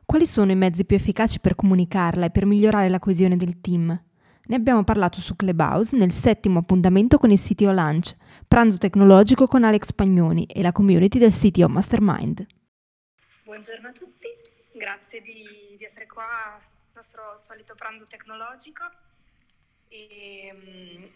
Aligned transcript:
Quali 0.06 0.26
sono 0.26 0.52
i 0.52 0.56
mezzi 0.56 0.86
più 0.86 0.96
efficaci 0.96 1.40
per 1.40 1.56
comunicarla 1.56 2.26
e 2.26 2.30
per 2.30 2.46
migliorare 2.46 2.90
la 2.90 3.00
coesione 3.00 3.38
del 3.38 3.62
team? 3.62 4.04
Ne 4.50 4.56
abbiamo 4.56 4.84
parlato 4.84 5.20
su 5.20 5.36
Clubhouse 5.36 5.96
nel 5.96 6.12
settimo 6.12 6.60
appuntamento 6.60 7.18
con 7.18 7.32
il 7.32 7.40
CTO 7.40 7.72
Lunch, 7.72 8.16
pranzo 8.48 8.78
tecnologico 8.78 9.48
con 9.48 9.64
Alex 9.64 9.94
Pagnoni 9.94 10.46
e 10.46 10.62
la 10.62 10.72
community 10.72 11.20
del 11.20 11.34
CTO 11.34 11.68
Mastermind. 11.68 12.46
Buongiorno 13.44 13.88
a 13.88 13.92
tutti, 13.92 14.28
grazie 14.74 15.22
di, 15.22 15.76
di 15.78 15.84
essere 15.84 16.06
qua 16.08 16.54
al 16.56 16.62
nostro 16.96 17.22
solito 17.38 17.76
pranzo 17.76 18.06
tecnologico. 18.06 18.84
E, 19.90 20.54
um, 20.54 21.10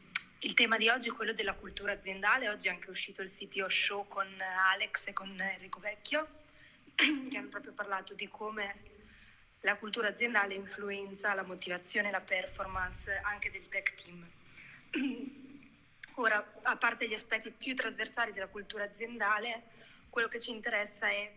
il 0.44 0.54
tema 0.56 0.78
di 0.78 0.90
oggi 0.90 1.10
è 1.10 1.12
quello 1.12 1.34
della 1.34 1.54
cultura 1.54 1.92
aziendale, 1.92 2.50
oggi 2.50 2.68
è 2.68 2.72
anche 2.72 2.90
uscito 2.90 3.22
il 3.22 3.30
CTO 3.30 3.70
Show 3.70 4.08
con 4.08 4.28
Alex 4.72 5.08
e 5.08 5.14
con 5.14 5.40
Enrico 5.40 5.80
Vecchio, 5.80 6.28
che 6.96 7.38
hanno 7.38 7.50
proprio 7.50 7.74
parlato 7.74 8.16
di 8.16 8.28
come 8.28 8.90
la 9.60 9.76
cultura 9.76 10.08
aziendale 10.08 10.56
influenza 10.56 11.36
la 11.36 11.44
motivazione 11.44 12.08
e 12.08 12.12
la 12.12 12.22
performance 12.22 13.20
anche 13.24 13.52
del 13.52 13.68
tech 13.70 13.94
team. 13.94 14.28
Ora, 16.16 16.54
a 16.64 16.76
parte 16.76 17.08
gli 17.08 17.14
aspetti 17.14 17.52
più 17.52 17.76
trasversali 17.76 18.32
della 18.32 18.48
cultura 18.48 18.86
aziendale, 18.86 19.64
quello 20.10 20.28
che 20.28 20.40
ci 20.40 20.50
interessa 20.50 21.08
è 21.08 21.32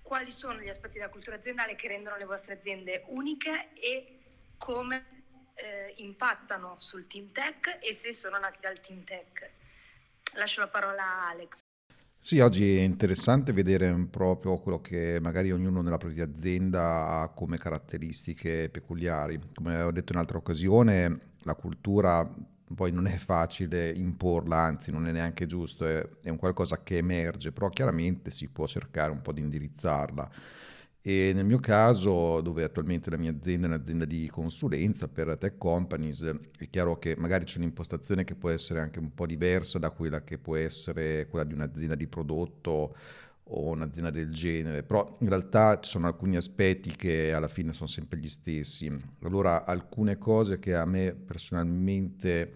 quali 0.00 0.32
sono 0.32 0.60
gli 0.60 0.68
aspetti 0.68 0.94
della 0.94 1.10
cultura 1.10 1.36
aziendale 1.36 1.76
che 1.76 1.88
rendono 1.88 2.16
le 2.16 2.24
vostre 2.24 2.54
aziende 2.54 3.04
uniche 3.08 3.68
e 3.74 4.18
come 4.56 5.15
eh, 5.56 5.94
impattano 5.98 6.76
sul 6.78 7.06
team 7.06 7.32
tech 7.32 7.78
e 7.80 7.92
se 7.92 8.12
sono 8.12 8.38
nati 8.38 8.58
dal 8.60 8.80
team 8.80 9.02
tech. 9.04 9.50
Lascio 10.34 10.60
la 10.60 10.68
parola 10.68 11.02
a 11.02 11.28
Alex. 11.30 11.58
Sì, 12.18 12.40
oggi 12.40 12.78
è 12.78 12.82
interessante 12.82 13.52
vedere 13.52 13.94
proprio 14.10 14.58
quello 14.58 14.80
che 14.80 15.18
magari 15.20 15.52
ognuno 15.52 15.80
nella 15.80 15.96
propria 15.96 16.24
azienda 16.24 17.20
ha 17.20 17.28
come 17.28 17.56
caratteristiche 17.56 18.68
peculiari. 18.68 19.40
Come 19.54 19.82
ho 19.82 19.92
detto 19.92 20.12
in 20.12 20.18
altra 20.18 20.38
occasione, 20.38 21.34
la 21.42 21.54
cultura 21.54 22.28
poi 22.74 22.90
non 22.90 23.06
è 23.06 23.16
facile 23.16 23.90
imporla, 23.90 24.56
anzi 24.56 24.90
non 24.90 25.06
è 25.06 25.12
neanche 25.12 25.46
giusto, 25.46 25.86
è, 25.86 26.04
è 26.22 26.28
un 26.28 26.36
qualcosa 26.36 26.82
che 26.82 26.96
emerge, 26.96 27.52
però 27.52 27.68
chiaramente 27.68 28.32
si 28.32 28.48
può 28.48 28.66
cercare 28.66 29.12
un 29.12 29.22
po' 29.22 29.32
di 29.32 29.42
indirizzarla 29.42 30.28
e 31.08 31.30
nel 31.32 31.44
mio 31.44 31.60
caso, 31.60 32.40
dove 32.40 32.64
attualmente 32.64 33.10
la 33.10 33.16
mia 33.16 33.30
azienda 33.30 33.68
è 33.68 33.70
un'azienda 33.70 34.04
di 34.04 34.28
consulenza 34.28 35.06
per 35.06 35.36
tech 35.38 35.56
companies, 35.56 36.20
è 36.58 36.68
chiaro 36.68 36.98
che 36.98 37.14
magari 37.16 37.44
c'è 37.44 37.58
un'impostazione 37.58 38.24
che 38.24 38.34
può 38.34 38.50
essere 38.50 38.80
anche 38.80 38.98
un 38.98 39.14
po' 39.14 39.24
diversa 39.24 39.78
da 39.78 39.90
quella 39.90 40.24
che 40.24 40.36
può 40.36 40.56
essere 40.56 41.28
quella 41.28 41.44
di 41.44 41.54
un'azienda 41.54 41.94
di 41.94 42.08
prodotto 42.08 42.96
o 43.44 43.68
un'azienda 43.68 44.10
del 44.10 44.32
genere, 44.32 44.82
però 44.82 45.16
in 45.20 45.28
realtà 45.28 45.78
ci 45.78 45.90
sono 45.90 46.08
alcuni 46.08 46.34
aspetti 46.34 46.96
che 46.96 47.32
alla 47.32 47.46
fine 47.46 47.72
sono 47.72 47.88
sempre 47.88 48.18
gli 48.18 48.28
stessi. 48.28 48.90
Allora, 49.20 49.64
alcune 49.64 50.18
cose 50.18 50.58
che 50.58 50.74
a 50.74 50.86
me 50.86 51.14
personalmente 51.14 52.52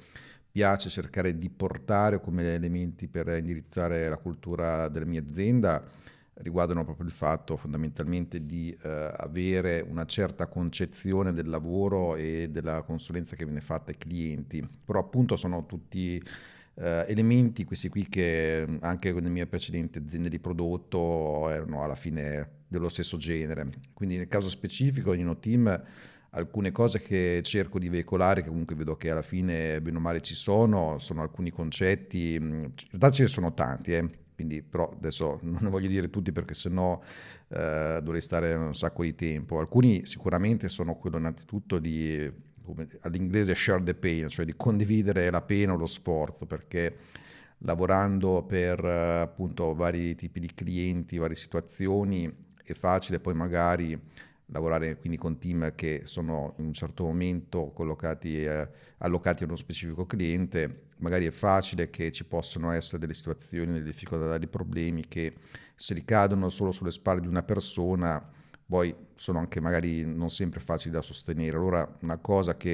piace 0.50 0.88
cercare 0.88 1.38
di 1.38 1.48
portare 1.50 2.20
come 2.20 2.52
elementi 2.52 3.06
per 3.06 3.28
indirizzare 3.28 4.08
la 4.08 4.16
cultura 4.16 4.88
della 4.88 5.06
mia 5.06 5.20
azienda 5.20 6.08
riguardano 6.42 6.84
proprio 6.84 7.06
il 7.06 7.12
fatto 7.12 7.56
fondamentalmente 7.56 8.44
di 8.44 8.76
eh, 8.82 9.12
avere 9.16 9.84
una 9.86 10.04
certa 10.04 10.46
concezione 10.46 11.32
del 11.32 11.48
lavoro 11.48 12.16
e 12.16 12.48
della 12.50 12.82
consulenza 12.82 13.36
che 13.36 13.44
viene 13.44 13.60
fatta 13.60 13.90
ai 13.90 13.98
clienti, 13.98 14.66
però 14.84 15.00
appunto 15.00 15.36
sono 15.36 15.66
tutti 15.66 16.22
eh, 16.74 17.04
elementi 17.08 17.64
questi 17.64 17.88
qui 17.88 18.08
che 18.08 18.66
anche 18.80 19.12
nelle 19.12 19.28
mie 19.28 19.46
precedenti 19.46 19.98
aziende 19.98 20.28
di 20.28 20.38
prodotto 20.38 21.48
erano 21.50 21.82
alla 21.82 21.96
fine 21.96 22.58
dello 22.68 22.88
stesso 22.88 23.16
genere. 23.16 23.68
Quindi 23.92 24.16
nel 24.16 24.28
caso 24.28 24.48
specifico 24.48 25.12
in 25.12 25.36
team 25.40 25.82
alcune 26.30 26.70
cose 26.70 27.00
che 27.00 27.40
cerco 27.42 27.78
di 27.78 27.88
veicolare, 27.88 28.42
che 28.42 28.48
comunque 28.48 28.76
vedo 28.76 28.96
che 28.96 29.10
alla 29.10 29.22
fine 29.22 29.80
bene 29.80 29.96
o 29.96 30.00
male 30.00 30.20
ci 30.20 30.34
sono, 30.34 30.98
sono 30.98 31.22
alcuni 31.22 31.50
concetti, 31.50 32.34
in 32.34 32.72
realtà 32.90 33.10
ce 33.10 33.22
ne 33.22 33.28
sono 33.28 33.52
tanti, 33.52 33.92
eh 33.92 34.08
quindi 34.40 34.62
però 34.62 34.90
adesso 34.90 35.38
non 35.42 35.58
ne 35.60 35.68
voglio 35.68 35.88
dire 35.88 36.08
tutti 36.08 36.32
perché 36.32 36.54
sennò 36.54 36.98
eh, 37.48 38.00
dovrei 38.02 38.22
stare 38.22 38.54
un 38.54 38.74
sacco 38.74 39.02
di 39.02 39.14
tempo. 39.14 39.58
Alcuni 39.58 40.06
sicuramente 40.06 40.70
sono 40.70 40.94
quello 40.94 41.18
innanzitutto 41.18 41.78
di, 41.78 42.30
come, 42.64 42.88
all'inglese 43.02 43.54
share 43.54 43.82
the 43.82 43.94
pain, 43.94 44.28
cioè 44.28 44.46
di 44.46 44.54
condividere 44.56 45.30
la 45.30 45.42
pena 45.42 45.74
o 45.74 45.76
lo 45.76 45.84
sforzo, 45.84 46.46
perché 46.46 46.96
lavorando 47.58 48.42
per 48.44 48.82
appunto 48.82 49.74
vari 49.74 50.14
tipi 50.14 50.40
di 50.40 50.50
clienti, 50.54 51.18
varie 51.18 51.36
situazioni, 51.36 52.32
è 52.64 52.72
facile 52.72 53.20
poi 53.20 53.34
magari 53.34 54.00
lavorare 54.52 54.96
quindi 54.96 55.18
con 55.18 55.38
team 55.38 55.74
che 55.74 56.02
sono 56.04 56.54
in 56.58 56.66
un 56.66 56.72
certo 56.72 57.04
momento 57.04 57.70
collocati, 57.70 58.44
eh, 58.44 58.68
allocati 58.98 59.42
a 59.42 59.46
uno 59.46 59.56
specifico 59.56 60.06
cliente, 60.06 60.88
magari 60.98 61.26
è 61.26 61.30
facile 61.30 61.90
che 61.90 62.10
ci 62.12 62.24
possano 62.24 62.70
essere 62.70 62.98
delle 62.98 63.14
situazioni, 63.14 63.72
delle 63.72 63.84
difficoltà, 63.84 64.38
dei 64.38 64.48
problemi 64.48 65.06
che 65.06 65.34
se 65.74 65.94
ricadono 65.94 66.48
solo 66.48 66.72
sulle 66.72 66.90
spalle 66.90 67.20
di 67.20 67.26
una 67.26 67.42
persona, 67.42 68.22
poi 68.66 68.94
sono 69.14 69.38
anche 69.38 69.60
magari 69.60 70.04
non 70.04 70.30
sempre 70.30 70.60
facili 70.60 70.92
da 70.92 71.02
sostenere. 71.02 71.56
Allora 71.56 71.96
una 72.00 72.18
cosa 72.18 72.56
che 72.56 72.70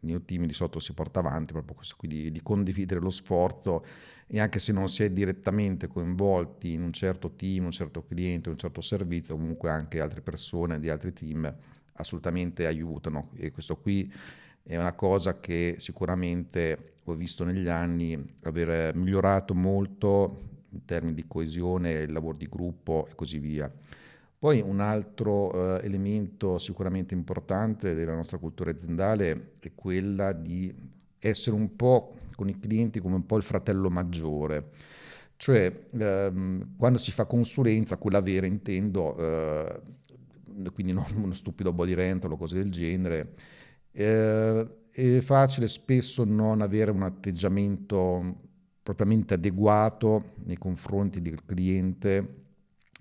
il 0.00 0.08
mio 0.08 0.20
team 0.22 0.46
di 0.46 0.54
sotto 0.54 0.78
si 0.80 0.92
porta 0.92 1.20
avanti, 1.20 1.52
proprio 1.52 1.74
questo 1.74 1.94
qui 1.96 2.08
di, 2.08 2.30
di 2.30 2.42
condividere 2.42 3.00
lo 3.00 3.10
sforzo 3.10 3.84
e 4.30 4.40
anche 4.40 4.58
se 4.58 4.72
non 4.72 4.88
si 4.88 5.02
è 5.02 5.10
direttamente 5.10 5.86
coinvolti 5.86 6.72
in 6.72 6.82
un 6.82 6.92
certo 6.92 7.32
team, 7.32 7.64
un 7.64 7.70
certo 7.70 8.04
cliente, 8.04 8.50
un 8.50 8.58
certo 8.58 8.82
servizio, 8.82 9.34
comunque 9.34 9.70
anche 9.70 10.00
altre 10.00 10.20
persone 10.20 10.78
di 10.78 10.90
altri 10.90 11.14
team 11.14 11.52
assolutamente 11.94 12.66
aiutano 12.66 13.30
e 13.36 13.50
questo 13.50 13.76
qui 13.76 14.12
è 14.62 14.76
una 14.76 14.92
cosa 14.92 15.40
che 15.40 15.76
sicuramente 15.78 16.96
ho 17.04 17.14
visto 17.14 17.42
negli 17.42 17.68
anni 17.68 18.36
aver 18.42 18.94
migliorato 18.94 19.54
molto 19.54 20.66
in 20.72 20.84
termini 20.84 21.14
di 21.14 21.24
coesione, 21.26 21.92
il 21.92 22.12
lavoro 22.12 22.36
di 22.36 22.46
gruppo 22.46 23.06
e 23.10 23.14
così 23.14 23.38
via. 23.38 23.72
Poi 24.38 24.60
un 24.60 24.80
altro 24.80 25.78
eh, 25.80 25.86
elemento 25.86 26.58
sicuramente 26.58 27.14
importante 27.14 27.94
della 27.94 28.14
nostra 28.14 28.36
cultura 28.36 28.70
aziendale 28.70 29.54
è 29.58 29.72
quella 29.74 30.32
di 30.32 30.72
essere 31.18 31.56
un 31.56 31.74
po' 31.74 32.14
i 32.46 32.58
clienti 32.58 33.00
come 33.00 33.16
un 33.16 33.26
po' 33.26 33.36
il 33.36 33.42
fratello 33.42 33.90
maggiore. 33.90 34.70
Cioè, 35.36 35.86
ehm, 35.92 36.76
quando 36.76 36.98
si 36.98 37.12
fa 37.12 37.24
consulenza, 37.24 37.96
quella 37.96 38.20
vera 38.20 38.46
intendo, 38.46 39.16
eh, 39.16 39.80
quindi 40.72 40.92
non 40.92 41.06
uno 41.14 41.32
stupido 41.32 41.72
body 41.72 41.94
rental 41.94 42.32
o 42.32 42.36
cose 42.36 42.56
del 42.56 42.70
genere, 42.70 43.34
eh, 43.92 44.66
è 44.90 45.20
facile 45.20 45.68
spesso 45.68 46.24
non 46.24 46.60
avere 46.60 46.90
un 46.90 47.02
atteggiamento 47.02 48.46
propriamente 48.82 49.34
adeguato 49.34 50.32
nei 50.44 50.56
confronti 50.56 51.20
del 51.20 51.44
cliente 51.44 52.46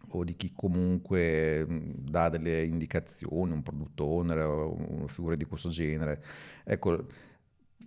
o 0.10 0.24
di 0.24 0.36
chi 0.36 0.52
comunque 0.54 1.66
dà 1.98 2.30
delle 2.30 2.64
indicazioni, 2.64 3.52
un 3.52 3.64
product 3.64 4.00
owner 4.00 4.38
o 4.40 5.08
figura 5.08 5.36
di 5.36 5.46
questo 5.46 5.70
genere. 5.70 6.24
Ecco, 6.64 7.06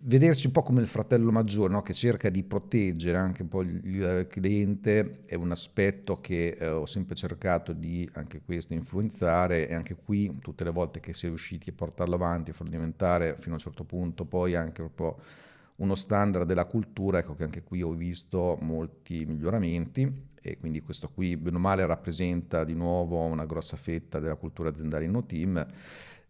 vedersi 0.03 0.47
un 0.47 0.53
po' 0.53 0.63
come 0.63 0.81
il 0.81 0.87
fratello 0.87 1.31
maggiore 1.31 1.73
no? 1.73 1.83
che 1.83 1.93
cerca 1.93 2.31
di 2.31 2.43
proteggere 2.43 3.19
anche 3.19 3.43
un 3.43 3.49
po' 3.49 3.63
il 3.63 4.27
cliente 4.31 5.25
è 5.27 5.35
un 5.35 5.51
aspetto 5.51 6.21
che 6.21 6.57
eh, 6.59 6.69
ho 6.69 6.87
sempre 6.87 7.15
cercato 7.15 7.73
di 7.73 8.09
anche 8.15 8.41
questo 8.41 8.73
influenzare 8.73 9.69
e 9.69 9.75
anche 9.75 9.95
qui 9.95 10.39
tutte 10.41 10.65
le 10.65 10.71
volte 10.71 11.01
che 11.01 11.13
si 11.13 11.27
è 11.27 11.29
riusciti 11.29 11.71
a 11.71 11.75
portarlo 11.75 12.15
avanti, 12.15 12.51
a 12.51 12.55
farlo 12.55 12.73
diventare 12.73 13.37
fino 13.37 13.55
a 13.55 13.59
un 13.59 13.63
certo 13.63 13.85
punto 13.85 14.25
poi 14.25 14.55
anche 14.55 14.83
proprio 14.83 15.23
uno 15.77 15.95
standard 15.95 16.47
della 16.47 16.67
cultura, 16.67 17.19
ecco 17.19 17.35
che 17.35 17.45
anche 17.45 17.63
qui 17.63 17.83
ho 17.83 17.93
visto 17.93 18.59
molti 18.61 19.25
miglioramenti 19.25 20.29
e 20.41 20.57
quindi 20.57 20.81
questo 20.81 21.11
qui 21.11 21.37
bene 21.37 21.57
o 21.57 21.61
male 21.61 21.85
rappresenta 21.85 22.65
di 22.65 22.75
nuovo 22.75 23.19
una 23.25 23.45
grossa 23.45 23.77
fetta 23.77 24.19
della 24.19 24.37
cultura 24.37 24.71
aziendale 24.71 25.05
in 25.05 25.11
no 25.11 25.25
team 25.25 25.67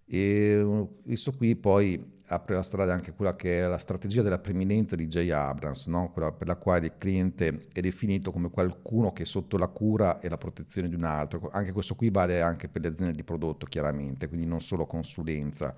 E 0.07 0.89
questo 1.05 1.31
qui 1.31 1.55
poi 1.55 2.19
apre 2.33 2.55
la 2.55 2.63
strada 2.63 2.93
anche 2.93 3.13
quella 3.13 3.35
che 3.35 3.61
è 3.61 3.67
la 3.67 3.79
strategia 3.79 4.23
della 4.23 4.39
preminenza 4.39 4.95
di 4.95 5.09
Jay 5.09 5.31
Abrams, 5.31 5.87
no? 5.87 6.11
quella 6.13 6.31
per 6.31 6.47
la 6.47 6.55
quale 6.55 6.87
il 6.87 6.93
cliente 6.97 7.67
è 7.73 7.81
definito 7.81 8.31
come 8.31 8.51
qualcuno 8.51 9.13
che 9.13 9.23
è 9.23 9.27
sotto 9.27 9.57
la 9.57 9.67
cura 9.67 10.21
e 10.21 10.29
la 10.29 10.39
protezione 10.39 10.89
di 10.89 10.95
un 10.95 11.05
altro. 11.05 11.51
Anche 11.53 11.73
questo 11.73 11.97
qui 11.97 12.11
vale 12.11 12.41
anche 12.41 12.69
per 12.69 12.83
le 12.83 12.89
aziende 12.89 13.15
di 13.15 13.25
prodotto, 13.25 13.67
chiaramente, 13.67 14.29
quindi 14.29 14.47
non 14.47 14.61
solo 14.61 14.87
consulenza. 14.87 15.75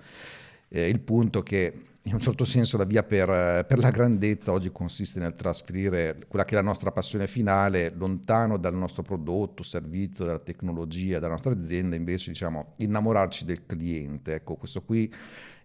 Eh, 0.68 0.88
il 0.88 1.00
punto 1.00 1.40
è 1.40 1.42
che 1.42 1.82
in 2.04 2.14
un 2.14 2.18
certo 2.18 2.44
senso 2.44 2.76
la 2.76 2.84
via 2.84 3.02
per, 3.02 3.64
per, 3.64 3.78
la 3.78 3.90
grandezza 3.90 4.52
oggi 4.52 4.72
consiste 4.72 5.20
nel 5.20 5.34
trasferire 5.34 6.16
quella 6.26 6.44
che 6.44 6.52
è 6.52 6.56
la 6.56 6.64
nostra 6.64 6.90
passione 6.90 7.26
finale 7.26 7.92
lontano 7.94 8.58
dal 8.58 8.74
nostro 8.74 9.02
prodotto, 9.02 9.62
servizio, 9.62 10.24
dalla 10.24 10.38
tecnologia, 10.38 11.18
dalla 11.18 11.32
nostra 11.32 11.52
azienda, 11.52 11.94
invece 11.94 12.30
diciamo 12.30 12.74
innamorarci 12.78 13.44
del 13.44 13.64
cliente. 13.64 14.34
Ecco, 14.34 14.56
questo 14.56 14.82
qui 14.82 15.12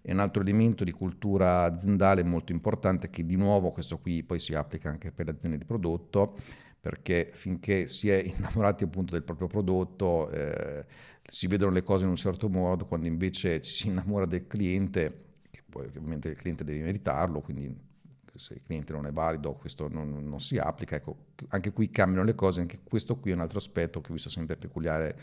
è 0.07 0.13
un 0.13 0.19
altro 0.19 0.41
elemento 0.41 0.85
di 0.85 0.91
cultura 0.91 1.63
aziendale 1.63 2.23
molto 2.23 2.53
importante 2.53 3.09
che 3.09 3.25
di 3.25 3.35
nuovo 3.35 3.71
questo 3.71 3.97
qui 3.97 4.23
poi 4.23 4.39
si 4.39 4.53
applica 4.53 4.89
anche 4.89 5.11
per 5.11 5.25
le 5.25 5.33
aziende 5.33 5.57
di 5.57 5.65
prodotto 5.65 6.37
perché 6.79 7.31
finché 7.33 7.87
si 7.87 8.07
è 8.09 8.15
innamorati 8.23 8.85
appunto 8.85 9.11
del 9.11 9.23
proprio 9.23 9.47
prodotto 9.47 10.29
eh, 10.29 10.85
si 11.27 11.47
vedono 11.47 11.71
le 11.71 11.83
cose 11.83 12.05
in 12.05 12.09
un 12.09 12.15
certo 12.15 12.47
modo, 12.47 12.85
quando 12.85 13.07
invece 13.07 13.59
ci 13.61 13.73
si 13.73 13.87
innamora 13.87 14.25
del 14.25 14.47
cliente, 14.47 15.25
che 15.51 15.61
poi 15.69 15.85
ovviamente 15.85 16.29
il 16.29 16.35
cliente 16.37 16.63
deve 16.63 16.83
meritarlo, 16.83 17.41
quindi 17.41 17.85
se 18.33 18.53
il 18.53 18.61
cliente 18.63 18.93
non 18.93 19.07
è 19.07 19.11
valido 19.11 19.55
questo 19.55 19.89
non, 19.89 20.23
non 20.23 20.39
si 20.39 20.57
applica, 20.57 20.95
ecco, 20.95 21.25
anche 21.49 21.73
qui 21.73 21.89
cambiano 21.89 22.23
le 22.23 22.35
cose, 22.35 22.61
anche 22.61 22.79
questo 22.81 23.17
qui 23.17 23.31
è 23.31 23.33
un 23.33 23.41
altro 23.41 23.57
aspetto 23.57 23.99
che 23.99 24.11
ho 24.11 24.13
visto 24.13 24.29
sempre 24.29 24.55
peculiare 24.55 25.19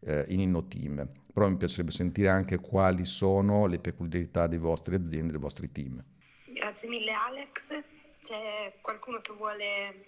eh, 0.00 0.24
in 0.28 0.40
InnoTeam, 0.40 1.08
però 1.32 1.48
mi 1.48 1.56
piacerebbe 1.56 1.90
sentire 1.90 2.28
anche 2.28 2.58
quali 2.58 3.04
sono 3.04 3.66
le 3.66 3.78
peculiarità 3.78 4.46
delle 4.46 4.60
vostre 4.60 4.96
aziende, 4.96 5.32
dei 5.32 5.40
vostri 5.40 5.70
team. 5.70 6.02
Grazie 6.46 6.88
mille 6.88 7.12
Alex, 7.12 7.82
c'è 8.20 8.74
qualcuno 8.80 9.20
che 9.20 9.32
vuole 9.32 10.04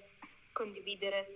condividere 0.52 1.26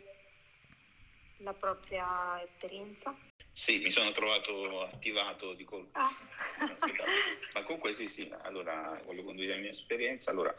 la 1.39 1.53
propria 1.53 2.43
esperienza? 2.43 3.15
Sì, 3.57 3.79
mi 3.79 3.91
sono 3.91 4.13
trovato 4.13 4.83
attivato 4.83 5.55
di 5.55 5.65
colpo. 5.65 5.99
Ah. 5.99 6.15
Ma 7.55 7.63
comunque 7.63 7.95
sì, 7.95 8.07
sì, 8.07 8.31
allora 8.43 9.01
voglio 9.07 9.25
condividere 9.25 9.57
la 9.57 9.63
mia 9.63 9.71
esperienza. 9.71 10.31
Allora, 10.31 10.55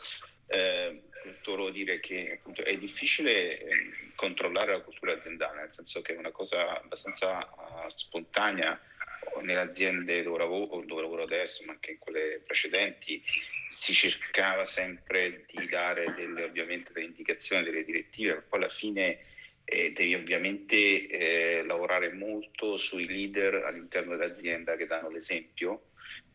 eh, 0.48 1.04
devo 1.46 1.70
dire 1.70 2.00
che 2.00 2.40
appunto, 2.40 2.64
è 2.64 2.76
difficile 2.76 3.60
eh, 3.60 4.12
controllare 4.16 4.72
la 4.72 4.82
cultura 4.82 5.14
aziendale, 5.14 5.60
nel 5.62 5.72
senso 5.72 6.02
che 6.02 6.16
è 6.16 6.18
una 6.18 6.32
cosa 6.32 6.82
abbastanza 6.82 7.48
uh, 7.56 7.88
spontanea 7.94 8.82
nelle 9.42 9.60
aziende 9.60 10.24
dove 10.24 10.40
lavoro, 10.40 10.84
dove 10.84 11.02
lavoro 11.02 11.22
adesso, 11.22 11.66
ma 11.66 11.74
anche 11.74 11.92
in 11.92 12.00
quelle 12.00 12.42
precedenti, 12.44 13.24
si 13.70 13.94
cercava 13.94 14.66
sempre 14.66 15.46
di 15.46 15.68
dare 15.68 16.16
delle, 16.16 16.46
ovviamente 16.46 16.94
delle 16.94 17.06
indicazioni, 17.06 17.64
delle 17.64 17.84
direttive, 17.84 18.42
poi 18.42 18.60
alla 18.60 18.70
fine 18.70 19.20
eh, 19.70 19.92
devi 19.92 20.16
ovviamente 20.16 21.08
eh, 21.08 21.64
lavorare 21.66 22.14
molto 22.14 22.78
sui 22.78 23.06
leader 23.06 23.66
all'interno 23.66 24.16
dell'azienda 24.16 24.78
che 24.78 24.86
danno 24.86 25.10
l'esempio 25.10 25.90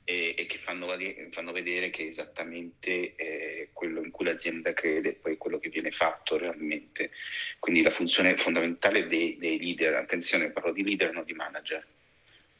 e, 0.04 0.34
e 0.36 0.44
che 0.44 0.58
fanno, 0.58 0.86
fanno, 1.30 1.52
vedere 1.52 1.88
che 1.88 2.06
esattamente 2.06 3.14
eh, 3.14 3.70
quello 3.72 4.02
in 4.02 4.10
cui 4.10 4.26
l'azienda 4.26 4.74
crede 4.74 5.10
e 5.10 5.14
poi 5.14 5.38
quello 5.38 5.58
che 5.58 5.70
viene 5.70 5.90
fatto 5.90 6.36
realmente. 6.36 7.10
Quindi 7.58 7.80
la 7.80 7.90
funzione 7.90 8.36
fondamentale 8.36 9.06
dei, 9.06 9.38
dei 9.38 9.58
leader, 9.58 9.94
attenzione 9.94 10.50
parlo 10.50 10.72
di 10.72 10.84
leader 10.84 11.12
non 11.12 11.24
di 11.24 11.32
manager, 11.32 11.86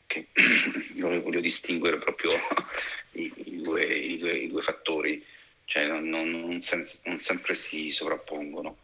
che 0.07 0.29
io 0.95 1.21
voglio 1.21 1.41
distinguere 1.41 1.99
proprio 1.99 2.31
i, 3.13 3.31
i, 3.45 3.61
due, 3.61 3.85
i, 3.85 4.17
due, 4.17 4.39
i 4.39 4.49
due, 4.49 4.63
fattori, 4.63 5.23
cioè 5.67 5.87
non, 5.87 6.09
non, 6.09 6.31
non, 6.31 6.63
sem- 6.63 6.89
non 7.05 7.19
sempre 7.19 7.55
si 7.55 7.91
sovrappongono. 7.91 8.79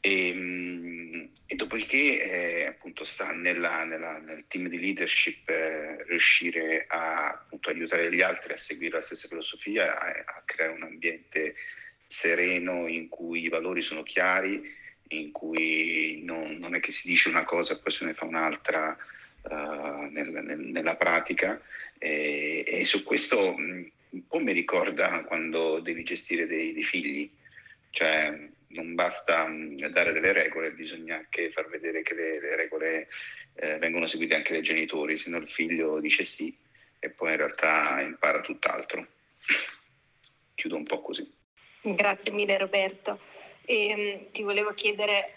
E, 0.00 0.28
ehm, 0.28 1.30
e 1.46 1.54
dopodiché 1.54 2.20
eh, 2.20 2.64
appunto 2.66 3.04
sta 3.04 3.32
nella, 3.32 3.84
nella, 3.84 4.18
nel 4.18 4.44
team 4.46 4.68
di 4.68 4.78
leadership 4.78 5.48
eh, 5.48 6.04
riuscire 6.04 6.84
a 6.86 7.28
appunto, 7.28 7.70
aiutare 7.70 8.12
gli 8.12 8.20
altri 8.20 8.52
a 8.52 8.56
seguire 8.58 8.96
la 8.96 9.02
stessa 9.02 9.28
filosofia, 9.28 9.98
a, 9.98 10.08
a, 10.08 10.42
creare 10.44 10.74
un 10.74 10.82
ambiente 10.82 11.54
sereno 12.06 12.86
in 12.86 13.08
cui 13.08 13.44
i 13.44 13.48
valori 13.48 13.80
sono 13.80 14.02
chiari, 14.02 14.62
in 15.08 15.32
cui 15.32 16.20
non, 16.22 16.56
non 16.58 16.74
è 16.74 16.80
che 16.80 16.92
si 16.92 17.08
dice 17.08 17.30
una 17.30 17.44
cosa 17.44 17.74
e 17.74 17.78
poi 17.78 17.92
se 17.92 18.04
ne 18.04 18.12
fa 18.12 18.26
un'altra 18.26 18.94
uh, 19.42 20.10
nel, 20.10 20.28
nel, 20.28 20.58
nella 20.58 20.96
pratica. 20.96 21.60
E, 21.98 22.62
e 22.66 22.84
su 22.84 23.02
questo 23.04 23.54
un 23.54 24.26
po' 24.26 24.38
mi 24.38 24.52
ricorda 24.52 25.22
quando 25.24 25.80
devi 25.80 26.02
gestire 26.02 26.46
dei, 26.46 26.74
dei 26.74 26.82
figli, 26.82 27.30
cioè 27.90 28.50
non 28.68 28.94
basta 28.94 29.46
mm, 29.46 29.76
dare 29.76 30.12
delle 30.12 30.32
regole, 30.32 30.72
bisogna 30.72 31.16
anche 31.16 31.50
far 31.50 31.68
vedere 31.68 32.02
che 32.02 32.14
le, 32.14 32.40
le 32.40 32.56
regole 32.56 33.08
eh, 33.54 33.78
vengono 33.78 34.06
seguite 34.06 34.34
anche 34.34 34.52
dai 34.52 34.62
genitori, 34.62 35.16
se 35.16 35.30
no 35.30 35.38
il 35.38 35.48
figlio 35.48 36.00
dice 36.00 36.24
sì 36.24 36.56
e 37.00 37.10
poi 37.10 37.30
in 37.30 37.36
realtà 37.36 38.00
impara 38.00 38.40
tutt'altro. 38.40 39.06
Chiudo 40.54 40.76
un 40.76 40.84
po' 40.84 41.00
così. 41.00 41.30
Grazie 41.80 42.32
mille 42.32 42.58
Roberto. 42.58 43.20
E, 43.64 43.94
um, 43.94 44.30
ti 44.30 44.42
volevo 44.42 44.72
chiedere, 44.74 45.34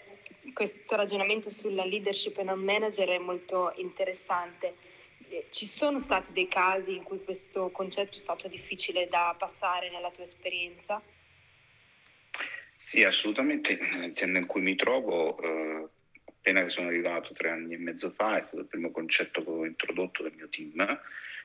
questo 0.52 0.96
ragionamento 0.96 1.50
sulla 1.50 1.84
leadership 1.84 2.38
e 2.38 2.42
non 2.42 2.60
manager 2.60 3.08
è 3.08 3.18
molto 3.18 3.72
interessante. 3.76 4.74
Eh, 5.28 5.46
ci 5.50 5.66
sono 5.66 5.98
stati 5.98 6.32
dei 6.32 6.48
casi 6.48 6.96
in 6.96 7.04
cui 7.04 7.22
questo 7.22 7.70
concetto 7.70 8.16
è 8.16 8.20
stato 8.20 8.48
difficile 8.48 9.08
da 9.08 9.34
passare 9.38 9.90
nella 9.90 10.10
tua 10.10 10.24
esperienza? 10.24 11.00
Sì, 12.84 13.04
assolutamente. 13.04 13.78
L'azienda 13.96 14.40
in 14.40 14.46
cui 14.46 14.60
mi 14.60 14.74
trovo, 14.74 15.40
eh, 15.40 15.88
appena 16.24 16.64
che 16.64 16.68
sono 16.68 16.88
arrivato 16.88 17.32
tre 17.32 17.48
anni 17.48 17.74
e 17.74 17.78
mezzo 17.78 18.10
fa, 18.10 18.38
è 18.38 18.42
stato 18.42 18.62
il 18.62 18.66
primo 18.66 18.90
concetto 18.90 19.44
che 19.44 19.50
ho 19.50 19.64
introdotto 19.64 20.24
del 20.24 20.34
mio 20.34 20.48
team. 20.48 21.00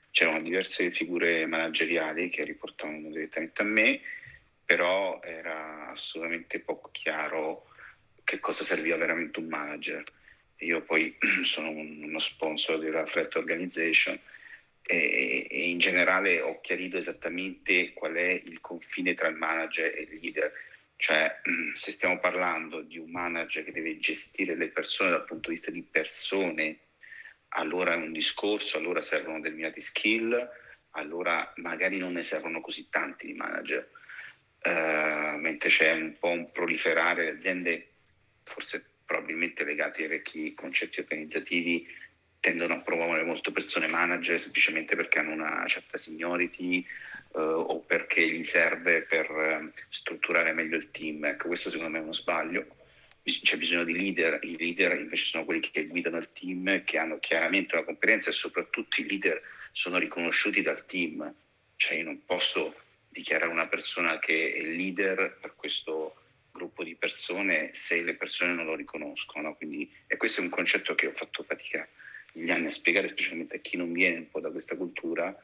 C'erano 0.10 0.42
diverse 0.42 0.90
figure 0.90 1.46
manageriali 1.46 2.30
che 2.30 2.44
riportavano 2.44 3.10
direttamente 3.12 3.62
a 3.62 3.66
me, 3.66 4.02
però 4.66 5.22
era 5.22 5.90
assolutamente 5.90 6.60
poco 6.60 6.90
chiaro 6.92 7.68
che 8.24 8.40
cosa 8.40 8.64
serviva 8.64 8.98
veramente 8.98 9.40
un 9.40 9.46
manager. 9.46 10.04
Io 10.62 10.82
poi 10.82 11.16
sono 11.46 11.70
uno 11.70 12.20
sponsor 12.20 12.80
della 12.80 13.06
Flat 13.06 13.36
Organization 13.36 14.20
e, 14.82 15.48
e 15.48 15.70
in 15.70 15.78
generale 15.78 16.42
ho 16.42 16.60
chiarito 16.62 16.98
esattamente 16.98 17.94
qual 17.94 18.16
è 18.16 18.42
il 18.44 18.60
confine 18.60 19.14
tra 19.14 19.28
il 19.28 19.36
manager 19.36 19.96
e 19.96 20.02
il 20.02 20.20
leader 20.20 20.52
cioè, 20.98 21.42
mm, 21.48 21.74
se 21.74 21.92
stiamo 21.92 22.20
parlando 22.20 22.82
di 22.82 22.98
un 22.98 23.12
manager 23.12 23.64
che 23.64 23.72
deve 23.72 24.00
gestire 24.00 24.56
le 24.56 24.70
persone 24.70 25.12
dal 25.12 25.26
punto 25.26 25.50
di 25.50 25.56
vista 25.56 25.72
di 25.72 25.84
persone, 25.84 26.80
allora 27.50 27.94
è 27.94 27.98
un 27.98 28.12
discorso, 28.12 28.78
allora 28.78 29.00
servono 29.00 29.40
determinati 29.40 29.80
skill, 29.80 30.50
allora 30.92 31.54
magari 31.58 32.00
non 32.00 32.14
ne 32.14 32.24
servono 32.24 32.62
così 32.62 32.90
tanti 32.90 33.28
di 33.28 33.34
manager. 33.34 33.90
Uh, 34.64 35.38
mentre 35.38 35.70
c'è 35.70 35.94
un 35.94 36.18
po' 36.20 36.30
un 36.30 36.52
proliferare 36.52 37.26
le 37.26 37.32
aziende, 37.32 37.90
forse 38.44 38.90
probabilmente 39.06 39.64
legati 39.64 40.02
ai 40.02 40.10
vecchi 40.10 40.54
concetti 40.56 41.00
organizzativi, 41.00 41.88
tendono 42.40 42.74
a 42.74 42.82
promuovere 42.82 43.24
molto 43.24 43.52
persone 43.52 43.88
manager 43.88 44.40
semplicemente 44.40 44.96
perché 44.96 45.20
hanno 45.20 45.34
una 45.34 45.64
certa 45.68 45.98
seniority 45.98 46.86
uh, 47.38 47.66
o 47.70 47.80
perché 47.82 48.28
gli 48.28 48.44
serve 48.44 49.04
per 49.04 49.30
uh, 49.30 49.72
strutturare 49.90 50.52
meglio 50.54 50.78
il 50.78 50.92
team. 50.92 51.26
Ecco, 51.26 51.48
questo 51.48 51.70
secondo 51.70 51.92
me 51.92 52.00
è 52.00 52.02
uno 52.02 52.14
sbaglio. 52.14 52.66
C'è 53.24 53.58
bisogno 53.58 53.84
di 53.84 53.94
leader, 53.94 54.40
i 54.44 54.58
leader 54.58 54.98
invece 54.98 55.26
sono 55.26 55.44
quelli 55.44 55.60
che 55.60 55.86
guidano 55.86 56.18
il 56.18 56.32
team, 56.32 56.84
che 56.86 56.98
hanno 56.98 57.20
chiaramente 57.20 57.76
una 57.76 57.84
competenza 57.84 58.30
e 58.30 58.34
soprattutto 58.34 59.02
i 59.02 59.08
leader 59.08 59.42
sono 59.72 59.98
riconosciuti 59.98 60.62
dal 60.62 60.86
team. 60.86 61.34
Cioè 61.76 61.98
io 61.98 62.06
non 62.06 62.24
posso 62.26 62.74
dichiarare 63.10 63.52
una 63.52 63.68
persona 63.68 64.18
che 64.20 64.54
è 64.54 64.62
leader 64.62 65.38
per 65.42 65.56
questo 65.56 66.16
gruppo 66.52 66.84
di 66.84 66.96
persone 66.96 67.70
se 67.74 68.02
le 68.02 68.16
persone 68.16 68.54
non 68.54 68.66
lo 68.66 68.76
riconoscono. 68.76 69.56
Quindi, 69.56 69.92
e 70.08 70.16
questo 70.16 70.40
è 70.40 70.44
un 70.44 70.50
concetto 70.50 70.96
che 70.96 71.08
ho 71.08 71.12
fatto 71.12 71.44
fatica 71.44 71.86
negli 72.34 72.50
anni 72.50 72.68
a 72.68 72.72
spiegare, 72.72 73.10
specialmente 73.10 73.58
a 73.58 73.60
chi 73.60 73.76
non 73.76 73.92
viene 73.92 74.20
un 74.20 74.30
po' 74.30 74.40
da 74.40 74.52
questa 74.52 74.78
cultura, 74.78 75.38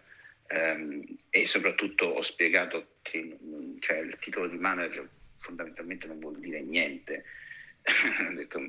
e 0.47 1.47
soprattutto 1.47 2.05
ho 2.05 2.21
spiegato 2.21 2.97
che 3.01 3.37
cioè, 3.79 3.99
il 3.99 4.17
titolo 4.19 4.47
di 4.47 4.57
manager 4.57 5.09
fondamentalmente 5.37 6.07
non 6.07 6.19
vuol 6.19 6.39
dire 6.39 6.61
niente. 6.61 7.25
detto, 8.35 8.59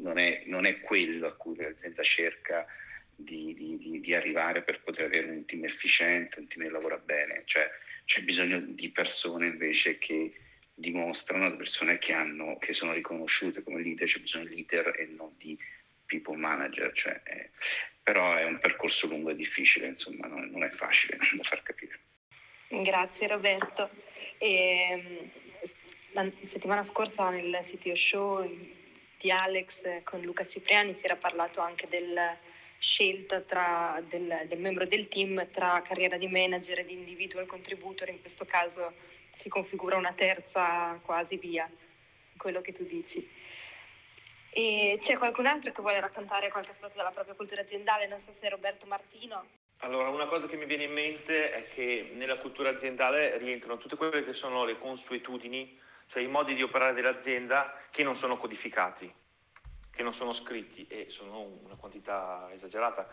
non, 0.00 0.18
è, 0.18 0.44
non 0.46 0.64
è 0.64 0.80
quello 0.80 1.26
a 1.26 1.34
cui 1.34 1.56
l'azienda 1.56 2.02
cerca 2.02 2.66
di, 3.16 3.54
di, 3.54 4.00
di, 4.00 4.14
arrivare 4.14 4.62
per 4.62 4.80
poter 4.80 5.06
avere 5.06 5.30
un 5.30 5.44
team 5.44 5.64
efficiente, 5.64 6.40
un 6.40 6.46
team 6.46 6.66
che 6.66 6.72
lavora 6.72 6.96
bene, 6.96 7.42
cioè 7.44 7.68
c'è 8.04 8.22
bisogno 8.22 8.60
di 8.60 8.90
persone 8.90 9.46
invece 9.46 9.98
che 9.98 10.32
dimostrano, 10.72 11.56
persone 11.56 11.98
che, 11.98 12.12
hanno, 12.12 12.58
che 12.58 12.72
sono 12.72 12.92
riconosciute 12.92 13.62
come 13.62 13.82
leader, 13.82 14.08
c'è 14.08 14.20
bisogno 14.20 14.48
di 14.48 14.54
leader 14.54 14.94
e 14.98 15.06
non 15.06 15.34
di 15.36 15.58
people 16.10 16.36
manager, 16.36 16.92
cioè, 16.92 17.20
eh, 17.24 17.50
però 18.02 18.34
è 18.34 18.44
un 18.44 18.58
percorso 18.58 19.06
lungo 19.06 19.30
e 19.30 19.36
difficile, 19.36 19.86
insomma, 19.86 20.26
non, 20.26 20.48
non 20.50 20.64
è 20.64 20.68
facile 20.68 21.16
da 21.36 21.42
far 21.44 21.62
capire. 21.62 22.00
Grazie 22.68 23.28
Roberto. 23.28 23.90
E, 24.38 25.30
la 26.12 26.28
settimana 26.42 26.82
scorsa 26.82 27.30
nel 27.30 27.60
CTO 27.62 27.94
Show 27.94 28.44
di 29.16 29.30
Alex 29.30 30.02
con 30.02 30.20
Luca 30.22 30.44
Cipriani 30.44 30.92
si 30.92 31.04
era 31.04 31.14
parlato 31.14 31.60
anche 31.60 31.86
della 31.88 32.36
scelta 32.78 33.40
tra, 33.42 34.02
del, 34.08 34.46
del, 34.48 34.58
membro 34.58 34.86
del 34.86 35.06
team 35.06 35.48
tra 35.50 35.82
carriera 35.82 36.16
di 36.16 36.26
manager 36.26 36.80
e 36.80 36.84
di 36.84 36.94
individual 36.94 37.46
contributor, 37.46 38.08
in 38.08 38.20
questo 38.20 38.44
caso 38.44 38.94
si 39.30 39.48
configura 39.48 39.96
una 39.96 40.12
terza 40.14 40.98
quasi 41.04 41.36
via, 41.36 41.70
quello 42.36 42.60
che 42.60 42.72
tu 42.72 42.84
dici. 42.84 43.38
E 44.52 44.98
c'è 45.00 45.16
qualcun 45.16 45.46
altro 45.46 45.70
che 45.70 45.80
vuole 45.80 46.00
raccontare 46.00 46.50
qualche 46.50 46.70
aspetto 46.70 46.96
della 46.96 47.10
propria 47.10 47.34
cultura 47.34 47.60
aziendale? 47.60 48.08
Non 48.08 48.18
so 48.18 48.32
se 48.32 48.46
è 48.46 48.50
Roberto 48.50 48.86
Martino. 48.86 49.46
Allora, 49.78 50.08
una 50.10 50.26
cosa 50.26 50.46
che 50.46 50.56
mi 50.56 50.66
viene 50.66 50.84
in 50.84 50.92
mente 50.92 51.52
è 51.52 51.68
che 51.68 52.10
nella 52.14 52.36
cultura 52.36 52.70
aziendale 52.70 53.38
rientrano 53.38 53.78
tutte 53.78 53.96
quelle 53.96 54.24
che 54.24 54.32
sono 54.32 54.64
le 54.64 54.76
consuetudini, 54.76 55.78
cioè 56.06 56.22
i 56.22 56.26
modi 56.28 56.54
di 56.54 56.62
operare 56.62 56.94
dell'azienda 56.94 57.74
che 57.90 58.02
non 58.02 58.16
sono 58.16 58.36
codificati, 58.36 59.10
che 59.90 60.02
non 60.02 60.12
sono 60.12 60.32
scritti 60.32 60.84
e 60.88 61.06
sono 61.08 61.60
una 61.62 61.76
quantità 61.76 62.48
esagerata. 62.52 63.08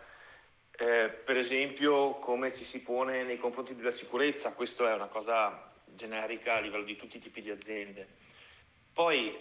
Eh, 0.72 1.10
per 1.10 1.38
esempio, 1.38 2.14
come 2.16 2.54
ci 2.56 2.66
si 2.66 2.80
pone 2.80 3.24
nei 3.24 3.38
confronti 3.38 3.76
della 3.76 3.92
sicurezza, 3.92 4.52
questa 4.52 4.90
è 4.90 4.94
una 4.94 5.08
cosa 5.08 5.72
generica 5.86 6.56
a 6.56 6.60
livello 6.60 6.84
di 6.84 6.96
tutti 6.96 7.18
i 7.18 7.22
tipi 7.22 7.42
di 7.42 7.52
aziende 7.52 8.26
poi 8.98 9.32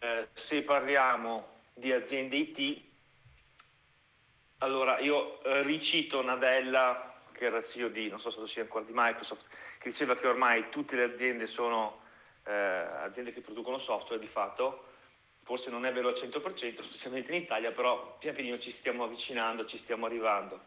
eh, 0.00 0.28
se 0.34 0.60
parliamo 0.60 1.48
di 1.72 1.90
aziende 1.90 2.36
IT, 2.36 2.82
allora 4.58 4.98
io 4.98 5.42
eh, 5.42 5.62
ricito 5.62 6.20
Nadella, 6.20 7.22
che 7.32 7.46
era 7.46 7.62
CEO 7.62 7.88
di, 7.88 8.10
non 8.10 8.20
so 8.20 8.30
se 8.30 8.40
lo 8.40 8.46
sia 8.46 8.60
ancora, 8.60 8.84
di 8.84 8.92
Microsoft, 8.94 9.48
che 9.78 9.88
diceva 9.88 10.16
che 10.16 10.26
ormai 10.26 10.68
tutte 10.68 10.96
le 10.96 11.04
aziende 11.04 11.46
sono 11.46 12.02
eh, 12.44 12.52
aziende 12.52 13.32
che 13.32 13.40
producono 13.40 13.78
software 13.78 14.20
di 14.20 14.28
fatto, 14.28 14.84
forse 15.44 15.70
non 15.70 15.86
è 15.86 15.92
vero 15.94 16.08
al 16.08 16.14
100%, 16.14 16.82
specialmente 16.82 17.34
in 17.34 17.40
Italia, 17.40 17.72
però 17.72 18.18
pian 18.18 18.34
pianino 18.34 18.58
ci 18.58 18.70
stiamo 18.70 19.04
avvicinando, 19.04 19.64
ci 19.64 19.78
stiamo 19.78 20.04
arrivando. 20.04 20.60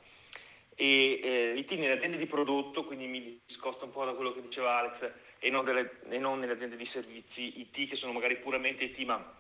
E 0.74 1.20
eh, 1.22 1.54
l'IT 1.54 1.74
nelle 1.74 1.94
aziende 1.94 2.18
di 2.18 2.26
prodotto, 2.26 2.84
quindi 2.84 3.06
mi 3.06 3.42
discosto 3.46 3.86
un 3.86 3.92
po' 3.92 4.06
da 4.06 4.14
quello 4.14 4.34
che 4.34 4.42
diceva 4.42 4.80
Alex, 4.80 5.12
e 5.40 5.50
non, 5.50 5.64
delle, 5.64 6.00
e 6.10 6.18
non 6.18 6.40
nelle 6.40 6.54
aziende 6.54 6.76
di 6.76 6.86
servizi 6.86 7.62
IT 7.62 7.90
che 7.90 7.96
sono 7.96 8.12
magari 8.12 8.38
puramente 8.38 8.84
IT, 8.84 9.00
ma 9.00 9.38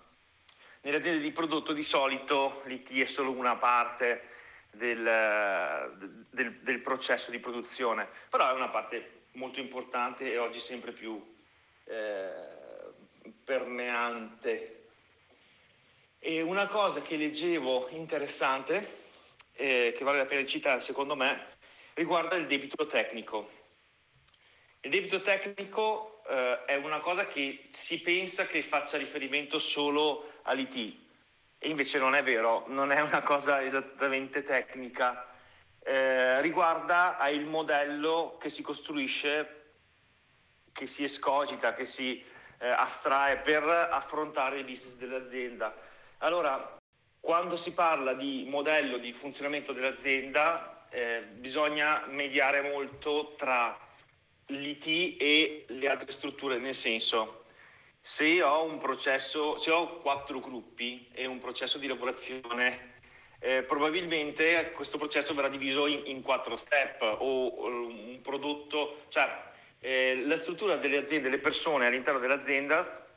nelle 0.82 0.98
aziende 0.98 1.20
di 1.20 1.32
prodotto 1.32 1.74
di 1.74 1.84
solito 1.84 2.62
l'IT 2.65 3.01
è 3.01 3.06
solo 3.06 3.32
una 3.32 3.58
parte 3.58 4.29
del, 4.72 6.25
del, 6.29 6.56
del, 6.62 6.79
processo 6.79 7.32
di 7.32 7.39
produzione, 7.39 8.08
però 8.29 8.50
è 8.50 8.53
una 8.53 8.70
parte 8.70 9.24
molto 9.34 9.60
importante 9.60 10.32
e 10.32 10.38
oggi 10.38 10.60
sempre 10.60 10.94
più 10.94 11.22
eh, 11.86 12.32
permeante. 13.44 14.75
E 16.20 16.41
una 16.41 16.68
cosa 16.68 17.01
che 17.01 17.18
leggevo 17.18 17.89
interessante, 17.89 18.98
eh, 19.53 19.94
che 19.96 20.03
vale 20.03 20.20
la 20.20 20.25
pena 20.25 20.46
citare 20.46 20.79
secondo 20.79 21.15
me, 21.15 21.58
riguarda 21.94 22.36
il 22.36 22.48
debito 22.48 22.86
tecnico. 22.86 23.58
Il 24.81 24.91
debito 24.91 25.19
tecnico 25.19 26.21
eh, 26.29 26.63
è 26.63 26.75
una 26.75 27.00
cosa 27.00 27.27
che 27.27 27.59
si 27.69 28.00
pensa 28.00 28.45
che 28.45 28.63
faccia 28.63 28.98
riferimento 28.98 29.59
solo 29.59 30.36
all'IT 30.43 30.95
e 31.57 31.67
invece 31.67 32.00
non 32.00 32.15
è 32.15 32.24
vero, 32.24 32.63
non 32.67 32.93
è 32.93 33.01
una 33.01 33.21
cosa 33.21 33.62
esattamente 33.62 34.41
tecnica, 34.41 35.27
eh, 35.83 36.39
riguarda 36.39 37.17
il 37.29 37.45
modello 37.45 38.38
che 38.39 38.50
si 38.50 38.62
costruisce, 38.62 39.71
che 40.71 40.88
si 40.88 41.03
escogita, 41.03 41.74
che 41.74 41.83
si 41.83 42.24
eh, 42.59 42.69
astrae 42.69 43.39
per 43.39 43.63
affrontare 43.63 44.59
il 44.59 44.65
business 44.65 44.95
dell'azienda. 44.95 45.75
Allora, 46.19 46.77
quando 47.19 47.57
si 47.57 47.74
parla 47.74 48.13
di 48.13 48.45
modello 48.48 48.98
di 48.98 49.12
funzionamento 49.12 49.74
dell'azienda, 49.74 50.86
eh, 50.88 51.27
bisogna 51.33 52.05
mediare 52.07 52.62
molto 52.62 53.36
tra 53.38 53.77
l'IT 54.50 55.15
e 55.22 55.65
le 55.68 55.89
altre 55.89 56.12
strutture, 56.12 56.58
nel 56.58 56.75
senso 56.75 57.39
se 58.01 58.41
ho 58.41 58.63
un 58.63 58.77
processo, 58.77 59.58
se 59.58 59.72
ho 59.72 60.00
quattro 60.00 60.39
gruppi 60.39 61.08
e 61.13 61.25
un 61.25 61.39
processo 61.39 61.77
di 61.77 61.88
lavorazione, 61.88 62.94
eh, 63.39 63.63
probabilmente 63.63 64.72
questo 64.74 64.98
processo 64.98 65.34
verrà 65.34 65.50
diviso 65.50 65.86
in, 65.86 66.01
in 66.06 66.22
quattro 66.22 66.56
step 66.56 67.01
o 67.01 67.65
un 67.65 68.20
prodotto, 68.22 69.03
cioè 69.10 69.44
eh, 69.79 70.24
la 70.25 70.38
struttura 70.38 70.75
delle 70.77 70.98
aziende, 70.98 71.29
le 71.29 71.39
persone 71.39 71.88
all'interno 71.88 72.20
dell'azienda 72.20 73.08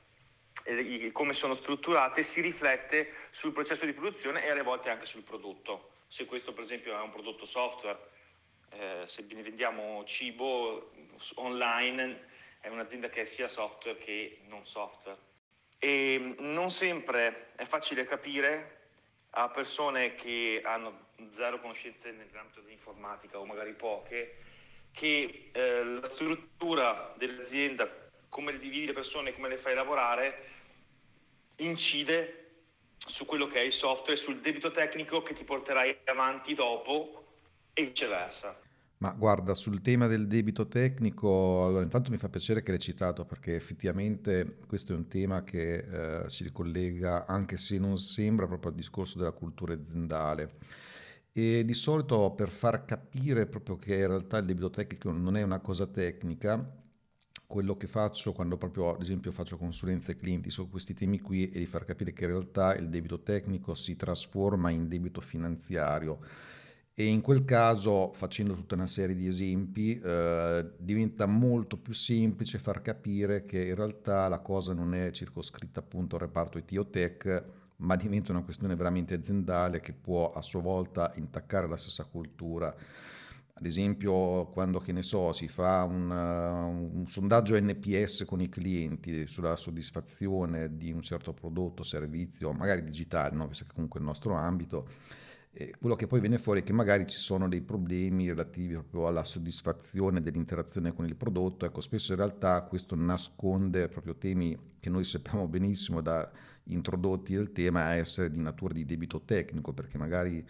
eh, 0.65 1.11
come 1.13 1.33
sono 1.33 1.55
strutturate 1.55 2.23
si 2.23 2.41
riflette 2.41 3.13
sul 3.31 3.53
processo 3.53 3.85
di 3.85 3.93
produzione 3.93 4.45
e 4.45 4.51
alle 4.51 4.63
volte 4.63 4.91
anche 4.91 5.07
sul 5.07 5.23
prodotto. 5.23 5.91
Se 6.07 6.27
questo 6.27 6.53
per 6.53 6.65
esempio 6.65 6.97
è 6.97 7.01
un 7.01 7.11
prodotto 7.11 7.47
software, 7.47 7.99
eh, 8.71 9.03
se 9.07 9.23
vendiamo 9.23 10.05
cibo 10.05 10.93
online 11.37 12.29
è 12.61 12.69
un'azienda 12.69 13.09
che 13.09 13.23
è 13.23 13.25
sia 13.25 13.49
software 13.49 13.99
che 13.99 14.41
non 14.47 14.67
software. 14.67 15.19
E 15.79 16.35
non 16.39 16.71
sempre 16.71 17.53
è 17.57 17.65
facile 17.65 18.05
capire 18.05 18.81
a 19.31 19.49
persone 19.49 20.15
che 20.15 20.61
hanno 20.65 21.07
zero 21.31 21.61
conoscenze 21.61 22.13
nell'ambito 22.13 22.61
dell'informatica 22.61 23.39
o 23.39 23.45
magari 23.45 23.73
poche, 23.73 24.37
che 24.93 25.51
eh, 25.53 25.85
la 25.85 26.09
struttura 26.11 27.15
dell'azienda, 27.17 27.91
come 28.29 28.53
le 28.53 28.59
dividi 28.59 28.87
le 28.87 28.93
persone, 28.93 29.33
come 29.33 29.49
le 29.49 29.57
fai 29.57 29.75
lavorare, 29.75 30.51
incide 31.57 32.39
su 32.97 33.25
quello 33.25 33.47
che 33.47 33.61
è 33.61 33.65
il 33.65 33.73
software, 33.73 34.17
sul 34.17 34.41
debito 34.41 34.71
tecnico 34.71 35.23
che 35.23 35.35
ti 35.35 35.45
porterai 35.45 35.99
avanti 36.05 36.55
dopo 36.55 37.25
e 37.73 37.85
viceversa. 37.85 38.61
Ma 39.03 39.11
guarda, 39.19 39.57
sul 39.57 39.83
tema 39.83 40.07
del 40.07 40.29
debito 40.29 40.69
tecnico, 40.69 41.65
allora 41.67 41.83
intanto 41.83 42.13
mi 42.13 42.19
fa 42.19 42.29
piacere 42.29 42.63
che 42.63 42.71
l'hai 42.71 42.79
citato 42.79 43.25
perché 43.25 43.57
effettivamente 43.57 44.59
questo 44.65 44.93
è 44.93 44.97
un 44.97 45.09
tema 45.09 45.43
che 45.43 46.23
eh, 46.23 46.29
si 46.29 46.45
ricollega, 46.45 47.27
anche 47.27 47.57
se 47.57 47.79
non 47.79 47.99
sembra, 47.99 48.47
proprio 48.47 48.71
al 48.71 48.77
discorso 48.77 49.19
della 49.19 49.33
cultura 49.33 49.75
aziendale. 49.75 50.53
E 51.33 51.65
di 51.65 51.75
solito 51.75 52.31
per 52.31 52.49
far 52.49 52.85
capire 52.85 53.47
proprio 53.47 53.77
che 53.77 53.97
in 53.97 54.07
realtà 54.07 54.39
il 54.39 54.47
debito 54.47 54.71
tecnico 54.71 55.11
non 55.11 55.37
è 55.37 55.43
una 55.43 55.59
cosa 55.59 55.89
tecnica, 55.89 56.65
quello 57.45 57.77
che 57.77 57.89
faccio 57.89 58.33
quando 58.33 58.57
proprio 58.57 58.95
ad 58.95 59.03
esempio 59.03 59.33
faccio 59.33 59.57
consulenze 59.57 60.13
ai 60.13 60.17
clienti 60.17 60.49
su 60.49 60.71
questi 60.71 60.95
temi 60.95 61.19
qui 61.19 61.51
è 61.51 61.59
di 61.59 61.67
far 61.67 61.85
capire 61.85 62.13
che 62.13 62.23
in 62.23 62.31
realtà 62.31 62.77
il 62.77 62.89
debito 62.89 63.21
tecnico 63.21 63.75
si 63.75 63.97
trasforma 63.97 64.71
in 64.71 64.87
debito 64.87 65.21
finanziario 65.21 66.21
e 67.03 67.07
in 67.07 67.21
quel 67.21 67.45
caso, 67.45 68.13
facendo 68.13 68.55
tutta 68.55 68.77
una 68.77 68.87
serie 68.87 69.17
di 69.17 69.27
esempi, 69.27 69.99
eh, 69.99 70.71
diventa 70.79 71.27
molto 71.27 71.77
più 71.77 71.95
semplice 71.95 72.61
far 72.61 72.81
capire 72.81 73.45
che 73.45 73.61
in 73.61 73.75
realtà 73.75 74.29
la 74.29 74.39
cosa 74.39 74.73
non 74.73 74.95
è 74.95 75.11
circoscritta 75.11 75.81
appunto 75.81 76.15
al 76.15 76.23
reparto 76.23 76.59
IT 76.59 76.79
o 76.79 76.87
tech, 76.87 77.45
ma 77.79 77.97
diventa 77.97 78.31
una 78.31 78.45
questione 78.45 78.77
veramente 78.77 79.15
aziendale 79.15 79.81
che 79.81 79.93
può 79.93 80.31
a 80.31 80.41
sua 80.43 80.61
volta 80.61 81.13
intaccare 81.17 81.67
la 81.67 81.77
stessa 81.77 82.05
cultura. 82.05 82.73
Ad 83.55 83.67
esempio, 83.67 84.47
quando 84.47 84.79
che 84.79 84.93
ne 84.93 85.03
so, 85.03 85.33
si 85.33 85.49
fa 85.49 85.83
un, 85.83 86.09
uh, 86.09 86.99
un 86.99 87.09
sondaggio 87.09 87.59
NPS 87.61 88.25
con 88.27 88.41
i 88.41 88.49
clienti 88.49 89.27
sulla 89.27 89.57
soddisfazione 89.57 90.77
di 90.77 90.93
un 90.93 91.01
certo 91.01 91.33
prodotto, 91.33 91.83
servizio, 91.83 92.53
magari 92.53 92.85
digitale, 92.85 93.35
no? 93.35 93.49
visto 93.49 93.65
che 93.65 93.73
comunque 93.75 93.99
è 93.99 94.03
il 94.03 94.09
nostro 94.09 94.35
ambito 94.35 94.87
e 95.55 95.75
quello 95.79 95.97
che 95.97 96.07
poi 96.07 96.21
viene 96.21 96.39
fuori 96.39 96.61
è 96.61 96.65
che 96.65 96.73
magari 96.73 97.07
ci 97.07 97.19
sono 97.19 97.47
dei 97.47 97.61
problemi 97.61 98.27
relativi 98.27 98.73
proprio 98.73 99.07
alla 99.07 99.23
soddisfazione 99.23 100.23
dell'interazione 100.23 100.95
con 100.95 101.05
il 101.05 101.15
prodotto. 101.15 101.67
Ecco, 101.67 101.83
spesso 101.83 102.13
in 102.13 102.19
realtà 102.19 102.63
questo 102.63 102.95
nasconde 102.95 103.89
proprio 103.89 104.17
temi 104.17 104.59
che 104.81 104.89
noi 104.89 105.05
sappiamo 105.05 105.47
benissimo 105.49 106.01
da 106.01 106.31
introdotti 106.65 107.35
del 107.35 107.53
tema 107.53 107.93
essere 107.93 108.31
di 108.31 108.41
natura 108.41 108.73
di 108.73 108.87
debito 108.87 109.21
tecnico, 109.27 109.75
perché 109.75 109.99
magari 109.99 110.43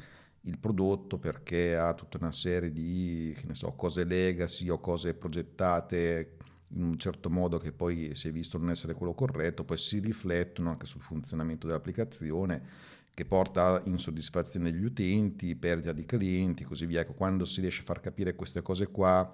il 0.42 0.58
prodotto 0.58 1.18
perché 1.18 1.76
ha 1.76 1.94
tutta 1.94 2.18
una 2.18 2.32
serie 2.32 2.70
di 2.70 3.36
so, 3.52 3.72
cose 3.72 4.04
legacy 4.04 4.68
o 4.68 4.78
cose 4.78 5.14
progettate 5.14 6.36
in 6.74 6.84
un 6.84 6.96
certo 6.96 7.28
modo 7.28 7.58
che 7.58 7.72
poi 7.72 8.14
si 8.14 8.28
è 8.28 8.32
visto 8.32 8.56
non 8.56 8.70
essere 8.70 8.94
quello 8.94 9.14
corretto, 9.14 9.64
poi 9.64 9.78
si 9.78 9.98
riflettono 9.98 10.70
anche 10.70 10.86
sul 10.86 11.00
funzionamento 11.00 11.66
dell'applicazione 11.66 12.90
che 13.14 13.24
porta 13.24 13.82
insoddisfazione 13.84 14.70
degli 14.70 14.84
utenti, 14.84 15.54
perdita 15.54 15.92
di 15.92 16.04
clienti, 16.04 16.64
così 16.64 16.86
via. 16.86 17.00
Ecco, 17.00 17.12
quando 17.12 17.44
si 17.44 17.60
riesce 17.60 17.82
a 17.82 17.84
far 17.84 18.00
capire 18.00 18.34
queste 18.34 18.62
cose 18.62 18.86
qua, 18.88 19.32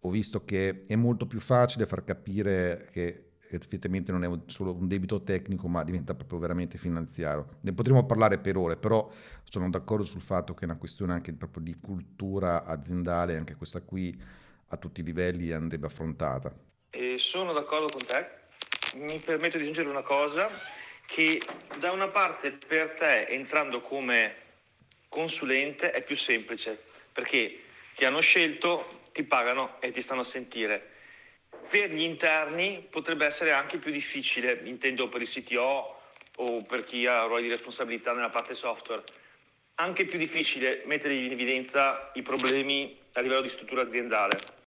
ho 0.00 0.10
visto 0.10 0.44
che 0.44 0.84
è 0.86 0.94
molto 0.94 1.26
più 1.26 1.40
facile 1.40 1.86
far 1.86 2.04
capire 2.04 2.88
che 2.92 3.24
effettivamente 3.50 4.12
non 4.12 4.24
è 4.24 4.30
solo 4.46 4.74
un 4.74 4.86
debito 4.86 5.22
tecnico, 5.22 5.68
ma 5.68 5.82
diventa 5.82 6.14
proprio 6.14 6.38
veramente 6.38 6.78
finanziario. 6.78 7.58
Ne 7.62 7.72
potremmo 7.72 8.04
parlare 8.04 8.38
per 8.38 8.56
ore, 8.56 8.76
però 8.76 9.10
sono 9.42 9.68
d'accordo 9.70 10.04
sul 10.04 10.20
fatto 10.20 10.54
che 10.54 10.62
è 10.62 10.64
una 10.64 10.78
questione 10.78 11.12
anche 11.14 11.32
proprio 11.32 11.62
di 11.62 11.76
cultura 11.80 12.64
aziendale, 12.64 13.36
anche 13.36 13.56
questa 13.56 13.80
qui 13.80 14.20
a 14.68 14.76
tutti 14.76 15.00
i 15.00 15.04
livelli 15.04 15.50
andrebbe 15.50 15.86
affrontata. 15.86 16.54
E 16.90 17.16
sono 17.18 17.52
d'accordo 17.52 17.88
con 17.88 18.04
te. 18.04 18.36
Mi 18.96 19.18
permetto 19.18 19.56
di 19.56 19.62
aggiungere 19.64 19.88
una 19.88 20.02
cosa, 20.02 20.50
che 21.06 21.40
da 21.78 21.92
una 21.92 22.08
parte 22.08 22.52
per 22.52 22.94
te 22.96 23.26
entrando 23.26 23.80
come 23.80 24.34
consulente 25.08 25.92
è 25.92 26.02
più 26.02 26.16
semplice, 26.16 26.82
perché 27.12 27.60
ti 27.94 28.04
hanno 28.04 28.20
scelto, 28.20 28.86
ti 29.12 29.22
pagano 29.22 29.80
e 29.80 29.92
ti 29.92 30.02
stanno 30.02 30.22
a 30.22 30.24
sentire 30.24 30.96
per 31.68 31.90
gli 31.90 32.02
interni 32.02 32.86
potrebbe 32.88 33.26
essere 33.26 33.52
anche 33.52 33.78
più 33.78 33.90
difficile, 33.90 34.58
intendo 34.64 35.08
per 35.08 35.20
il 35.20 35.28
CTO 35.28 36.00
o 36.36 36.62
per 36.62 36.84
chi 36.84 37.06
ha 37.06 37.24
ruoli 37.24 37.42
di 37.42 37.48
responsabilità 37.48 38.12
nella 38.12 38.30
parte 38.30 38.54
software, 38.54 39.02
anche 39.74 40.06
più 40.06 40.18
difficile 40.18 40.82
mettere 40.86 41.14
in 41.14 41.30
evidenza 41.30 42.10
i 42.14 42.22
problemi 42.22 42.98
a 43.14 43.20
livello 43.20 43.42
di 43.42 43.48
struttura 43.48 43.82
aziendale. 43.82 44.57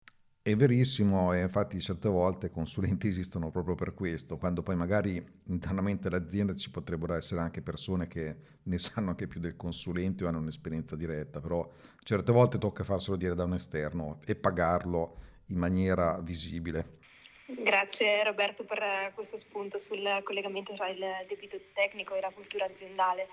È 0.43 0.55
verissimo 0.55 1.33
e 1.33 1.41
infatti 1.41 1.79
certe 1.79 2.09
volte 2.09 2.47
i 2.47 2.49
consulenti 2.49 3.05
esistono 3.09 3.51
proprio 3.51 3.75
per 3.75 3.93
questo, 3.93 4.37
quando 4.37 4.63
poi 4.63 4.75
magari 4.75 5.23
internamente 5.45 6.07
all'azienda 6.07 6.55
ci 6.55 6.71
potrebbero 6.71 7.13
essere 7.13 7.41
anche 7.41 7.61
persone 7.61 8.07
che 8.07 8.35
ne 8.63 8.77
sanno 8.79 9.11
anche 9.11 9.27
più 9.27 9.39
del 9.39 9.55
consulente 9.55 10.23
o 10.23 10.27
hanno 10.27 10.39
un'esperienza 10.39 10.95
diretta, 10.95 11.39
però 11.39 11.69
certe 12.03 12.31
volte 12.31 12.57
tocca 12.57 12.83
farselo 12.83 13.17
dire 13.17 13.35
da 13.35 13.43
un 13.43 13.53
esterno 13.53 14.19
e 14.25 14.35
pagarlo 14.35 15.17
in 15.49 15.57
maniera 15.57 16.19
visibile. 16.21 16.97
Grazie 17.45 18.23
Roberto 18.23 18.63
per 18.63 19.11
questo 19.13 19.37
spunto 19.37 19.77
sul 19.77 20.21
collegamento 20.23 20.73
tra 20.73 20.89
il 20.89 21.05
debito 21.27 21.59
tecnico 21.71 22.15
e 22.15 22.21
la 22.21 22.31
cultura 22.31 22.65
aziendale. 22.65 23.27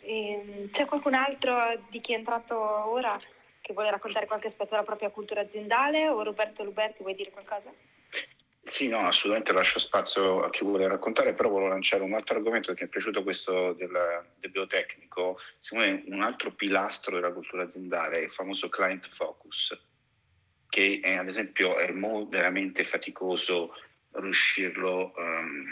Ehm, 0.00 0.70
c'è 0.70 0.86
qualcun 0.86 1.12
altro 1.12 1.54
di 1.90 2.00
chi 2.00 2.14
è 2.14 2.16
entrato 2.16 2.56
ora 2.58 3.20
che 3.70 3.72
vuole 3.72 3.90
raccontare 3.90 4.26
qualche 4.26 4.48
aspetto 4.48 4.70
della 4.70 4.82
propria 4.82 5.10
cultura 5.10 5.42
aziendale 5.42 6.08
o 6.08 6.22
Roberto 6.22 6.64
Luberti 6.64 7.02
vuoi 7.02 7.14
dire 7.14 7.30
qualcosa? 7.30 7.72
Sì, 8.62 8.88
no, 8.88 8.98
assolutamente 8.98 9.52
lascio 9.52 9.78
spazio 9.78 10.42
a 10.42 10.50
chi 10.50 10.64
vuole 10.64 10.86
raccontare, 10.86 11.34
però 11.34 11.48
volevo 11.48 11.70
lanciare 11.70 12.02
un 12.02 12.12
altro 12.12 12.36
argomento 12.36 12.68
perché 12.68 12.84
mi 12.84 12.88
è 12.88 12.92
piaciuto 12.92 13.22
questo 13.22 13.72
del 13.72 14.26
debito 14.38 14.66
tecnico. 14.66 15.38
Secondo 15.58 15.86
me 15.86 16.02
un 16.08 16.22
altro 16.22 16.52
pilastro 16.52 17.14
della 17.14 17.32
cultura 17.32 17.62
aziendale 17.62 18.18
è 18.18 18.24
il 18.24 18.30
famoso 18.30 18.68
client 18.68 19.08
focus 19.08 19.76
che 20.68 21.00
è, 21.02 21.16
ad 21.16 21.26
esempio 21.26 21.76
è 21.76 21.92
veramente 22.28 22.84
faticoso 22.84 23.74
riuscirlo 24.12 25.12
um, 25.16 25.66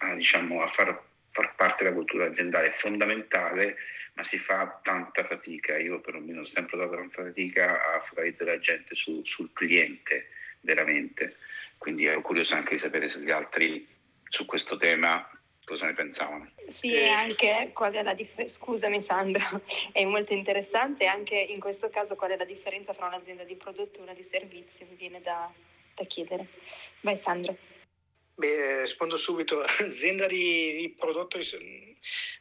a, 0.00 0.14
diciamo, 0.14 0.62
a 0.62 0.66
far, 0.66 1.02
far, 1.30 1.54
parte 1.54 1.84
della 1.84 1.96
cultura 1.96 2.26
aziendale, 2.26 2.68
è 2.68 2.72
fondamentale, 2.72 3.76
ma 4.14 4.22
si 4.22 4.38
fa 4.38 4.80
tanta 4.82 5.24
fatica. 5.24 5.78
Io 5.78 6.00
perlomeno 6.00 6.40
ho 6.40 6.44
sempre 6.44 6.76
dato 6.76 6.96
tanta 6.96 7.24
fatica 7.24 7.94
a 7.94 8.00
focalizzare 8.00 8.52
la 8.52 8.58
gente 8.58 8.94
su, 8.94 9.22
sul 9.24 9.52
cliente, 9.52 10.28
veramente. 10.60 11.34
Quindi 11.78 12.04
ero 12.04 12.20
curioso 12.20 12.54
anche 12.54 12.74
di 12.74 12.78
sapere 12.78 13.08
se 13.08 13.20
gli 13.20 13.30
altri 13.30 13.86
su 14.28 14.46
questo 14.46 14.76
tema 14.76 15.28
cosa 15.64 15.86
ne 15.86 15.94
pensavano. 15.94 16.50
Sì, 16.66 16.94
e 16.94 17.08
anche 17.08 17.70
qual 17.72 17.92
è 17.92 18.02
la 18.02 18.14
differenza, 18.14 18.58
scusami 18.58 19.00
Sandro, 19.00 19.62
è 19.92 20.04
molto 20.04 20.32
interessante 20.32 21.06
anche 21.06 21.36
in 21.36 21.60
questo 21.60 21.88
caso 21.88 22.14
qual 22.14 22.32
è 22.32 22.36
la 22.36 22.44
differenza 22.44 22.92
fra 22.92 23.06
un'azienda 23.06 23.44
di 23.44 23.54
prodotto 23.56 23.98
e 23.98 24.02
una 24.02 24.14
di 24.14 24.22
servizio, 24.22 24.86
mi 24.88 24.96
viene 24.96 25.20
da, 25.20 25.50
da 25.94 26.04
chiedere. 26.04 26.46
Vai 27.00 27.16
Sandro. 27.16 27.56
Beh, 28.34 28.80
rispondo 28.80 29.16
subito, 29.16 29.60
azienda 29.80 30.26
di, 30.26 30.76
di 30.76 30.94
prodotto 30.98 31.38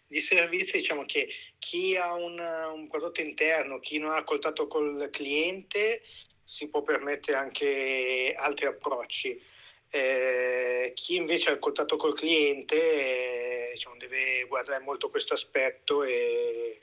di, 0.08 0.20
servizio, 0.20 0.80
diciamo 0.80 1.04
che 1.06 1.30
chi 1.60 1.96
ha 1.96 2.14
un, 2.14 2.40
un 2.74 2.88
prodotto 2.88 3.22
interno, 3.22 3.80
chi 3.80 3.98
non 3.98 4.12
ha 4.12 4.24
contatto 4.24 4.68
col 4.68 5.10
cliente, 5.12 6.02
si 6.44 6.70
può 6.70 6.82
permettere 6.82 7.38
anche 7.38 8.34
altri 8.38 8.68
approcci. 8.68 9.42
Eh, 9.90 10.92
chi 10.96 11.16
invece 11.16 11.52
ha 11.52 11.60
contatto 11.60 11.98
col 11.98 12.16
cliente 12.16 12.76
eh, 12.76 13.72
diciamo, 13.74 13.98
deve 13.98 14.46
guardare 14.48 14.82
molto 14.82 15.10
questo 15.10 15.34
aspetto 15.34 16.04
e 16.04 16.80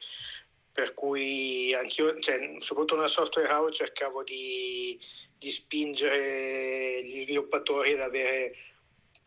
per 0.70 0.92
cui 0.92 1.72
anch'io, 1.74 2.20
cioè, 2.20 2.38
soprattutto 2.58 2.94
nella 2.94 3.08
software 3.08 3.48
house, 3.48 3.74
cercavo 3.74 4.22
di, 4.22 4.98
di 5.36 5.50
spingere 5.50 7.02
gli 7.04 7.22
sviluppatori 7.22 7.92
ad 7.92 8.00
avere 8.00 8.54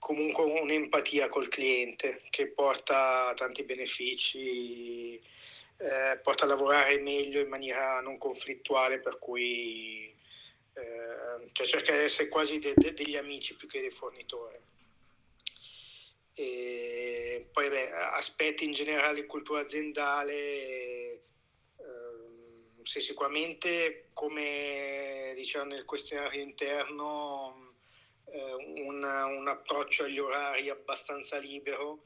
comunque 0.01 0.43
un'empatia 0.43 1.29
col 1.29 1.47
cliente 1.47 2.23
che 2.31 2.47
porta 2.47 3.33
tanti 3.35 3.61
benefici, 3.61 5.13
eh, 5.13 6.19
porta 6.23 6.45
a 6.45 6.47
lavorare 6.47 6.97
meglio 6.97 7.39
in 7.39 7.47
maniera 7.47 8.01
non 8.01 8.17
conflittuale, 8.17 8.99
per 8.99 9.19
cui 9.19 10.11
eh, 10.73 11.49
cioè 11.51 11.67
cerca 11.67 11.91
di 11.95 12.03
essere 12.03 12.29
quasi 12.29 12.57
de, 12.57 12.73
de, 12.75 12.95
degli 12.95 13.15
amici 13.15 13.55
più 13.55 13.67
che 13.67 13.79
dei 13.79 13.91
fornitori. 13.91 14.57
E 16.33 17.47
poi 17.51 17.69
beh, 17.69 17.91
aspetti 17.91 18.65
in 18.65 18.71
generale 18.71 19.27
cultura 19.27 19.59
aziendale, 19.59 20.33
eh, 20.33 21.21
sì, 22.81 22.99
sicuramente 22.99 24.07
come 24.13 25.33
diciamo 25.35 25.65
nel 25.65 25.85
questionario 25.85 26.41
interno 26.41 27.70
eh, 28.31 28.53
un, 28.81 29.03
un, 29.03 29.47
approccio 29.47 30.03
agli 30.03 30.19
orari 30.19 30.69
abbastanza 30.69 31.37
libero, 31.37 32.05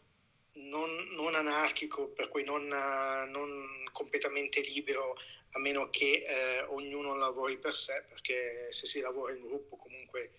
non, 0.53 1.09
non 1.11 1.35
anarchico, 1.35 2.09
per 2.09 2.29
cui 2.29 2.43
non, 2.43 2.67
non 2.67 3.89
completamente 3.91 4.61
libero 4.61 5.15
a 5.51 5.59
meno 5.59 5.89
che 5.89 6.25
eh, 6.27 6.61
ognuno 6.63 7.15
lavori 7.15 7.57
per 7.57 7.73
sé, 7.73 8.03
perché 8.07 8.71
se 8.71 8.85
si 8.85 8.99
lavora 8.99 9.33
in 9.33 9.41
gruppo 9.41 9.77
comunque 9.77 10.31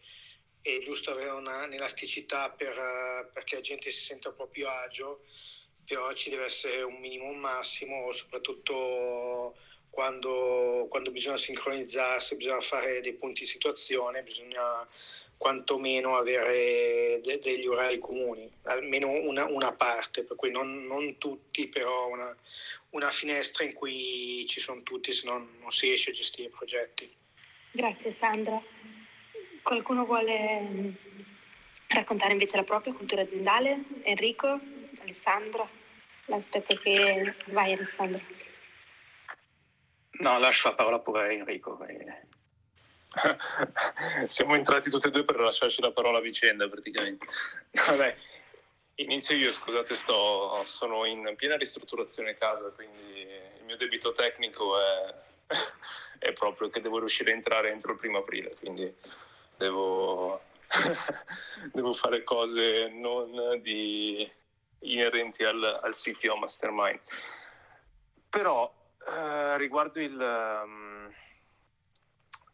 è 0.60 0.78
giusto 0.80 1.12
avere 1.12 1.30
una, 1.30 1.64
un'elasticità 1.64 2.50
per, 2.50 3.30
perché 3.32 3.56
la 3.56 3.60
gente 3.60 3.90
si 3.90 4.02
senta 4.02 4.32
po' 4.32 4.48
più 4.48 4.68
agio, 4.68 5.24
però 5.84 6.12
ci 6.12 6.28
deve 6.28 6.46
essere 6.46 6.82
un 6.82 6.98
minimo 6.98 7.26
un 7.26 7.38
massimo, 7.38 8.10
soprattutto 8.10 9.56
quando, 9.88 10.86
quando 10.90 11.10
bisogna 11.10 11.38
sincronizzarsi, 11.38 12.36
bisogna 12.36 12.60
fare 12.60 13.00
dei 13.00 13.14
punti 13.14 13.42
di 13.42 13.46
situazione, 13.46 14.22
bisogna 14.22 14.86
quantomeno 15.36 16.16
avere 16.16 17.20
de- 17.22 17.38
degli 17.38 17.66
orari 17.66 17.98
comuni, 17.98 18.50
almeno 18.62 19.10
una, 19.10 19.44
una 19.44 19.72
parte, 19.72 20.24
per 20.24 20.36
cui 20.36 20.50
non, 20.50 20.86
non 20.86 21.18
tutti, 21.18 21.68
però 21.68 22.08
una, 22.08 22.34
una, 22.90 23.10
finestra 23.10 23.64
in 23.64 23.72
cui 23.74 24.44
ci 24.48 24.60
sono 24.60 24.82
tutti, 24.82 25.12
se 25.12 25.28
no 25.28 25.48
non 25.60 25.70
si 25.70 25.86
riesce 25.86 26.10
a 26.10 26.14
gestire 26.14 26.48
i 26.48 26.52
progetti. 26.52 27.14
Grazie 27.70 28.10
Sandra. 28.10 28.60
Qualcuno 29.62 30.04
vuole 30.04 30.60
mm, 30.60 30.88
raccontare 31.88 32.32
invece 32.32 32.56
la 32.56 32.64
propria 32.64 32.94
cultura 32.94 33.22
aziendale? 33.22 33.82
Enrico? 34.02 34.58
Alessandro? 35.00 35.68
L'aspetto 36.26 36.74
che... 36.76 37.34
Vai 37.48 37.72
Alessandro. 37.72 38.20
No, 40.18 40.38
lascio 40.38 40.68
la 40.68 40.74
parola 40.74 40.98
pure 41.00 41.20
a 41.20 41.32
Enrico. 41.32 41.78
Siamo 44.26 44.54
entrati 44.54 44.90
tutti 44.90 45.06
e 45.06 45.10
due 45.10 45.24
per 45.24 45.40
lasciarci 45.40 45.80
la 45.80 45.92
parola 45.92 46.18
a 46.18 46.20
vicenda 46.20 46.68
praticamente. 46.68 47.26
Vabbè, 47.86 48.16
inizio 48.96 49.36
io, 49.36 49.50
scusate, 49.50 49.94
sto, 49.94 50.62
sono 50.66 51.04
in 51.04 51.34
piena 51.36 51.56
ristrutturazione 51.56 52.34
casa, 52.34 52.70
quindi 52.70 53.20
il 53.20 53.64
mio 53.64 53.76
debito 53.76 54.12
tecnico 54.12 54.78
è, 54.78 55.14
è 56.18 56.32
proprio 56.32 56.68
che 56.68 56.80
devo 56.80 56.98
riuscire 56.98 57.30
a 57.30 57.34
entrare 57.34 57.70
entro 57.70 57.92
il 57.92 57.98
primo 57.98 58.18
aprile, 58.18 58.54
quindi 58.58 58.94
devo, 59.56 60.40
devo 61.72 61.92
fare 61.92 62.22
cose 62.22 62.88
non 62.88 63.60
di, 63.62 64.30
inerenti 64.80 65.44
al, 65.44 65.80
al 65.82 65.94
CTO 65.94 66.36
Mastermind. 66.36 67.00
Però 68.28 68.72
eh, 69.08 69.56
riguardo 69.56 70.00
il... 70.00 70.18
Um, 70.64 71.10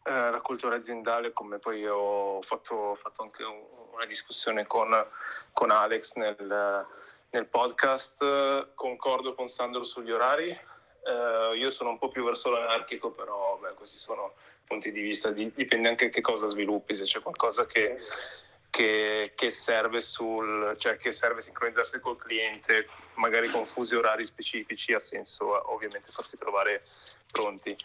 eh, 0.05 0.31
la 0.31 0.41
cultura 0.41 0.75
aziendale, 0.75 1.31
come 1.31 1.59
poi 1.59 1.85
ho 1.87 2.41
fatto, 2.41 2.93
fatto 2.95 3.21
anche 3.21 3.43
un, 3.43 3.61
una 3.93 4.05
discussione 4.05 4.67
con, 4.67 4.91
con 5.53 5.71
Alex 5.71 6.15
nel, 6.15 6.85
nel, 7.29 7.45
podcast, 7.47 8.73
concordo 8.73 9.33
con 9.33 9.47
Sandro 9.47 9.83
sugli 9.83 10.11
orari. 10.11 10.49
Eh, 10.49 11.55
io 11.57 11.69
sono 11.69 11.91
un 11.91 11.97
po' 11.97 12.09
più 12.09 12.25
verso 12.25 12.49
l'anarchico, 12.49 13.11
però 13.11 13.57
beh, 13.61 13.75
questi 13.75 13.97
sono 13.97 14.33
punti 14.65 14.91
di 14.91 15.01
vista, 15.01 15.31
di, 15.31 15.51
dipende 15.53 15.87
anche 15.87 16.09
che 16.09 16.21
cosa 16.21 16.47
sviluppi, 16.47 16.93
se 16.93 17.03
c'è 17.03 17.21
qualcosa 17.21 17.65
che, 17.65 17.97
che, 18.69 19.31
che, 19.35 19.51
serve 19.51 20.01
sul, 20.01 20.75
cioè 20.77 20.97
che 20.97 21.13
serve 21.13 21.39
sincronizzarsi 21.39 22.01
col 22.01 22.17
cliente, 22.17 22.87
magari 23.15 23.49
con 23.49 23.65
fusi 23.65 23.95
orari 23.95 24.25
specifici, 24.25 24.93
ha 24.93 24.99
senso 24.99 25.71
ovviamente 25.71 26.11
farsi 26.11 26.35
trovare 26.35 26.83
pronti. 27.31 27.75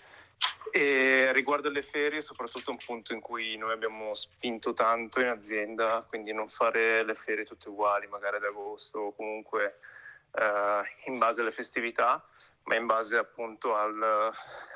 E 0.70 1.32
riguardo 1.32 1.68
alle 1.68 1.82
ferie, 1.82 2.20
soprattutto 2.20 2.70
un 2.70 2.76
punto 2.76 3.12
in 3.12 3.20
cui 3.20 3.56
noi 3.56 3.72
abbiamo 3.72 4.12
spinto 4.14 4.72
tanto 4.74 5.20
in 5.20 5.28
azienda, 5.28 6.04
quindi 6.08 6.32
non 6.32 6.46
fare 6.46 7.02
le 7.04 7.14
ferie 7.14 7.44
tutte 7.44 7.68
uguali, 7.68 8.06
magari 8.06 8.36
ad 8.36 8.44
agosto 8.44 8.98
o 8.98 9.14
comunque 9.14 9.78
eh, 10.32 10.82
in 11.06 11.18
base 11.18 11.40
alle 11.40 11.50
festività, 11.50 12.24
ma 12.64 12.74
in 12.74 12.86
base 12.86 13.16
appunto 13.16 13.74
al, 13.74 14.30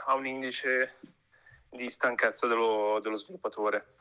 a 0.06 0.14
un 0.14 0.26
indice 0.26 0.92
di 1.68 1.88
stanchezza 1.88 2.46
dello, 2.46 2.98
dello 3.00 3.16
sviluppatore 3.16 3.94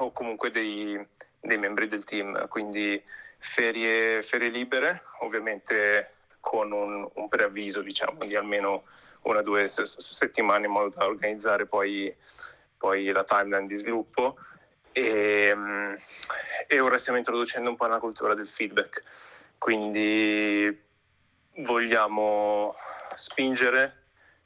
o 0.00 0.12
comunque 0.12 0.50
dei, 0.50 0.98
dei, 1.40 1.58
membri 1.58 1.86
del 1.86 2.04
team. 2.04 2.48
Quindi 2.48 3.02
ferie, 3.38 4.22
ferie 4.22 4.48
libere, 4.48 5.02
ovviamente 5.20 6.10
con 6.42 6.72
un, 6.72 7.08
un, 7.14 7.28
preavviso 7.28 7.82
diciamo, 7.82 8.24
di 8.24 8.34
almeno 8.34 8.82
una 9.22 9.38
o 9.38 9.42
due 9.42 9.68
s- 9.68 9.80
settimane 9.80 10.66
in 10.66 10.72
modo 10.72 10.88
da 10.88 11.06
organizzare 11.06 11.66
poi, 11.66 12.12
poi 12.76 13.10
la 13.12 13.22
timeline 13.22 13.64
di 13.64 13.76
sviluppo. 13.76 14.36
E, 14.90 15.56
e, 16.66 16.80
ora 16.80 16.98
stiamo 16.98 17.18
introducendo 17.18 17.70
un 17.70 17.76
po' 17.76 17.86
la 17.86 18.00
cultura 18.00 18.34
del 18.34 18.48
feedback, 18.48 19.04
quindi 19.56 20.82
vogliamo 21.58 22.74
spingere 23.14 24.00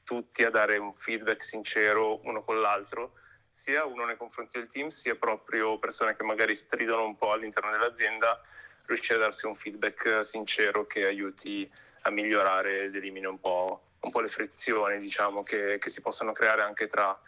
tutti 0.04 0.44
a 0.44 0.50
dare 0.50 0.76
un 0.76 0.92
feedback 0.92 1.42
sincero 1.42 2.20
uno 2.24 2.44
con 2.44 2.60
l'altro, 2.60 3.14
sia 3.48 3.86
uno 3.86 4.04
nei 4.04 4.18
confronti 4.18 4.58
del 4.58 4.68
team, 4.68 4.88
sia 4.88 5.16
proprio 5.16 5.78
persone 5.78 6.14
che 6.14 6.22
magari 6.24 6.54
stridono 6.54 7.06
un 7.06 7.16
po' 7.16 7.32
all'interno 7.32 7.70
dell'azienda, 7.70 8.38
riuscire 8.86 9.18
a 9.18 9.22
darsi 9.22 9.46
un 9.46 9.54
feedback 9.54 10.24
sincero 10.24 10.86
che 10.86 11.04
aiuti 11.04 11.70
a 12.02 12.10
migliorare 12.10 12.84
ed 12.84 12.96
elimini 12.96 13.26
un 13.26 13.38
po', 13.38 13.82
un 14.00 14.10
po 14.10 14.20
le 14.20 14.28
frizioni 14.28 14.98
diciamo, 14.98 15.42
che, 15.42 15.78
che, 15.78 15.88
si 15.88 16.00
possono 16.00 16.32
creare 16.32 16.62
anche 16.62 16.86
tra, 16.86 17.18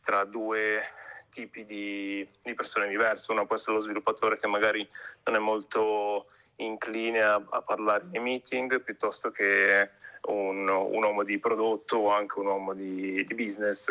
tra 0.00 0.24
due 0.24 0.82
tipi 1.30 1.64
di, 1.64 2.28
di, 2.42 2.54
persone 2.54 2.88
diverse. 2.88 3.32
Uno 3.32 3.46
può 3.46 3.56
essere 3.56 3.76
lo 3.76 3.82
sviluppatore 3.82 4.36
che 4.36 4.46
magari 4.46 4.88
non 5.24 5.36
è 5.36 5.38
molto 5.38 6.26
incline 6.56 7.22
a, 7.22 7.34
a 7.34 7.62
parlare 7.62 8.04
nei 8.10 8.20
meeting 8.20 8.82
piuttosto 8.82 9.30
che 9.30 9.90
un, 10.22 10.68
un, 10.68 11.02
uomo 11.02 11.22
di 11.22 11.38
prodotto 11.38 11.98
o 11.98 12.10
anche 12.10 12.38
un 12.38 12.46
uomo 12.46 12.74
di, 12.74 13.22
di 13.24 13.34
business 13.34 13.90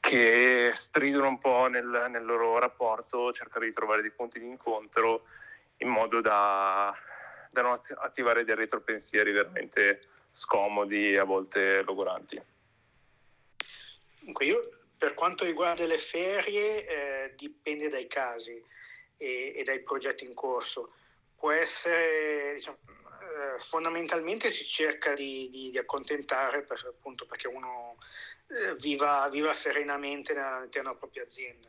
che 0.00 0.70
stridono 0.72 1.28
un 1.28 1.38
po' 1.38 1.66
nel, 1.68 2.06
nel, 2.10 2.24
loro 2.24 2.58
rapporto, 2.58 3.32
cercare 3.32 3.66
di 3.66 3.72
trovare 3.72 4.02
dei 4.02 4.10
punti 4.10 4.38
di 4.38 4.46
incontro 4.46 5.24
in 5.78 5.88
modo 5.88 6.20
da, 6.20 6.96
da 7.50 7.62
non 7.62 7.78
attivare 7.96 8.44
dei 8.44 8.54
retropensieri 8.54 9.32
veramente 9.32 10.00
scomodi 10.30 11.12
e 11.12 11.18
a 11.18 11.24
volte 11.24 11.82
logoranti. 11.82 12.40
Dunque 14.20 14.44
io 14.44 14.78
per 14.98 15.14
quanto 15.14 15.44
riguarda 15.44 15.86
le 15.86 15.98
ferie 15.98 16.84
eh, 16.86 17.34
dipende 17.36 17.88
dai 17.88 18.08
casi 18.08 18.62
e, 19.16 19.52
e, 19.54 19.62
dai 19.62 19.80
progetti 19.82 20.24
in 20.24 20.34
corso. 20.34 20.92
Può 21.36 21.52
essere, 21.52 22.54
diciamo, 22.54 22.78
eh, 23.20 23.60
fondamentalmente 23.60 24.50
si 24.50 24.66
cerca 24.66 25.14
di, 25.14 25.48
di, 25.50 25.70
di 25.70 25.78
accontentare 25.78 26.62
per, 26.62 26.84
appunto 26.88 27.26
perché 27.26 27.46
uno 27.46 27.96
eh, 28.48 28.74
viva, 28.74 29.28
viva, 29.30 29.54
serenamente 29.54 30.32
all'interno 30.32 30.88
della 30.88 30.98
propria 30.98 31.22
azienda. 31.22 31.68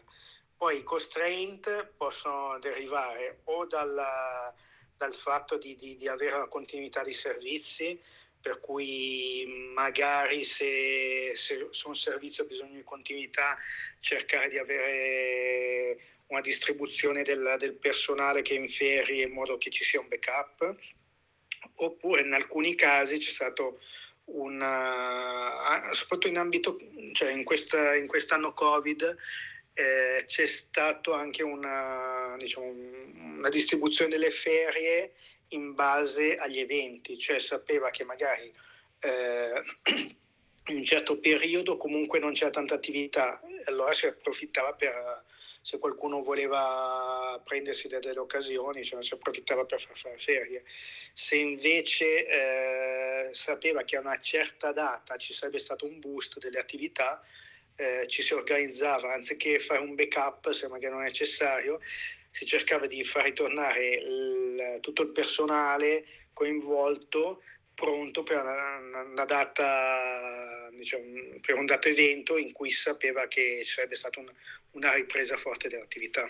Poi 0.60 0.80
i 0.80 0.84
constraint 0.84 1.94
possono 1.96 2.60
derivare 2.60 3.40
o 3.46 3.66
dalla, 3.66 4.54
dal 4.98 5.14
fatto 5.14 5.58
di, 5.58 5.78
di, 5.78 6.06
avere 6.06 6.36
una 6.36 6.50
continuità 6.50 7.02
di 7.02 7.14
servizi, 7.14 7.98
per 8.42 8.60
cui 8.60 9.72
magari 9.74 10.44
se, 10.44 11.32
se, 11.34 11.70
se 11.72 11.88
un 11.88 11.96
servizio 11.96 12.44
ha 12.44 12.48
bisogno 12.48 12.74
di 12.74 12.84
continuità 12.84 13.58
cercare 14.02 14.50
di 14.50 14.58
avere 14.58 15.98
una 16.28 16.42
distribuzione 16.42 17.24
del, 17.24 17.56
del 17.58 17.76
personale 17.76 18.42
che 18.42 18.56
è 18.56 18.60
in 18.60 18.68
ferie 18.68 19.28
in 19.28 19.32
modo 19.32 19.58
che 19.58 19.70
ci 19.70 19.86
sia 19.86 20.02
un 20.02 20.10
backup. 20.10 20.76
Oppure 21.76 22.20
in 22.20 22.34
alcuni 22.34 22.76
casi 22.76 23.18
c'è 23.18 23.32
stato 23.32 23.80
un, 24.26 24.60
soprattutto 25.92 26.28
in 26.28 26.38
ambito, 26.38 26.78
cioè 27.14 27.32
in, 27.32 27.46
questa, 27.46 27.96
in 27.96 28.08
quest'anno 28.08 28.52
Covid, 28.52 29.16
eh, 29.80 30.26
c'è 30.26 30.46
stato 30.46 31.14
anche 31.14 31.42
una, 31.42 32.36
diciamo, 32.38 32.68
una 32.68 33.48
distribuzione 33.48 34.12
delle 34.12 34.30
ferie 34.30 35.14
in 35.50 35.74
base 35.74 36.36
agli 36.36 36.60
eventi, 36.60 37.18
cioè 37.18 37.40
sapeva 37.40 37.90
che 37.90 38.04
magari 38.04 38.54
eh, 39.00 39.64
in 40.68 40.76
un 40.76 40.84
certo 40.84 41.18
periodo 41.20 41.78
comunque 41.78 42.20
non 42.20 42.34
c'era 42.34 42.50
tanta 42.50 42.76
attività, 42.76 43.42
allora 43.66 43.94
si 43.94 44.06
approfittava 44.06 44.74
per 44.74 45.24
se 45.62 45.80
qualcuno 45.80 46.24
voleva 46.24 47.42
prendersi 47.46 47.88
delle 47.88 48.20
occasioni, 48.20 48.84
cioè 48.84 49.02
si 49.02 49.14
approfittava 49.14 49.64
per 49.64 49.80
far 49.80 49.98
fare 49.98 50.18
ferie. 50.18 50.64
Se 51.14 51.38
invece 51.38 52.28
eh, 52.28 53.34
sapeva 53.34 53.84
che 53.84 53.96
a 53.96 54.02
una 54.02 54.20
certa 54.20 54.74
data 54.74 55.16
ci 55.16 55.32
sarebbe 55.32 55.60
stato 55.60 55.86
un 55.86 56.00
boost 56.00 56.40
delle 56.40 56.60
attività, 56.60 57.24
eh, 57.80 58.06
ci 58.08 58.22
si 58.22 58.34
organizzava, 58.34 59.14
anziché 59.14 59.58
fare 59.58 59.80
un 59.80 59.96
backup 59.96 60.50
se 60.52 60.68
magari 60.68 60.94
non 60.94 61.04
è 61.04 61.06
necessario, 61.06 61.80
si 62.30 62.46
cercava 62.46 62.86
di 62.86 63.04
far 63.06 63.24
ritornare 63.24 63.96
il, 63.96 64.78
tutto 64.82 65.04
il 65.04 65.12
personale 65.12 66.06
coinvolto 66.34 67.42
pronto 67.74 68.24
per 68.24 68.42
una, 68.42 69.06
una 69.06 69.26
data, 69.26 70.70
diciamo, 70.72 71.04
per 71.40 71.56
un 71.56 71.66
dato 71.66 71.88
evento 71.88 72.38
in 72.38 72.52
cui 72.52 72.70
sapeva 72.70 73.28
che 73.28 73.62
sarebbe 73.64 73.96
stata 73.96 74.20
un, 74.20 74.30
una 74.72 74.94
ripresa 74.94 75.38
forte 75.38 75.70
dell'attività. 75.70 76.30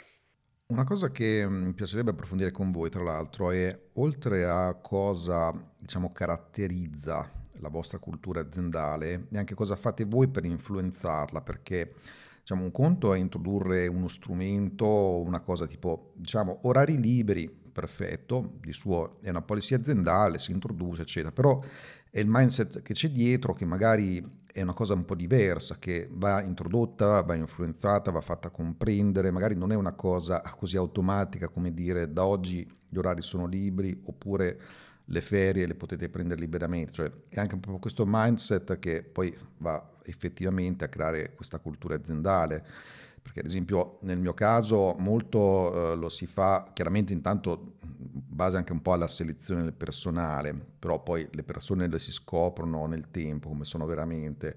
Una 0.68 0.84
cosa 0.84 1.10
che 1.10 1.44
mm, 1.48 1.66
mi 1.66 1.74
piacerebbe 1.74 2.12
approfondire 2.12 2.52
con 2.52 2.72
voi, 2.72 2.92
tra 2.92 3.02
l'altro, 3.02 3.50
è 3.50 3.76
oltre 3.94 4.46
a 4.46 4.76
cosa 4.80 5.52
diciamo, 5.80 6.12
caratterizza 6.12 7.39
la 7.60 7.70
vostra 7.70 8.00
cultura 8.00 8.42
aziendale, 8.42 9.28
e 9.32 9.38
anche 9.38 9.56
cosa 9.56 9.76
fate 9.76 10.06
voi 10.06 10.28
per 10.28 10.46
influenzarla, 10.46 11.42
perché 11.42 11.94
diciamo, 12.40 12.64
un 12.64 12.72
conto 12.72 13.14
è 13.14 13.20
introdurre 13.20 13.88
uno 13.88 14.08
strumento, 14.08 14.88
una 15.22 15.42
cosa 15.42 15.66
tipo 15.68 16.14
diciamo, 16.16 16.60
orari 16.64 17.00
liberi, 17.00 17.50
perfetto, 17.50 18.58
di 18.60 18.74
suo 18.74 19.20
è 19.22 19.30
una 19.30 19.42
policy 19.42 19.76
aziendale, 19.76 20.40
si 20.40 20.52
introduce, 20.52 21.04
eccetera, 21.04 21.32
però 21.32 21.62
è 22.10 22.20
il 22.20 22.28
mindset 22.28 22.82
che 22.82 22.94
c'è 22.94 23.10
dietro 23.10 23.54
che 23.54 23.66
magari 23.66 24.38
è 24.52 24.62
una 24.62 24.74
cosa 24.74 24.96
un 24.96 25.06
po' 25.06 25.16
diversa, 25.16 25.78
che 25.78 26.10
va 26.12 26.42
introdotta, 26.42 27.22
va 27.22 27.36
influenzata, 27.36 28.12
va 28.12 28.22
fatta 28.22 28.50
comprendere, 28.50 29.32
magari 29.32 29.56
non 29.56 29.72
è 29.72 29.76
una 29.76 29.94
cosa 29.94 30.42
così 30.58 30.76
automatica 30.76 31.50
come 31.50 31.72
dire 31.72 32.12
da 32.12 32.26
oggi 32.26 32.68
gli 32.90 32.98
orari 32.98 33.22
sono 33.22 33.46
liberi 33.46 34.02
oppure 34.06 34.60
le 35.12 35.22
ferie 35.22 35.66
le 35.66 35.76
potete 35.76 36.10
prendere 36.10 36.40
liberamente, 36.40 36.92
cioè 36.92 37.12
è 37.30 37.40
anche 37.40 37.56
po' 37.58 37.80
questo 37.80 38.04
mindset 38.08 38.80
che 38.80 39.04
poi 39.04 39.36
va 39.58 39.98
effettivamente 40.04 40.86
a 40.86 40.88
creare 40.88 41.34
questa 41.36 41.60
cultura 41.60 41.96
aziendale 41.96 42.66
perché 43.22 43.42
ad 43.42 43.46
esempio 43.46 43.98
nel 44.02 44.18
mio 44.18 44.34
caso 44.34 44.96
molto 44.98 45.92
eh, 45.92 45.96
lo 45.96 46.10
si 46.10 46.26
fa 46.26 46.72
chiaramente 46.74 47.14
intanto 47.14 47.76
in 47.82 48.22
base 48.26 48.58
anche 48.58 48.72
un 48.72 48.82
po' 48.82 48.94
alla 48.94 49.08
selezione 49.08 49.64
del 49.64 49.74
personale, 49.74 50.54
però 50.80 51.02
poi 51.04 51.28
le 51.32 51.44
persone 51.44 51.88
le 51.88 52.00
si 52.00 52.12
scoprono 52.12 52.86
nel 52.88 53.12
tempo 53.12 53.50
come 53.50 53.66
sono 53.66 53.86
veramente. 53.86 54.56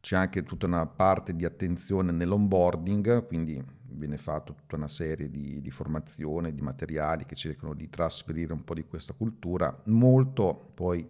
C'è 0.00 0.16
anche 0.16 0.44
tutta 0.44 0.66
una 0.66 0.86
parte 0.86 1.34
di 1.34 1.44
attenzione 1.44 2.12
nell'onboarding, 2.12 3.26
quindi 3.26 3.62
viene 3.90 4.16
fatta 4.16 4.52
tutta 4.52 4.76
una 4.76 4.88
serie 4.88 5.30
di, 5.30 5.60
di 5.60 5.70
formazione, 5.70 6.52
di 6.52 6.60
materiali 6.60 7.24
che 7.24 7.34
cercano 7.34 7.74
di 7.74 7.88
trasferire 7.88 8.52
un 8.52 8.64
po' 8.64 8.74
di 8.74 8.84
questa 8.84 9.12
cultura. 9.12 9.74
Molto 9.86 10.70
poi 10.74 11.08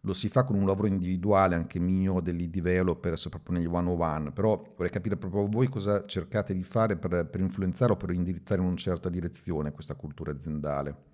lo 0.00 0.12
si 0.12 0.28
fa 0.28 0.44
con 0.44 0.56
un 0.56 0.66
lavoro 0.66 0.86
individuale 0.86 1.54
anche 1.54 1.78
mio 1.78 2.20
degli 2.20 2.48
developers 2.48 3.28
proprio 3.28 3.56
negli 3.56 3.66
one 3.66 3.88
on 3.88 4.00
one, 4.00 4.32
però 4.32 4.62
vorrei 4.76 4.90
capire 4.90 5.16
proprio 5.16 5.46
voi 5.46 5.68
cosa 5.68 6.04
cercate 6.04 6.54
di 6.54 6.62
fare 6.62 6.96
per, 6.96 7.26
per 7.26 7.40
influenzare 7.40 7.92
o 7.92 7.96
per 7.96 8.10
indirizzare 8.10 8.60
in 8.60 8.66
una 8.66 8.76
certa 8.76 9.08
direzione 9.08 9.72
questa 9.72 9.94
cultura 9.94 10.30
aziendale. 10.30 11.13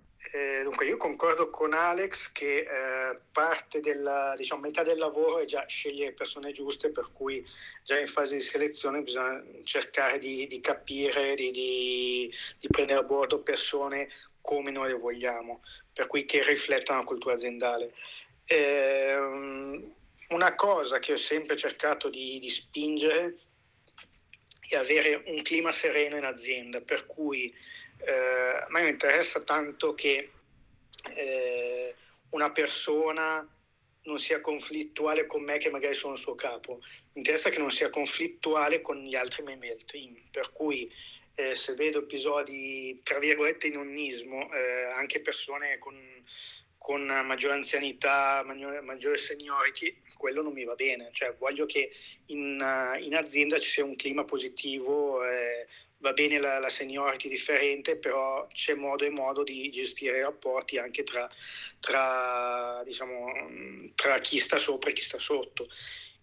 Dunque 0.81 0.97
io 0.97 0.97
concordo 0.97 1.51
con 1.51 1.73
Alex 1.73 2.31
che 2.31 2.61
eh, 2.61 3.19
parte 3.31 3.81
della, 3.81 4.33
diciamo, 4.35 4.61
metà 4.61 4.81
del 4.81 4.97
lavoro 4.97 5.37
è 5.37 5.45
già 5.45 5.63
scegliere 5.67 6.11
persone 6.11 6.51
giuste, 6.51 6.89
per 6.89 7.11
cui 7.11 7.45
già 7.83 7.99
in 7.99 8.07
fase 8.07 8.33
di 8.33 8.41
selezione 8.41 9.03
bisogna 9.03 9.43
cercare 9.63 10.17
di, 10.17 10.47
di 10.47 10.59
capire, 10.59 11.35
di, 11.35 11.51
di, 11.51 12.33
di 12.59 12.67
prendere 12.67 12.99
a 12.99 13.03
bordo 13.03 13.43
persone 13.43 14.09
come 14.41 14.71
noi 14.71 14.87
le 14.87 14.97
vogliamo, 14.97 15.61
per 15.93 16.07
cui 16.07 16.25
che 16.25 16.43
riflettano 16.43 17.01
la 17.01 17.05
cultura 17.05 17.35
aziendale. 17.35 17.93
Eh, 18.45 19.15
una 20.29 20.55
cosa 20.55 20.97
che 20.97 21.13
ho 21.13 21.17
sempre 21.17 21.57
cercato 21.57 22.09
di, 22.09 22.39
di 22.39 22.49
spingere 22.49 23.37
e 24.67 24.75
avere 24.75 25.21
un 25.27 25.43
clima 25.43 25.71
sereno 25.71 26.17
in 26.17 26.25
azienda, 26.25 26.81
per 26.81 27.05
cui 27.05 27.53
eh, 28.03 28.11
a 28.11 28.67
me 28.69 28.89
interessa 28.89 29.43
tanto 29.43 29.93
che 29.93 30.27
eh, 31.15 31.95
una 32.31 32.51
persona 32.51 33.47
non 34.03 34.17
sia 34.17 34.41
conflittuale 34.41 35.27
con 35.27 35.43
me 35.43 35.57
che 35.57 35.69
magari 35.69 35.93
sono 35.93 36.13
il 36.13 36.19
suo 36.19 36.35
capo, 36.35 36.79
mi 37.13 37.19
interessa 37.19 37.49
che 37.49 37.59
non 37.59 37.71
sia 37.71 37.89
conflittuale 37.89 38.81
con 38.81 38.97
gli 38.97 39.15
altri 39.15 39.43
membri 39.43 39.67
del 39.67 39.83
team, 39.83 40.15
per 40.31 40.51
cui 40.51 40.91
eh, 41.35 41.55
se 41.55 41.73
vedo 41.75 41.99
episodi, 41.99 42.99
tra 43.03 43.19
virgolette, 43.19 43.67
in 43.67 43.73
nonnismo, 43.73 44.51
eh, 44.53 44.83
anche 44.95 45.21
persone 45.21 45.77
con, 45.77 45.95
con 46.77 47.01
maggiore 47.03 47.55
anzianità, 47.55 48.43
maggiore, 48.45 48.81
maggiore, 48.81 49.17
seniority, 49.17 50.01
quello 50.17 50.41
non 50.41 50.53
mi 50.53 50.63
va 50.63 50.75
bene, 50.75 51.09
cioè 51.11 51.35
voglio 51.37 51.65
che 51.65 51.91
in, 52.27 52.63
in 53.01 53.15
azienda 53.15 53.59
ci 53.59 53.69
sia 53.69 53.83
un 53.83 53.95
clima 53.95 54.23
positivo, 54.23 55.23
eh, 55.25 55.67
va 56.01 56.13
bene 56.13 56.39
la, 56.39 56.59
la, 56.59 56.69
seniority 56.69 57.29
differente, 57.29 57.95
però 57.95 58.47
c'è 58.47 58.73
modo 58.73 59.05
e 59.05 59.09
modo 59.09 59.43
di 59.43 59.69
gestire 59.69 60.17
i 60.17 60.21
rapporti 60.21 60.77
anche 60.77 61.03
tra, 61.03 61.29
tra, 61.79 62.81
diciamo, 62.83 63.91
tra 63.95 64.19
chi 64.19 64.39
sta 64.39 64.57
sopra 64.57 64.89
e 64.89 64.93
chi 64.93 65.01
sta 65.01 65.19
sotto. 65.19 65.69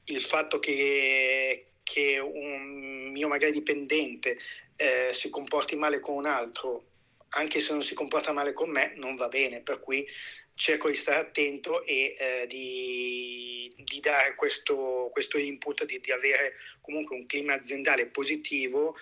Il 0.05 0.21
fatto 0.21 0.59
che, 0.59 1.73
che 1.83 2.19
un 2.19 3.11
mio 3.13 3.29
magari 3.29 3.53
dipendente 3.53 4.39
eh, 4.77 5.11
si 5.13 5.31
comporti 5.31 5.77
male 5.77 6.01
con 6.01 6.17
un 6.17 6.27
altro, 6.27 6.85
anche 7.31 7.61
se 7.61 7.73
non 7.73 7.83
si 7.83 7.95
comporta 7.95 8.33
male 8.33 8.53
con 8.53 8.71
me, 8.71 8.95
non 8.97 9.15
va 9.15 9.29
bene, 9.29 9.61
per 9.61 9.81
cui 9.81 10.07
cerco 10.55 10.89
di 10.89 10.97
stare 10.97 11.21
attento 11.21 11.85
e 11.85 12.17
eh, 12.19 12.47
di, 12.49 13.71
di, 13.77 14.01
dare 14.01 14.35
questo, 14.35 15.09
questo 15.13 15.39
input, 15.39 15.85
di, 15.85 16.01
di, 16.01 16.11
avere 16.11 16.55
comunque 16.81 17.15
un 17.15 17.27
clima 17.27 17.55
aziendale 17.55 18.07
positivo 18.07 18.97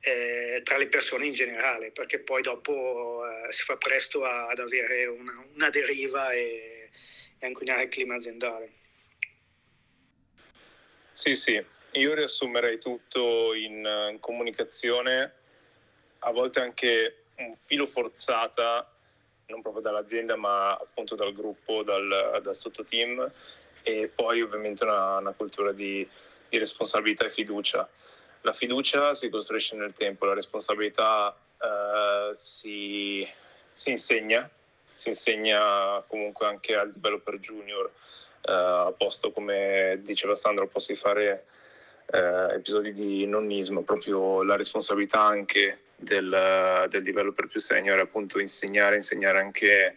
eh, 0.00 0.60
tra 0.62 0.76
le 0.76 0.88
persone 0.88 1.26
in 1.26 1.32
generale, 1.32 1.90
perché 1.90 2.20
poi 2.20 2.42
dopo 2.42 3.24
eh, 3.26 3.52
si 3.52 3.64
fa 3.64 3.76
presto 3.76 4.24
a, 4.24 4.48
ad 4.48 4.58
avere 4.58 5.06
una, 5.06 5.44
una 5.54 5.70
deriva 5.70 6.30
e, 6.30 6.90
e 7.38 7.44
a 7.44 7.48
inquinare 7.48 7.84
il 7.84 7.88
clima 7.88 8.14
aziendale. 8.14 8.72
Sì, 11.12 11.34
sì, 11.34 11.62
io 11.92 12.14
riassumerei 12.14 12.78
tutto 12.78 13.54
in, 13.54 13.84
in 14.10 14.18
comunicazione, 14.20 15.34
a 16.20 16.30
volte 16.30 16.60
anche 16.60 17.24
un 17.38 17.52
filo 17.54 17.86
forzata, 17.86 18.88
non 19.46 19.62
proprio 19.62 19.82
dall'azienda 19.82 20.36
ma 20.36 20.74
appunto 20.74 21.14
dal 21.14 21.32
gruppo, 21.32 21.82
dal, 21.82 22.40
dal 22.42 22.54
sottoteam 22.54 23.32
e 23.82 24.08
poi 24.14 24.42
ovviamente 24.42 24.84
una, 24.84 25.16
una 25.16 25.32
cultura 25.32 25.72
di, 25.72 26.06
di 26.48 26.58
responsabilità 26.58 27.24
e 27.24 27.30
fiducia 27.30 27.88
la 28.42 28.52
fiducia 28.52 29.14
si 29.14 29.28
costruisce 29.28 29.76
nel 29.76 29.92
tempo, 29.92 30.26
la 30.26 30.34
responsabilità 30.34 31.36
uh, 31.58 32.32
si, 32.32 33.26
si, 33.72 33.90
insegna, 33.90 34.48
si 34.94 35.08
insegna 35.08 36.02
comunque 36.06 36.46
anche 36.46 36.74
al 36.74 36.92
developer 36.92 37.38
junior, 37.38 37.90
uh, 38.42 38.50
a 38.50 38.94
posto 38.96 39.32
come 39.32 39.98
diceva 40.02 40.34
Sandro, 40.34 40.68
posso 40.68 40.94
fare 40.94 41.46
uh, 42.12 42.52
episodi 42.52 42.92
di 42.92 43.26
nonnismo, 43.26 43.82
proprio 43.82 44.42
la 44.42 44.56
responsabilità 44.56 45.20
anche 45.22 45.80
del, 45.96 46.86
del 46.88 47.02
developer 47.02 47.46
più 47.48 47.60
senior, 47.60 47.98
appunto 47.98 48.38
insegnare, 48.38 48.96
insegnare 48.96 49.38
anche 49.38 49.96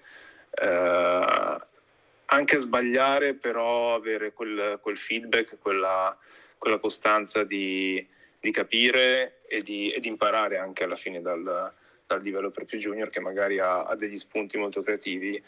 anche 2.25 2.55
a 2.55 2.59
sbagliare, 2.59 3.35
però 3.35 3.95
avere 3.95 4.33
quel, 4.33 4.79
quel 4.81 4.97
feedback, 4.97 5.57
quella, 5.59 6.17
quella 6.57 6.77
costanza 6.77 7.43
di, 7.43 8.05
di 8.41 8.51
capire 8.51 9.43
e 9.47 9.61
di, 9.61 9.91
e 9.91 9.99
di, 9.99 10.07
imparare 10.07 10.57
anche 10.57 10.83
alla 10.83 10.95
fine 10.95 11.21
dal, 11.21 11.71
dal 12.07 12.21
developer 12.21 12.65
più 12.65 12.79
junior 12.79 13.09
che 13.09 13.19
magari 13.19 13.59
ha, 13.59 13.83
ha 13.83 13.95
degli 13.95 14.17
spunti 14.17 14.57
molto 14.57 14.81
creativi. 14.81 15.41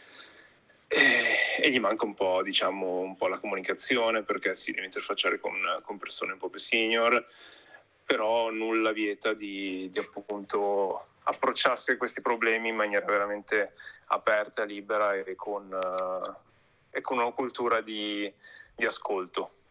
E, 0.88 1.69
gli 1.71 1.79
manca 1.79 2.06
un 2.06 2.13
po', 2.13 2.43
diciamo, 2.43 2.99
un 2.99 3.15
po' 3.15 3.27
la 3.27 3.39
comunicazione 3.39 4.21
perché 4.21 4.53
si 4.53 4.71
deve 4.71 4.86
interfacciare 4.86 5.39
con, 5.39 5.56
con 5.82 5.97
persone 5.97 6.34
un 6.34 6.38
po' 6.38 6.49
più 6.49 6.60
senior, 6.60 7.25
però 8.06 8.51
nulla 8.51 8.91
vieta 8.91 9.34
di, 9.34 9.89
di 9.91 9.97
appunto 9.97 11.08
approcciarsi 11.23 11.91
a 11.91 11.97
questi 11.97 12.21
problemi 12.21 12.69
in 12.69 12.75
maniera 12.75 13.06
veramente 13.06 13.73
aperta, 14.08 14.65
libera 14.65 15.15
e 15.15 15.34
con, 15.36 15.75
e 16.91 17.01
con 17.01 17.17
una 17.17 17.32
cultura 17.32 17.82
di, 17.82 18.32
di 18.75 18.86
ascolto 18.86 19.62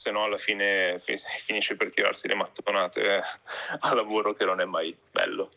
se 0.00 0.10
no 0.10 0.24
alla 0.24 0.38
fine 0.38 0.96
finisce 1.44 1.76
per 1.76 1.90
tirarsi 1.90 2.26
le 2.26 2.34
mattonate 2.34 3.22
al 3.80 3.96
lavoro 3.96 4.32
che 4.32 4.46
non 4.46 4.58
è 4.58 4.64
mai 4.64 4.96
bello. 5.10 5.50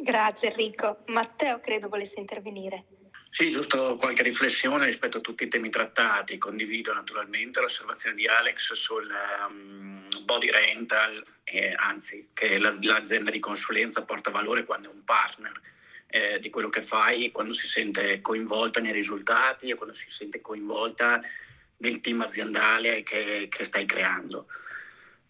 Grazie 0.00 0.50
Enrico. 0.50 1.02
Matteo 1.06 1.58
credo 1.58 1.88
volesse 1.88 2.20
intervenire. 2.20 2.84
Sì, 3.30 3.50
giusto 3.50 3.96
qualche 3.96 4.22
riflessione 4.22 4.84
rispetto 4.84 5.18
a 5.18 5.20
tutti 5.20 5.42
i 5.42 5.48
temi 5.48 5.68
trattati. 5.68 6.38
Condivido 6.38 6.94
naturalmente 6.94 7.60
l'osservazione 7.60 8.14
di 8.14 8.28
Alex 8.28 8.72
sul 8.72 9.10
um, 9.48 10.06
body 10.22 10.50
rental, 10.50 11.20
eh, 11.42 11.74
anzi 11.76 12.30
che 12.32 12.58
la, 12.58 12.72
l'azienda 12.82 13.32
di 13.32 13.40
consulenza 13.40 14.04
porta 14.04 14.30
valore 14.30 14.62
quando 14.62 14.88
è 14.88 14.94
un 14.94 15.02
partner 15.02 15.60
eh, 16.06 16.38
di 16.38 16.50
quello 16.50 16.68
che 16.68 16.82
fai, 16.82 17.32
quando 17.32 17.52
si 17.52 17.66
sente 17.66 18.20
coinvolta 18.20 18.78
nei 18.78 18.92
risultati 18.92 19.70
e 19.70 19.74
quando 19.74 19.94
si 19.94 20.08
sente 20.08 20.40
coinvolta 20.40 21.20
del 21.78 22.00
team 22.00 22.20
aziendale 22.20 23.02
che, 23.02 23.46
che 23.48 23.64
stai 23.64 23.86
creando. 23.86 24.48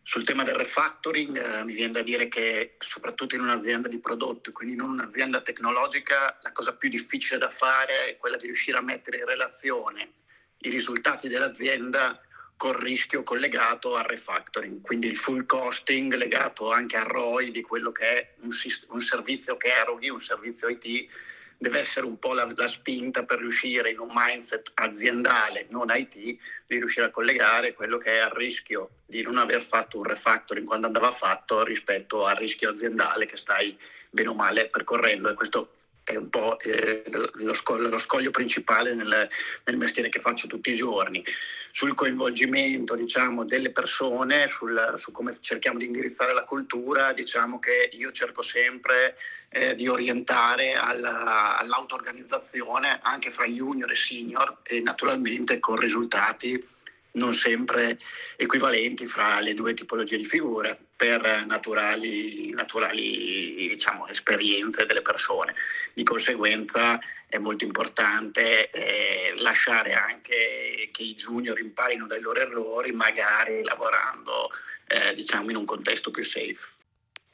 Sul 0.02 0.24
tema 0.24 0.42
del 0.42 0.54
refactoring 0.54 1.36
eh, 1.36 1.64
mi 1.64 1.74
viene 1.74 1.92
da 1.92 2.02
dire 2.02 2.28
che 2.28 2.76
soprattutto 2.78 3.34
in 3.34 3.42
un'azienda 3.42 3.88
di 3.88 3.98
prodotto, 3.98 4.52
quindi 4.52 4.74
non 4.74 4.88
un'azienda 4.88 5.42
tecnologica, 5.42 6.38
la 6.40 6.52
cosa 6.52 6.74
più 6.74 6.88
difficile 6.88 7.38
da 7.38 7.50
fare 7.50 8.06
è 8.06 8.16
quella 8.16 8.38
di 8.38 8.46
riuscire 8.46 8.78
a 8.78 8.82
mettere 8.82 9.18
in 9.18 9.26
relazione 9.26 10.12
i 10.60 10.70
risultati 10.70 11.28
dell'azienda 11.28 12.18
col 12.56 12.74
rischio 12.74 13.22
collegato 13.22 13.94
al 13.94 14.04
refactoring, 14.04 14.80
quindi 14.80 15.06
il 15.06 15.16
full 15.16 15.44
costing 15.44 16.14
legato 16.14 16.72
anche 16.72 16.96
al 16.96 17.04
ROI 17.04 17.50
di 17.50 17.60
quello 17.60 17.92
che 17.92 18.04
è 18.04 18.34
un, 18.40 18.50
un 18.88 19.00
servizio 19.00 19.58
che 19.58 19.68
eroghi, 19.68 20.08
un 20.08 20.20
servizio 20.20 20.68
IT 20.68 21.36
deve 21.58 21.80
essere 21.80 22.06
un 22.06 22.18
po' 22.18 22.34
la, 22.34 22.50
la, 22.54 22.68
spinta 22.68 23.24
per 23.24 23.40
riuscire 23.40 23.90
in 23.90 23.98
un 23.98 24.10
mindset 24.12 24.70
aziendale, 24.74 25.66
non 25.70 25.88
IT, 25.90 26.14
di 26.14 26.38
riuscire 26.68 27.06
a 27.06 27.10
collegare 27.10 27.74
quello 27.74 27.98
che 27.98 28.20
è 28.20 28.24
il 28.24 28.30
rischio 28.30 28.90
di 29.04 29.22
non 29.22 29.38
aver 29.38 29.60
fatto 29.60 29.98
un 29.98 30.04
refactoring 30.04 30.64
quando 30.64 30.86
andava 30.86 31.10
fatto 31.10 31.64
rispetto 31.64 32.24
al 32.24 32.36
rischio 32.36 32.70
aziendale 32.70 33.26
che 33.26 33.36
stai 33.36 33.76
bene 34.08 34.28
o 34.28 34.34
male 34.34 34.68
percorrendo 34.68 35.28
e 35.28 35.34
questo 35.34 35.72
è 36.04 36.16
un 36.16 36.30
po' 36.30 36.58
eh, 36.60 37.02
lo, 37.34 37.52
scoglio, 37.52 37.88
lo, 37.88 37.98
scoglio, 37.98 38.30
principale 38.30 38.94
nel, 38.94 39.28
nel, 39.64 39.76
mestiere 39.76 40.08
che 40.08 40.20
faccio 40.20 40.46
tutti 40.46 40.70
i 40.70 40.74
giorni. 40.74 41.22
Sul 41.70 41.92
coinvolgimento 41.92 42.94
diciamo, 42.94 43.44
delle 43.44 43.72
persone, 43.72 44.48
sul, 44.48 44.94
su 44.96 45.12
come 45.12 45.36
cerchiamo 45.40 45.78
di 45.78 45.84
indirizzare 45.84 46.32
la 46.32 46.44
cultura, 46.44 47.12
diciamo 47.12 47.58
che 47.58 47.90
io 47.92 48.10
cerco 48.10 48.40
sempre 48.40 49.16
eh, 49.50 49.74
di 49.74 49.88
orientare 49.88 50.74
alla, 50.74 51.58
all'auto-organizzazione 51.58 53.00
anche 53.02 53.30
fra 53.30 53.46
junior 53.46 53.90
e 53.90 53.96
senior 53.96 54.58
e 54.62 54.80
naturalmente 54.80 55.58
con 55.58 55.76
risultati 55.76 56.76
non 57.12 57.32
sempre 57.32 57.98
equivalenti 58.36 59.06
fra 59.06 59.40
le 59.40 59.54
due 59.54 59.74
tipologie 59.74 60.16
di 60.16 60.24
figure 60.24 60.78
per 60.94 61.44
naturali, 61.46 62.50
naturali 62.50 63.68
diciamo, 63.68 64.06
esperienze 64.06 64.84
delle 64.84 65.02
persone. 65.02 65.54
Di 65.94 66.02
conseguenza 66.02 66.98
è 67.26 67.38
molto 67.38 67.64
importante 67.64 68.70
eh, 68.70 69.34
lasciare 69.36 69.94
anche 69.94 70.88
che 70.92 71.02
i 71.02 71.14
junior 71.14 71.58
imparino 71.58 72.06
dai 72.06 72.20
loro 72.20 72.40
errori, 72.40 72.92
magari 72.92 73.62
lavorando 73.62 74.50
eh, 74.86 75.14
diciamo, 75.14 75.50
in 75.50 75.56
un 75.56 75.64
contesto 75.64 76.10
più 76.10 76.22
safe. 76.22 76.76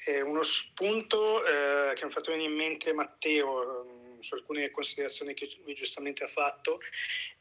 Eh, 0.06 0.20
uno 0.20 0.42
spunto 0.42 1.44
eh, 1.44 1.94
che 1.94 2.04
mi 2.04 2.10
ha 2.10 2.14
fatto 2.14 2.30
venire 2.30 2.50
in 2.50 2.56
mente 2.56 2.92
Matteo 2.92 3.84
mm, 3.84 4.20
su 4.20 4.34
alcune 4.34 4.70
considerazioni 4.70 5.34
che 5.34 5.48
lui 5.64 5.74
giustamente 5.74 6.24
ha 6.24 6.28
fatto 6.28 6.80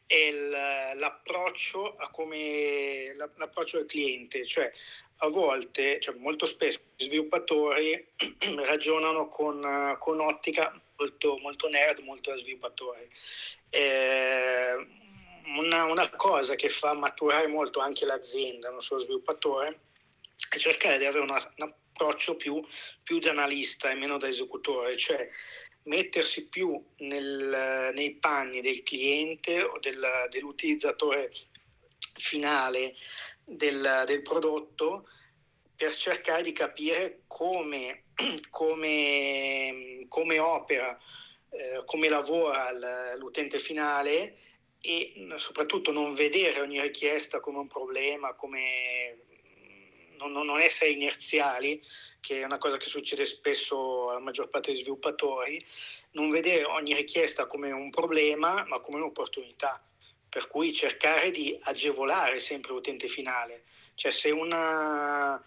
è 0.06 0.32
l'approccio, 0.96 1.96
come, 2.12 3.14
l'approccio 3.16 3.80
al 3.80 3.86
cliente, 3.86 4.46
cioè 4.46 4.72
a 5.18 5.28
volte, 5.28 6.00
cioè 6.00 6.16
molto 6.16 6.46
spesso 6.46 6.82
gli 6.96 7.06
sviluppatori 7.06 8.12
ragionano 8.66 9.28
con, 9.28 9.96
con 10.00 10.20
ottica 10.20 10.80
molto, 10.98 11.38
molto, 11.42 11.70
nerd, 11.70 12.00
molto 12.00 12.30
da 12.30 12.36
sviluppatori. 12.36 13.08
Eh, 13.70 14.88
una, 15.58 15.86
una, 15.86 16.10
cosa 16.10 16.56
che 16.56 16.70
fa 16.70 16.94
maturare 16.94 17.48
molto 17.48 17.80
anche 17.80 18.06
l'azienda, 18.06 18.70
non 18.70 18.82
solo 18.82 19.00
lo 19.00 19.06
sviluppatore, 19.06 19.80
è 20.50 20.58
cercare 20.58 20.98
di 20.98 21.06
avere 21.06 21.24
una, 21.24 21.54
un 21.58 21.74
approccio 21.94 22.36
più, 22.36 22.62
più 23.04 23.20
da 23.20 23.30
analista 23.30 23.92
e 23.92 23.96
meno 23.96 24.18
da 24.18 24.28
esecutore, 24.28 24.98
cioè 24.98 25.30
mettersi 25.84 26.50
più 26.50 26.84
nel, 26.98 27.92
nei 27.94 28.16
panni 28.16 28.62
del 28.62 28.82
cliente 28.84 29.62
o 29.62 29.78
del, 29.80 30.02
dell'utilizzatore 30.30 31.32
finale 32.16 32.96
del, 33.46 34.04
del 34.06 34.22
prodotto 34.22 35.08
per 35.76 35.96
cercare 35.96 36.42
di 36.42 36.52
capire 36.52 37.22
come, 37.28 38.06
come, 38.50 40.06
come 40.08 40.40
opera, 40.40 40.98
eh, 41.50 41.84
come 41.86 42.10
lavora 42.10 42.72
l'utente 43.16 43.60
finale 43.60 44.38
e 44.80 45.14
soprattutto 45.36 45.92
non 45.92 46.14
vedere 46.14 46.60
ogni 46.60 46.82
richiesta 46.82 47.40
come 47.40 47.60
un 47.60 47.68
problema, 47.68 48.34
come 48.34 49.33
non, 50.28 50.46
non 50.46 50.60
essere 50.60 50.92
inerziali, 50.92 51.82
che 52.20 52.42
è 52.42 52.44
una 52.44 52.58
cosa 52.58 52.78
che 52.78 52.86
succede 52.86 53.26
spesso 53.26 54.10
alla 54.10 54.20
maggior 54.20 54.50
parte 54.50 54.72
degli 54.72 54.82
sviluppatori, 54.82 55.64
non 56.12 56.30
vedere 56.30 56.64
ogni 56.64 56.94
richiesta 56.94 57.46
come 57.46 57.72
un 57.72 57.90
problema, 57.90 58.64
ma 58.68 58.80
come 58.80 58.98
un'opportunità. 58.98 59.84
Per 60.30 60.48
cui 60.48 60.74
cercare 60.74 61.32
di 61.32 61.58
agevolare 61.64 62.40
sempre 62.40 62.72
l'utente 62.72 63.08
finale. 63.08 63.66
Cioè 63.96 64.12
se 64.12 64.32
una, 64.32 65.44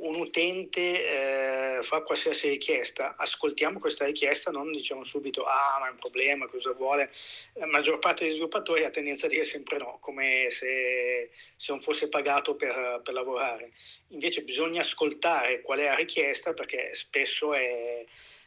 un 0.00 0.14
utente 0.16 1.76
eh, 1.78 1.82
fa 1.82 2.02
qualsiasi 2.02 2.48
richiesta, 2.48 3.16
ascoltiamo 3.16 3.78
questa 3.78 4.04
richiesta, 4.04 4.50
non 4.50 4.70
diciamo 4.70 5.02
subito 5.02 5.44
ah 5.44 5.78
ma 5.80 5.88
è 5.88 5.90
un 5.90 5.98
problema, 5.98 6.46
cosa 6.46 6.72
vuole. 6.72 7.10
La 7.54 7.66
maggior 7.66 7.98
parte 7.98 8.24
degli 8.24 8.32
sviluppatori 8.32 8.84
ha 8.84 8.90
tendenza 8.90 9.26
a 9.26 9.28
dire 9.28 9.44
sempre 9.44 9.78
no, 9.78 9.98
come 10.00 10.46
se, 10.50 11.30
se 11.56 11.72
non 11.72 11.80
fosse 11.80 12.08
pagato 12.08 12.54
per, 12.54 13.00
per, 13.02 13.12
lavorare. 13.12 13.72
Invece 14.08 14.42
bisogna 14.42 14.80
ascoltare 14.80 15.60
qual 15.62 15.80
è 15.80 15.84
la 15.84 15.94
richiesta 15.94 16.54
perché 16.54 16.94
spesso 16.94 17.54
è, 17.54 18.04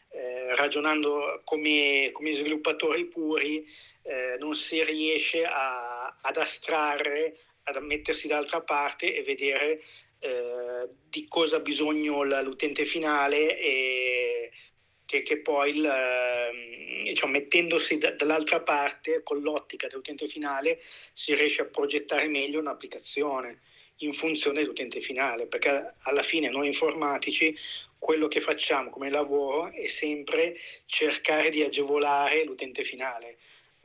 eh, 0.10 0.56
ragionando 0.56 1.40
come, 1.44 2.10
come, 2.14 2.34
sviluppatori 2.34 3.06
puri 3.06 3.66
eh, 4.04 4.38
non 4.40 4.56
si 4.56 4.84
riesce 4.84 5.44
a, 5.44 6.16
ad 6.22 6.38
astrarre, 6.38 7.38
ad 7.64 7.76
mettersi 7.78 8.28
dall'altra 8.28 8.62
parte 8.62 9.16
e 9.16 9.22
vedere 9.22 9.84
eh, 10.24 10.88
di 11.10 11.28
cosa 11.28 11.58
ha 11.58 11.62
bisogno 11.62 12.24
l'utente 12.42 12.86
finale 12.86 13.58
e 13.60 14.52
che, 15.04 15.24
che 15.24 15.40
poi 15.40 15.78
il, 15.78 15.84
ehm, 15.86 17.04
diciamo, 17.06 17.32
mettendosi 17.32 17.98
da, 17.98 18.12
dall'altra 18.12 18.62
parte 18.62 19.24
con 19.24 19.42
l'ottica 19.42 19.88
dell'utente 19.88 20.28
finale 20.28 20.80
si 21.12 21.34
riesce 21.34 21.64
a 21.64 21.66
progettare 21.66 22.28
meglio 22.28 22.60
un'applicazione 22.60 23.62
in 23.98 24.14
funzione 24.14 24.62
dell'utente 24.62 25.00
finale 25.00 25.48
perché 25.48 25.96
alla 26.04 26.22
fine 26.22 26.50
noi 26.50 26.68
informatici 26.68 27.56
quello 27.98 28.28
che 28.28 28.42
facciamo 28.42 28.90
come 28.90 29.10
lavoro 29.10 29.72
è 29.72 29.88
sempre 29.88 30.56
cercare 30.86 31.50
di 31.50 31.64
agevolare 31.64 32.44
l'utente 32.44 32.84
finale. 32.84 33.38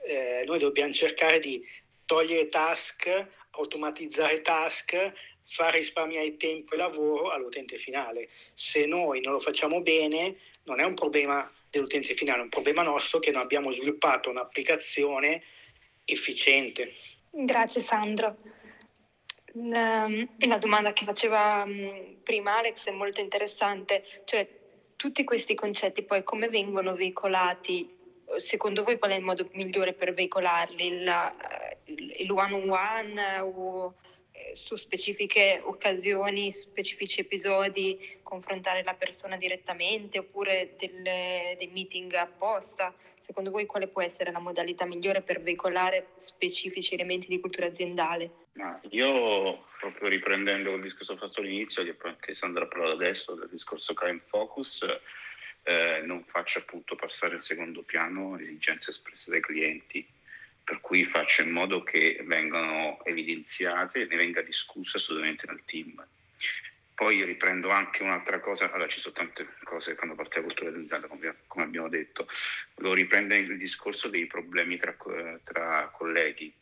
Eh, 0.07 0.43
noi 0.47 0.59
dobbiamo 0.59 0.93
cercare 0.93 1.39
di 1.39 1.67
togliere 2.05 2.49
task 2.49 3.29
automatizzare 3.57 4.43
task 4.43 5.13
far 5.47 5.75
risparmiare 5.75 6.37
tempo 6.37 6.75
e 6.75 6.77
lavoro 6.77 7.31
all'utente 7.31 7.77
finale. 7.77 8.29
Se 8.53 8.85
noi 8.85 9.21
non 9.21 9.33
lo 9.33 9.39
facciamo 9.39 9.81
bene, 9.81 10.37
non 10.65 10.81
è 10.81 10.85
un 10.85 10.95
problema 10.95 11.49
dell'utente 11.71 12.15
finale, 12.15 12.41
è 12.41 12.43
un 12.43 12.49
problema 12.49 12.83
nostro 12.83 13.19
che 13.19 13.31
non 13.31 13.43
abbiamo 13.43 13.71
sviluppato 13.71 14.31
un'applicazione 14.31 15.43
efficiente. 16.05 16.95
Grazie 17.31 17.81
Sandro. 17.81 18.37
Ehm, 19.55 20.29
la 20.39 20.59
domanda 20.59 20.93
che 20.93 21.05
faceva 21.05 21.65
mm, 21.65 22.23
prima 22.23 22.59
Alex 22.59 22.89
è 22.89 22.93
molto 22.93 23.21
interessante, 23.21 24.05
cioè 24.25 24.49
tutti 24.97 25.25
questi 25.25 25.55
concetti 25.55 26.03
poi 26.03 26.23
come 26.23 26.49
vengono 26.49 26.95
veicolati? 26.95 27.95
Secondo 28.37 28.83
voi 28.83 28.99
qual 28.99 29.13
è 29.13 29.15
il 29.15 29.23
modo 29.23 29.49
migliore 29.53 29.93
per 29.93 30.13
veicolarli? 30.13 30.87
Il, 30.87 31.07
eh, 31.07 31.79
il 32.23 32.31
one-on-one 32.31 33.39
o 33.41 33.95
su 34.57 34.75
specifiche 34.75 35.61
occasioni, 35.63 36.51
specifici 36.51 37.21
episodi, 37.21 38.19
confrontare 38.23 38.83
la 38.83 38.95
persona 38.95 39.37
direttamente 39.37 40.19
oppure 40.19 40.75
delle, 40.79 41.55
dei 41.59 41.69
meeting 41.69 42.13
apposta? 42.15 42.93
Secondo 43.21 43.51
voi 43.51 43.67
quale 43.67 43.87
può 43.87 44.03
essere 44.03 44.33
la 44.33 44.41
modalità 44.41 44.85
migliore 44.87 45.21
per 45.21 45.43
veicolare 45.43 46.09
specifici 46.17 46.95
elementi 46.95 47.29
di 47.29 47.39
cultura 47.39 47.67
aziendale? 47.67 48.31
Ma 48.53 48.81
io, 48.91 49.67
proprio 49.79 50.09
riprendendo 50.09 50.75
il 50.75 50.83
discorso 50.83 51.17
fatto 51.17 51.41
all'inizio, 51.41 51.85
che 51.85 51.97
anche 52.03 52.35
Sandra 52.35 52.65
ha 52.65 52.69
parlato 52.69 52.93
adesso, 52.93 53.35
del 53.35 53.49
discorso 53.51 53.95
crime 53.95 54.23
focus, 54.25 54.87
eh, 55.65 56.01
non 56.05 56.25
faccio 56.25 56.61
appunto 56.61 56.95
passare 56.95 57.35
in 57.35 57.41
secondo 57.41 57.83
piano 57.83 58.37
le 58.37 58.45
esigenze 58.45 58.91
espresse 58.91 59.31
dai 59.31 59.41
clienti 59.41 60.07
per 60.67 60.81
cui 60.81 61.05
faccio 61.05 61.43
in 61.43 61.53
modo 61.53 61.85
che 61.85 62.19
vengano 62.25 62.99
evidenziate 63.05 64.01
e 64.01 64.07
ne 64.07 64.17
venga 64.17 64.43
discusso 64.43 64.97
assolutamente 64.97 65.47
nel 65.47 65.63
team. 65.65 66.05
Poi 66.93 67.25
riprendo 67.25 67.71
anche 67.71 68.03
un'altra 68.03 68.41
cosa, 68.41 68.73
allora 68.73 68.89
ci 68.89 68.99
sono 68.99 69.15
tante 69.15 69.47
cose 69.63 69.93
che 69.93 69.99
fanno 69.99 70.17
parte 70.17 70.41
della 70.41 70.47
cultura 70.47 70.71
aziendale, 70.71 71.07
come 71.47 71.65
abbiamo 71.65 71.89
detto, 71.89 72.27
lo 72.79 72.95
riprende 72.95 73.37
il 73.37 73.57
discorso 73.57 74.09
dei 74.09 74.27
problemi 74.27 74.77
tra, 74.77 74.97
tra 75.45 75.89
colleghi, 75.91 76.53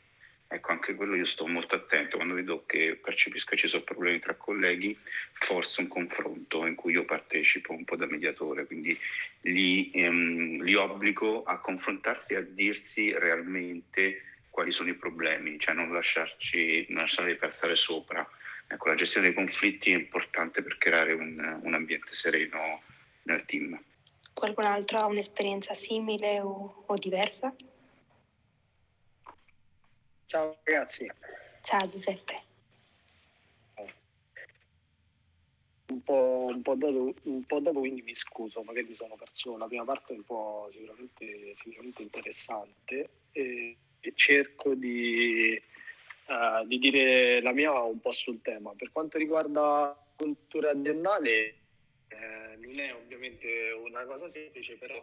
Ecco, 0.46 0.70
anche 0.70 0.94
quello 0.94 1.16
io 1.16 1.26
sto 1.26 1.46
molto 1.46 1.74
attento, 1.74 2.16
quando 2.16 2.34
vedo 2.34 2.64
che 2.64 2.98
percepisco 3.02 3.50
che 3.50 3.56
ci 3.56 3.66
sono 3.66 3.82
problemi 3.82 4.20
tra 4.20 4.34
colleghi, 4.34 4.96
forse 5.32 5.80
un 5.80 5.88
confronto 5.88 6.66
in 6.66 6.74
cui 6.74 6.92
io 6.92 7.04
partecipo 7.04 7.72
un 7.72 7.84
po' 7.84 7.96
da 7.96 8.06
mediatore, 8.06 8.66
quindi 8.66 8.96
li, 9.40 9.90
ehm, 9.92 10.62
li 10.62 10.74
obbligo 10.74 11.42
a 11.42 11.58
confrontarsi 11.58 12.34
e 12.34 12.36
a 12.36 12.42
dirsi 12.42 13.12
realmente 13.12 14.22
quali 14.50 14.70
sono 14.70 14.90
i 14.90 14.94
problemi, 14.94 15.58
cioè 15.58 15.74
non 15.74 15.92
lasciarci, 15.92 16.86
non 16.90 17.02
lasciarli 17.02 17.34
passare 17.34 17.74
sopra. 17.74 18.24
Ecco, 18.68 18.88
la 18.88 18.94
gestione 18.94 19.26
dei 19.26 19.34
conflitti 19.34 19.90
è 19.90 19.96
importante 19.96 20.62
per 20.62 20.78
creare 20.78 21.12
un, 21.12 21.60
un 21.62 21.74
ambiente 21.74 22.14
sereno 22.14 22.80
nel 23.22 23.44
team. 23.44 23.82
Qualcun 24.32 24.64
altro 24.64 24.98
ha 24.98 25.06
un'esperienza 25.06 25.74
simile 25.74 26.40
o, 26.40 26.84
o 26.86 26.94
diversa? 26.96 27.54
Ciao 30.34 30.58
ragazzi. 30.64 31.08
Ciao 31.62 31.86
Giuseppe. 31.86 32.42
Un 35.86 36.02
po', 36.02 36.46
un, 36.48 36.60
po 36.60 36.74
dopo, 36.74 37.14
un 37.22 37.44
po', 37.44 37.60
dopo, 37.60 37.78
quindi 37.78 38.02
mi 38.02 38.16
scuso, 38.16 38.64
magari 38.64 38.88
mi 38.88 38.96
sono 38.96 39.14
perso 39.14 39.56
la 39.56 39.68
prima 39.68 39.84
parte 39.84 40.12
un 40.12 40.24
po' 40.24 40.68
sicuramente, 40.72 41.54
sicuramente 41.54 42.02
interessante 42.02 43.10
e, 43.30 43.76
e 44.00 44.12
cerco 44.16 44.74
di, 44.74 45.62
uh, 46.26 46.66
di, 46.66 46.78
dire 46.80 47.40
la 47.40 47.52
mia 47.52 47.70
un 47.82 48.00
po' 48.00 48.10
sul 48.10 48.42
tema. 48.42 48.72
Per 48.76 48.90
quanto 48.90 49.18
riguarda 49.18 49.60
la 49.60 50.04
cultura 50.16 50.70
aziendale, 50.70 51.54
eh, 52.08 52.56
non 52.58 52.76
è 52.76 52.92
ovviamente 52.92 53.70
una 53.70 54.04
cosa 54.04 54.26
semplice, 54.26 54.74
però 54.78 55.00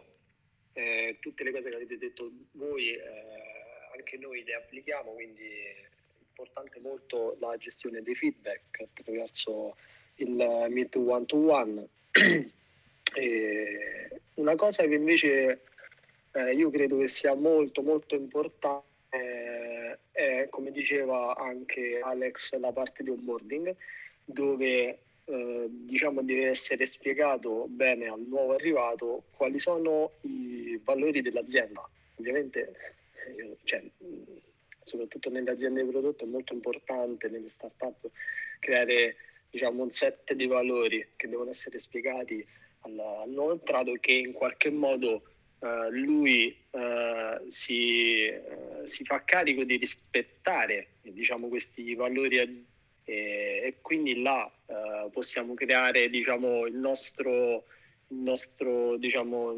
eh, 0.74 1.16
tutte 1.20 1.42
le 1.42 1.52
cose 1.52 1.70
che 1.70 1.76
avete 1.76 1.96
detto 1.96 2.30
voi 2.52 2.90
eh, 2.90 3.51
anche 3.94 4.16
noi 4.18 4.42
le 4.44 4.54
applichiamo, 4.54 5.12
quindi 5.12 5.44
è 5.44 5.88
importante 6.28 6.80
molto 6.80 7.36
la 7.40 7.56
gestione 7.56 8.02
dei 8.02 8.14
feedback 8.14 8.80
attraverso 8.80 9.76
il 10.16 10.66
Meet 10.68 10.96
One 10.96 11.26
to 11.26 11.36
One. 11.36 11.88
una 14.34 14.56
cosa 14.56 14.84
che 14.84 14.94
invece 14.94 15.60
eh, 16.32 16.54
io 16.54 16.70
credo 16.70 16.98
che 16.98 17.08
sia 17.08 17.34
molto 17.34 17.82
molto 17.82 18.14
importante 18.14 18.90
eh, 19.10 19.98
è, 20.10 20.46
come 20.48 20.70
diceva 20.70 21.36
anche 21.36 22.00
Alex, 22.00 22.56
la 22.58 22.72
parte 22.72 23.02
di 23.02 23.10
onboarding, 23.10 23.74
dove 24.24 24.98
eh, 25.24 25.66
diciamo 25.68 26.22
deve 26.22 26.48
essere 26.48 26.86
spiegato 26.86 27.66
bene 27.68 28.06
al 28.06 28.20
nuovo 28.20 28.54
arrivato 28.54 29.24
quali 29.36 29.58
sono 29.58 30.12
i 30.22 30.80
valori 30.82 31.20
dell'azienda. 31.20 31.86
Ovviamente 32.16 32.74
cioè, 33.64 33.82
soprattutto 34.84 35.30
nelle 35.30 35.50
aziende 35.50 35.82
di 35.82 35.90
prodotto 35.90 36.24
è 36.24 36.28
molto 36.28 36.52
importante 36.52 37.28
nelle 37.28 37.48
start-up 37.48 38.10
creare 38.58 39.16
diciamo, 39.50 39.82
un 39.82 39.90
set 39.90 40.32
di 40.32 40.46
valori 40.46 41.06
che 41.16 41.28
devono 41.28 41.50
essere 41.50 41.78
spiegati 41.78 42.44
al, 42.80 42.98
al 42.98 43.30
nuovo 43.30 43.52
entrato 43.52 43.92
che 44.00 44.12
in 44.12 44.32
qualche 44.32 44.70
modo 44.70 45.22
uh, 45.58 45.90
lui 45.90 46.56
uh, 46.70 47.48
si, 47.48 48.28
uh, 48.28 48.86
si, 48.86 49.04
fa 49.04 49.22
carico 49.24 49.64
di 49.64 49.76
rispettare 49.76 50.88
diciamo, 51.02 51.48
questi 51.48 51.94
valori 51.94 52.38
e, 52.38 52.56
e 53.04 53.74
quindi 53.80 54.22
là 54.22 54.50
possiamo 55.10 55.52
creare 55.52 56.08
diciamo, 56.08 56.66
il 56.66 56.76
nostro, 56.76 57.64
il 58.08 58.16
nostro 58.16 58.96
diciamo, 58.96 59.52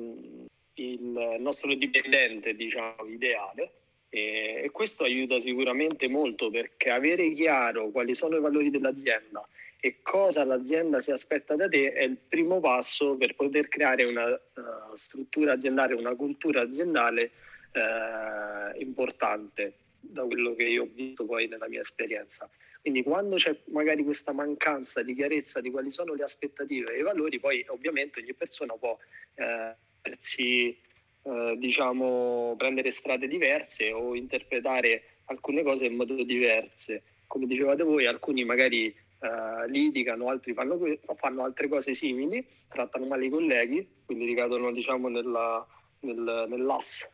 il 0.74 1.36
nostro 1.38 1.74
dipendente 1.74 2.54
diciamo, 2.54 3.04
ideale 3.06 3.72
e, 4.08 4.62
e 4.64 4.70
questo 4.70 5.04
aiuta 5.04 5.38
sicuramente 5.40 6.08
molto 6.08 6.50
perché 6.50 6.90
avere 6.90 7.30
chiaro 7.32 7.90
quali 7.90 8.14
sono 8.14 8.36
i 8.36 8.40
valori 8.40 8.70
dell'azienda 8.70 9.46
e 9.80 10.00
cosa 10.00 10.44
l'azienda 10.44 11.00
si 11.00 11.10
aspetta 11.10 11.56
da 11.56 11.68
te 11.68 11.92
è 11.92 12.04
il 12.04 12.16
primo 12.16 12.58
passo 12.58 13.16
per 13.16 13.34
poter 13.34 13.68
creare 13.68 14.04
una 14.04 14.32
uh, 14.32 14.94
struttura 14.94 15.52
aziendale, 15.52 15.92
una 15.92 16.14
cultura 16.14 16.62
aziendale 16.62 17.32
uh, 17.74 18.80
importante. 18.80 19.74
da 20.00 20.22
quello 20.24 20.54
che 20.54 20.64
io 20.64 20.84
ho 20.84 20.88
visto 20.90 21.24
poi 21.26 21.48
nella 21.48 21.68
mia 21.68 21.80
esperienza. 21.80 22.48
Quindi 22.80 23.02
quando 23.02 23.36
c'è 23.36 23.54
magari 23.66 24.04
questa 24.04 24.32
mancanza 24.32 25.02
di 25.02 25.14
chiarezza 25.14 25.60
di 25.60 25.70
quali 25.70 25.90
sono 25.90 26.14
le 26.14 26.22
aspettative 26.22 26.94
e 26.94 26.98
i 26.98 27.02
valori, 27.02 27.38
poi 27.40 27.64
ovviamente 27.68 28.20
ogni 28.20 28.34
persona 28.34 28.74
può 28.74 28.96
eh, 29.34 29.74
persi, 30.04 30.76
eh, 31.22 31.54
diciamo, 31.56 32.54
prendere 32.58 32.90
strade 32.90 33.26
diverse 33.26 33.90
o 33.90 34.14
interpretare 34.14 35.20
alcune 35.26 35.62
cose 35.62 35.86
in 35.86 35.96
modo 35.96 36.22
diverse. 36.22 37.02
Come 37.26 37.46
dicevate 37.46 37.82
voi, 37.82 38.04
alcuni 38.04 38.44
magari 38.44 38.86
eh, 38.86 39.68
litigano, 39.68 40.28
altri 40.28 40.52
fanno, 40.52 40.78
fanno, 41.16 41.44
altre 41.44 41.68
cose 41.68 41.94
simili, 41.94 42.46
trattano 42.68 43.06
male 43.06 43.26
i 43.26 43.30
colleghi, 43.30 43.88
quindi 44.04 44.26
ricadono 44.26 44.70
diciamo, 44.70 45.08
nella, 45.08 45.66
nel, 46.00 46.46
nell'ass 46.48 47.08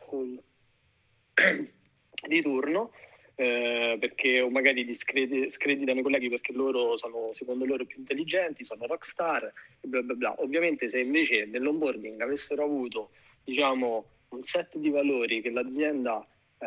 di 2.26 2.42
turno 2.42 2.90
eh, 3.40 3.96
perché 3.98 4.42
o 4.42 4.50
magari 4.50 4.84
discredi, 4.84 5.48
screditano 5.48 6.00
i 6.00 6.02
colleghi 6.02 6.28
perché 6.28 6.52
loro 6.52 6.98
sono 6.98 7.30
secondo 7.32 7.64
loro 7.64 7.86
più 7.86 7.96
intelligenti, 7.98 8.66
sono 8.66 8.86
rockstar 8.86 9.50
e 9.80 9.88
bla 9.88 10.02
bla 10.02 10.14
bla. 10.14 10.34
Ovviamente 10.42 10.90
se 10.90 10.98
invece 10.98 11.46
nell'onboarding 11.46 12.20
avessero 12.20 12.62
avuto 12.62 13.12
diciamo, 13.42 14.04
un 14.28 14.42
set 14.42 14.76
di 14.76 14.90
valori 14.90 15.40
che 15.40 15.48
l'azienda 15.48 16.20
eh, 16.58 16.66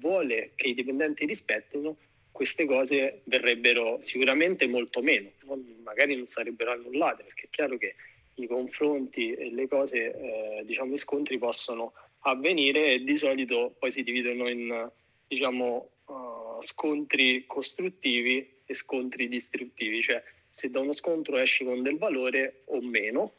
vuole 0.00 0.50
che 0.56 0.66
i 0.66 0.74
dipendenti 0.74 1.24
rispettino, 1.24 1.96
queste 2.32 2.64
cose 2.64 3.20
verrebbero 3.24 3.98
sicuramente 4.00 4.66
molto 4.66 5.02
meno, 5.02 5.30
non, 5.44 5.64
magari 5.84 6.16
non 6.16 6.26
sarebbero 6.26 6.72
annullate 6.72 7.22
perché 7.22 7.46
è 7.46 7.48
chiaro 7.48 7.78
che 7.78 7.94
i 8.34 8.48
confronti 8.48 9.34
e 9.34 9.52
le 9.52 9.68
cose, 9.68 10.14
eh, 10.16 10.64
diciamo, 10.64 10.94
i 10.94 10.98
scontri 10.98 11.38
possono 11.38 11.92
avvenire 12.22 12.94
e 12.94 13.04
di 13.04 13.14
solito 13.14 13.76
poi 13.78 13.92
si 13.92 14.02
dividono 14.02 14.48
in 14.48 14.90
diciamo, 15.30 15.90
uh, 16.06 16.60
scontri 16.60 17.44
costruttivi 17.46 18.62
e 18.66 18.74
scontri 18.74 19.28
distruttivi, 19.28 20.02
cioè 20.02 20.20
se 20.50 20.70
da 20.70 20.80
uno 20.80 20.92
scontro 20.92 21.36
esci 21.36 21.64
con 21.64 21.82
del 21.82 21.98
valore 21.98 22.62
o 22.66 22.80
meno 22.80 23.34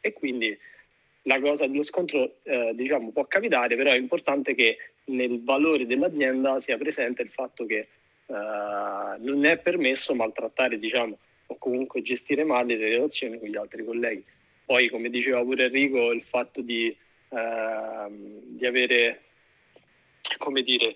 e 0.00 0.14
quindi 0.14 0.58
la 1.24 1.38
cosa 1.40 1.66
dello 1.66 1.82
scontro 1.82 2.36
eh, 2.44 2.72
diciamo, 2.74 3.10
può 3.10 3.26
capitare, 3.26 3.76
però 3.76 3.90
è 3.90 3.96
importante 3.96 4.54
che 4.54 4.78
nel 5.06 5.42
valore 5.42 5.86
dell'azienda 5.86 6.60
sia 6.60 6.78
presente 6.78 7.20
il 7.20 7.28
fatto 7.30 7.66
che 7.66 7.76
eh, 7.76 7.88
non 8.26 9.44
è 9.44 9.58
permesso 9.58 10.14
maltrattare 10.14 10.78
diciamo, 10.78 11.18
o 11.46 11.56
comunque 11.58 12.00
gestire 12.00 12.44
male 12.44 12.76
le 12.76 12.88
relazioni 12.88 13.38
con 13.38 13.48
gli 13.48 13.56
altri 13.56 13.84
colleghi. 13.84 14.24
Poi, 14.64 14.88
come 14.88 15.10
diceva 15.10 15.42
pure 15.42 15.64
Enrico, 15.64 16.10
il 16.10 16.22
fatto 16.22 16.62
di, 16.62 16.88
eh, 16.88 18.06
di 18.08 18.64
avere, 18.64 19.20
come 20.38 20.62
dire, 20.62 20.94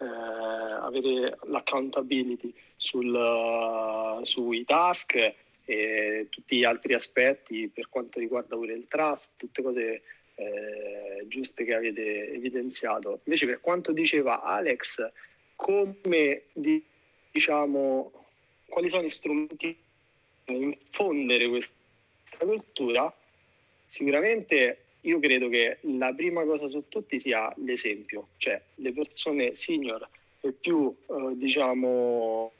eh, 0.00 0.06
avere 0.06 1.38
l'accountability 1.44 2.54
sul, 2.74 3.12
uh, 3.12 4.24
sui 4.24 4.64
task 4.64 5.34
e 5.64 6.26
tutti 6.30 6.56
gli 6.56 6.64
altri 6.64 6.94
aspetti 6.94 7.68
per 7.68 7.88
quanto 7.90 8.18
riguarda 8.18 8.56
pure 8.56 8.72
il 8.72 8.86
trust, 8.88 9.32
tutte 9.36 9.62
cose 9.62 10.02
eh, 10.36 11.26
giuste 11.28 11.64
che 11.64 11.74
avete 11.74 12.32
evidenziato. 12.32 13.20
Invece 13.24 13.46
per 13.46 13.60
quanto 13.60 13.92
diceva 13.92 14.42
Alex, 14.42 15.06
come 15.54 16.44
diciamo 17.30 18.10
quali 18.66 18.88
sono 18.88 19.02
gli 19.02 19.08
strumenti 19.08 19.76
per 20.44 20.56
infondere 20.56 21.46
questa 21.48 21.74
cultura, 22.38 23.14
sicuramente 23.84 24.84
io 25.02 25.18
credo 25.18 25.48
che 25.48 25.78
la 25.82 26.12
prima 26.12 26.44
cosa 26.44 26.68
su 26.68 26.84
tutti 26.88 27.18
sia 27.18 27.52
l'esempio, 27.56 28.28
cioè 28.36 28.60
le 28.76 28.92
persone 28.92 29.54
senior 29.54 30.06
e 30.40 30.52
più 30.52 30.94
eh, 31.06 31.36
diciamo 31.36 32.52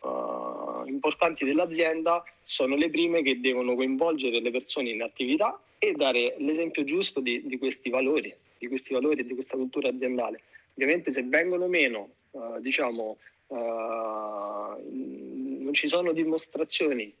uh, 0.00 0.86
importanti 0.86 1.44
dell'azienda 1.44 2.22
sono 2.42 2.76
le 2.76 2.90
prime 2.90 3.22
che 3.22 3.40
devono 3.40 3.74
coinvolgere 3.74 4.40
le 4.40 4.50
persone 4.50 4.90
in 4.90 5.02
attività 5.02 5.60
e 5.78 5.92
dare 5.92 6.36
l'esempio 6.38 6.84
giusto 6.84 7.20
di, 7.20 7.46
di 7.46 7.58
questi 7.58 7.90
valori, 7.90 8.34
di 8.58 8.68
questi 8.68 8.92
valori 8.92 9.20
e 9.20 9.26
di 9.26 9.34
questa 9.34 9.56
cultura 9.56 9.88
aziendale. 9.88 10.42
Ovviamente 10.74 11.10
se 11.10 11.24
vengono 11.24 11.66
meno, 11.66 12.10
uh, 12.32 12.60
diciamo, 12.60 13.16
uh, 13.48 13.56
non 13.56 15.70
ci 15.72 15.88
sono 15.88 16.12
dimostrazioni 16.12 17.12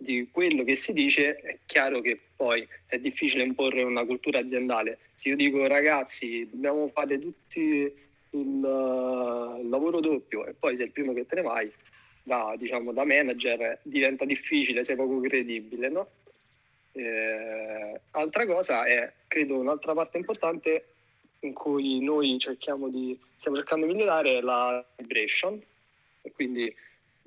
di 0.00 0.28
quello 0.30 0.62
che 0.62 0.76
si 0.76 0.92
dice, 0.92 1.36
è 1.36 1.58
chiaro 1.66 2.00
che 2.00 2.18
poi 2.36 2.66
è 2.86 2.98
difficile 2.98 3.42
imporre 3.42 3.82
una 3.82 4.04
cultura 4.04 4.38
aziendale. 4.38 4.98
Se 5.16 5.28
io 5.28 5.36
dico 5.36 5.66
ragazzi 5.66 6.48
dobbiamo 6.48 6.88
fare 6.88 7.18
tutti 7.18 7.60
il, 7.60 7.96
il 8.30 9.68
lavoro 9.68 9.98
doppio 9.98 10.46
e 10.46 10.54
poi 10.54 10.76
sei 10.76 10.86
il 10.86 10.92
primo 10.92 11.12
che 11.12 11.26
te 11.26 11.34
ne 11.34 11.42
vai, 11.42 11.72
da, 12.22 12.54
diciamo, 12.56 12.92
da 12.92 13.04
manager 13.04 13.80
diventa 13.82 14.24
difficile, 14.24 14.84
sei 14.84 14.94
poco 14.94 15.18
credibile. 15.20 15.88
No? 15.88 16.08
Eh, 16.92 18.00
altra 18.12 18.46
cosa 18.46 18.84
è, 18.84 19.12
credo, 19.26 19.58
un'altra 19.58 19.94
parte 19.94 20.18
importante 20.18 20.84
in 21.40 21.52
cui 21.52 22.00
noi 22.00 22.38
cerchiamo 22.38 22.88
di, 22.88 23.18
stiamo 23.38 23.56
cercando 23.56 23.86
di 23.86 23.92
migliorare 23.92 24.38
è 24.38 24.40
la 24.40 24.84
vibration, 24.96 25.60
quindi 26.34 26.72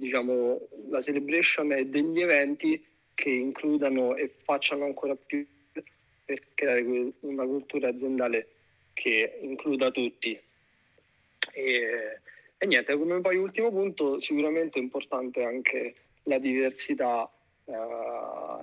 diciamo, 0.01 0.67
la 0.89 0.99
celebration 0.99 1.71
è 1.73 1.85
degli 1.85 2.19
eventi 2.21 2.83
che 3.13 3.29
includano 3.29 4.15
e 4.15 4.33
facciano 4.35 4.85
ancora 4.85 5.15
più 5.15 5.45
per 6.25 6.41
creare 6.55 7.11
una 7.19 7.45
cultura 7.45 7.89
aziendale 7.89 8.47
che 8.93 9.37
includa 9.41 9.91
tutti. 9.91 10.39
E, 11.53 12.19
e 12.57 12.65
niente, 12.65 12.97
come 12.97 13.21
poi 13.21 13.35
ultimo 13.35 13.69
punto, 13.69 14.17
sicuramente 14.17 14.79
è 14.79 14.81
importante 14.81 15.43
anche 15.43 15.93
la 16.23 16.39
diversità 16.39 17.31
uh, 17.65 17.73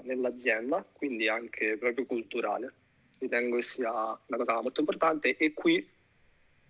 nell'azienda, 0.02 0.84
quindi 0.92 1.28
anche 1.28 1.76
proprio 1.76 2.04
culturale. 2.04 2.72
Ritengo 3.18 3.56
che 3.56 3.62
sia 3.62 3.92
una 3.92 4.36
cosa 4.36 4.60
molto 4.60 4.80
importante 4.80 5.36
e 5.36 5.52
qui 5.52 5.86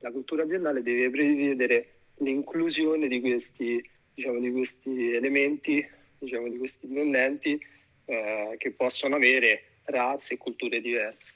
la 0.00 0.10
cultura 0.10 0.42
aziendale 0.42 0.82
deve 0.82 1.08
prevedere 1.08 1.92
l'inclusione 2.18 3.08
di 3.08 3.20
questi 3.20 3.82
diciamo, 4.18 4.40
di 4.40 4.50
questi 4.50 5.14
elementi, 5.14 5.88
diciamo, 6.18 6.48
di 6.48 6.58
questi 6.58 6.88
dipendenti 6.88 7.58
eh, 8.06 8.56
che 8.58 8.72
possono 8.72 9.14
avere 9.14 9.62
razze 9.84 10.34
e 10.34 10.38
culture 10.38 10.80
diverse. 10.80 11.34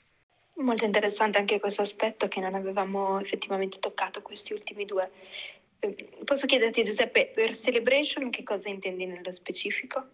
Molto 0.55 0.85
interessante 0.85 1.39
anche 1.39 1.61
questo 1.61 1.83
aspetto 1.83 2.27
che 2.27 2.41
non 2.41 2.55
avevamo 2.55 3.21
effettivamente 3.21 3.79
toccato 3.79 4.21
questi 4.21 4.53
ultimi 4.53 4.85
due. 4.85 5.11
Eh, 5.79 5.95
posso 6.25 6.47
chiederti 6.47 6.83
Giuseppe, 6.83 7.31
per 7.33 7.55
celebration 7.55 8.31
che 8.31 8.43
cosa 8.43 8.69
intendi 8.69 9.07
nello 9.07 9.31
specifico? 9.31 10.05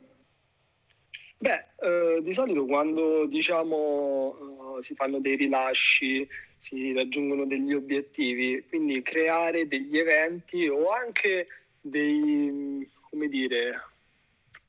Beh, 1.39 1.65
eh, 1.81 2.21
di 2.21 2.33
solito 2.33 2.67
quando 2.67 3.27
diciamo 3.27 4.75
uh, 4.75 4.81
si 4.81 4.95
fanno 4.95 5.21
dei 5.21 5.37
rilasci, 5.37 6.29
si 6.57 6.93
raggiungono 6.93 7.47
degli 7.47 7.73
obiettivi, 7.73 8.65
quindi 8.69 9.01
creare 9.03 9.67
degli 9.67 9.97
eventi 9.97 10.67
o 10.67 10.91
anche 10.91 11.47
dei, 11.81 12.89
come 13.11 13.29
dire, 13.29 13.83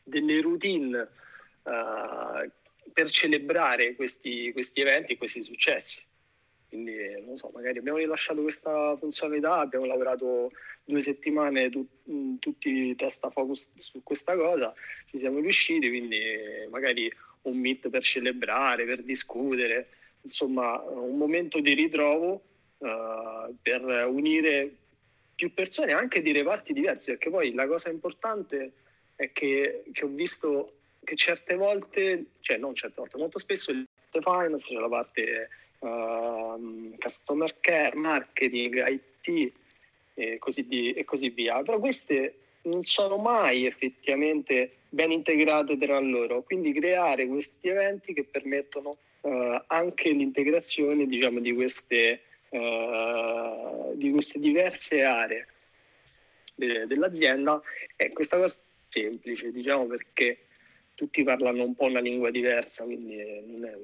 delle 0.04 0.42
routine 0.42 1.10
uh, 1.64 2.50
per 2.92 3.10
celebrare 3.10 3.96
questi, 3.96 4.52
questi 4.52 4.82
eventi, 4.82 5.18
questi 5.18 5.44
successi. 5.44 6.02
Quindi, 6.68 7.24
non 7.26 7.36
so, 7.36 7.50
magari 7.54 7.80
abbiamo 7.80 7.98
rilasciato 7.98 8.42
questa 8.42 8.96
funzionalità, 8.98 9.60
abbiamo 9.60 9.86
lavorato 9.86 10.52
due 10.84 11.02
settimane 11.02 11.70
tu, 11.70 11.88
tutti 12.40 12.96
testa 12.96 13.30
focus 13.32 13.70
su 13.76 14.04
questa 14.04 14.36
cosa, 14.36 14.74
ci 15.08 15.18
siamo 15.18 15.40
riusciti, 15.40 15.90
quindi 15.90 16.20
magari 16.70 17.12
un 17.44 17.58
meet 17.58 17.90
per 17.90 18.04
celebrare, 18.04 18.86
per 18.86 19.02
discutere, 19.02 19.90
insomma 20.22 20.80
un 20.82 21.18
momento 21.18 21.60
di 21.60 21.74
ritrovo 21.74 22.44
uh, 22.78 23.56
per 23.62 23.82
unire 24.08 24.76
più 25.40 25.54
persone 25.54 25.94
anche 25.94 26.22
di 26.22 26.34
reparti 26.34 26.74
diversi, 26.74 27.12
perché 27.12 27.30
poi 27.30 27.54
la 27.54 27.66
cosa 27.66 27.90
importante 27.90 28.74
è 29.16 29.32
che, 29.32 29.84
che 29.94 30.04
ho 30.04 30.10
visto 30.10 30.74
che 31.02 31.16
certe 31.16 31.56
volte, 31.56 32.26
cioè 32.42 32.58
non 32.58 32.76
certe 32.76 32.96
volte, 32.98 33.18
molto 33.18 33.40
spesso 33.40 33.72
il 33.72 33.88
finance, 34.12 34.68
c'è 34.68 34.78
la 34.78 34.90
parte 34.90 35.50
uh, 35.80 36.94
customer 37.00 37.58
care, 37.62 37.96
marketing, 37.96 38.86
IT 38.86 39.54
e 40.16 40.38
così, 40.40 40.66
di, 40.66 40.92
e 40.92 41.06
così 41.06 41.30
via, 41.30 41.64
però 41.64 41.80
queste 41.80 42.34
non 42.64 42.84
sono 42.84 43.16
mai 43.16 43.66
effettivamente 43.66 44.74
ben 44.90 45.14
integrate 45.14 45.78
tra 45.78 45.98
loro, 46.00 46.44
quindi 46.44 46.74
creare 46.74 47.28
questi 47.28 47.70
eventi 47.70 48.12
che 48.14 48.26
permettono 48.26 48.98
uh, 49.22 49.62
anche 49.68 50.10
l'integrazione 50.10 51.06
diciamo, 51.06 51.40
di 51.40 51.54
queste 51.54 52.24
uh, 52.50 53.96
di 53.96 54.12
queste 54.12 54.40
diverse 54.40 55.04
aree 55.04 55.48
de- 56.56 56.88
dell'azienda 56.88 57.62
e 57.96 58.12
questa 58.12 58.38
cosa 58.38 58.56
è 58.56 58.60
semplice, 58.90 59.52
diciamo 59.52 59.86
perché 59.86 60.46
tutti 60.96 61.24
parlano 61.24 61.64
un 61.64 61.76
po' 61.76 61.86
una 61.86 62.02
lingua 62.02 62.30
diversa, 62.30 62.84
quindi 62.84 63.16
non 63.16 63.66
è, 63.66 63.78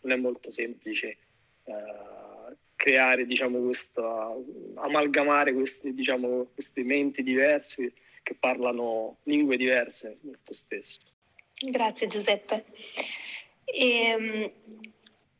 non 0.00 0.12
è 0.12 0.16
molto 0.16 0.50
semplice 0.50 1.16
uh, 1.64 2.54
creare, 2.76 3.26
diciamo, 3.26 3.60
questa, 3.60 4.34
amalgamare 4.74 5.52
questi, 5.52 5.94
diciamo, 5.94 6.48
questi 6.54 6.82
menti 6.82 7.22
diversi 7.22 7.92
che 8.22 8.34
parlano 8.38 9.16
lingue 9.24 9.56
diverse 9.56 10.18
molto 10.20 10.52
spesso. 10.52 10.98
Grazie 11.58 12.06
Giuseppe. 12.06 12.64
E, 13.64 14.14
um, 14.14 14.52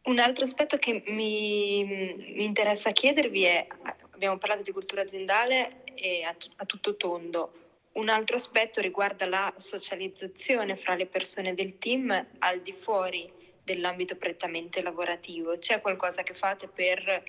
un 0.08 0.18
altro 0.18 0.44
aspetto 0.44 0.78
che 0.78 1.02
mi, 1.06 1.84
mi, 1.84 2.44
interessa 2.44 2.90
chiedervi 2.90 3.44
è, 3.44 3.66
abbiamo 4.10 4.38
parlato 4.38 4.62
di 4.62 4.72
cultura 4.72 5.02
aziendale 5.02 5.84
e 5.94 6.22
a, 6.24 6.34
a 6.56 6.64
tutto 6.64 6.96
tondo, 6.96 7.52
un 7.92 8.08
altro 8.08 8.36
aspetto 8.36 8.80
riguarda 8.80 9.26
la 9.26 9.52
socializzazione 9.56 10.76
fra 10.76 10.94
le 10.94 11.06
persone 11.06 11.54
del 11.54 11.78
team 11.78 12.26
al 12.38 12.60
di 12.62 12.72
fuori 12.72 13.30
dell'ambito 13.62 14.16
prettamente 14.16 14.80
lavorativo. 14.80 15.58
C'è 15.58 15.80
qualcosa 15.80 16.22
che 16.22 16.32
fate 16.32 16.68
per 16.68 17.22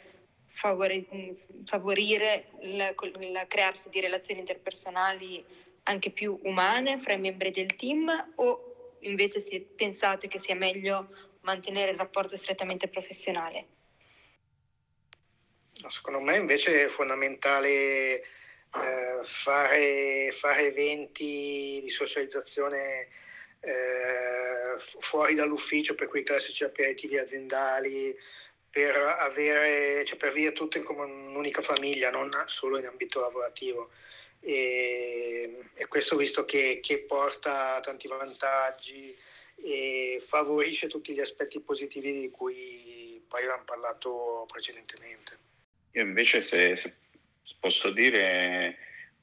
favorire 1.65 2.49
il 2.61 3.45
crearsi 3.47 3.89
di 3.89 3.99
relazioni 3.99 4.41
interpersonali 4.41 5.43
anche 5.83 6.11
più 6.11 6.37
umane 6.43 6.97
fra 6.97 7.13
i 7.13 7.19
membri 7.19 7.51
del 7.51 7.75
team 7.75 8.31
o 8.35 8.95
invece 9.01 9.41
pensate 9.75 10.27
che 10.27 10.39
sia 10.39 10.55
meglio 10.55 11.07
mantenere 11.41 11.91
il 11.91 11.97
rapporto 11.97 12.35
strettamente 12.35 12.87
professionale? 12.87 13.67
Secondo 15.87 16.19
me 16.19 16.35
invece 16.35 16.83
è 16.83 16.87
fondamentale 16.87 18.21
eh, 18.75 19.19
fare, 19.23 20.29
fare, 20.31 20.67
eventi 20.67 21.79
di 21.81 21.89
socializzazione 21.89 23.07
eh, 23.61 24.77
fuori 24.77 25.35
dall'ufficio, 25.35 25.95
per 25.95 26.07
quei 26.07 26.23
classici 26.23 26.63
aperitivi 26.63 27.17
aziendali, 27.17 28.15
per 28.69 28.95
avere, 28.95 30.03
cioè 30.05 30.17
per 30.17 30.31
vivere 30.31 30.53
tutto 30.53 30.81
come 30.83 31.03
un'unica 31.03 31.61
famiglia, 31.61 32.11
non 32.11 32.31
solo 32.45 32.77
in 32.77 32.85
ambito 32.85 33.21
lavorativo. 33.21 33.89
E, 34.41 35.59
e 35.73 35.87
questo 35.87 36.15
visto 36.15 36.45
che, 36.45 36.79
che, 36.81 37.03
porta 37.05 37.79
tanti 37.81 38.07
vantaggi 38.07 39.17
e 39.63 40.21
favorisce 40.25 40.87
tutti 40.87 41.13
gli 41.13 41.19
aspetti 41.19 41.59
positivi 41.59 42.19
di 42.19 42.29
cui 42.29 43.23
poi 43.27 43.43
abbiamo 43.43 43.63
parlato 43.63 44.45
precedentemente. 44.51 45.37
Io 45.91 46.01
invece 46.03 46.41
se, 46.41 46.75
se 46.75 46.93
posso 47.59 47.91
dire 47.91 48.77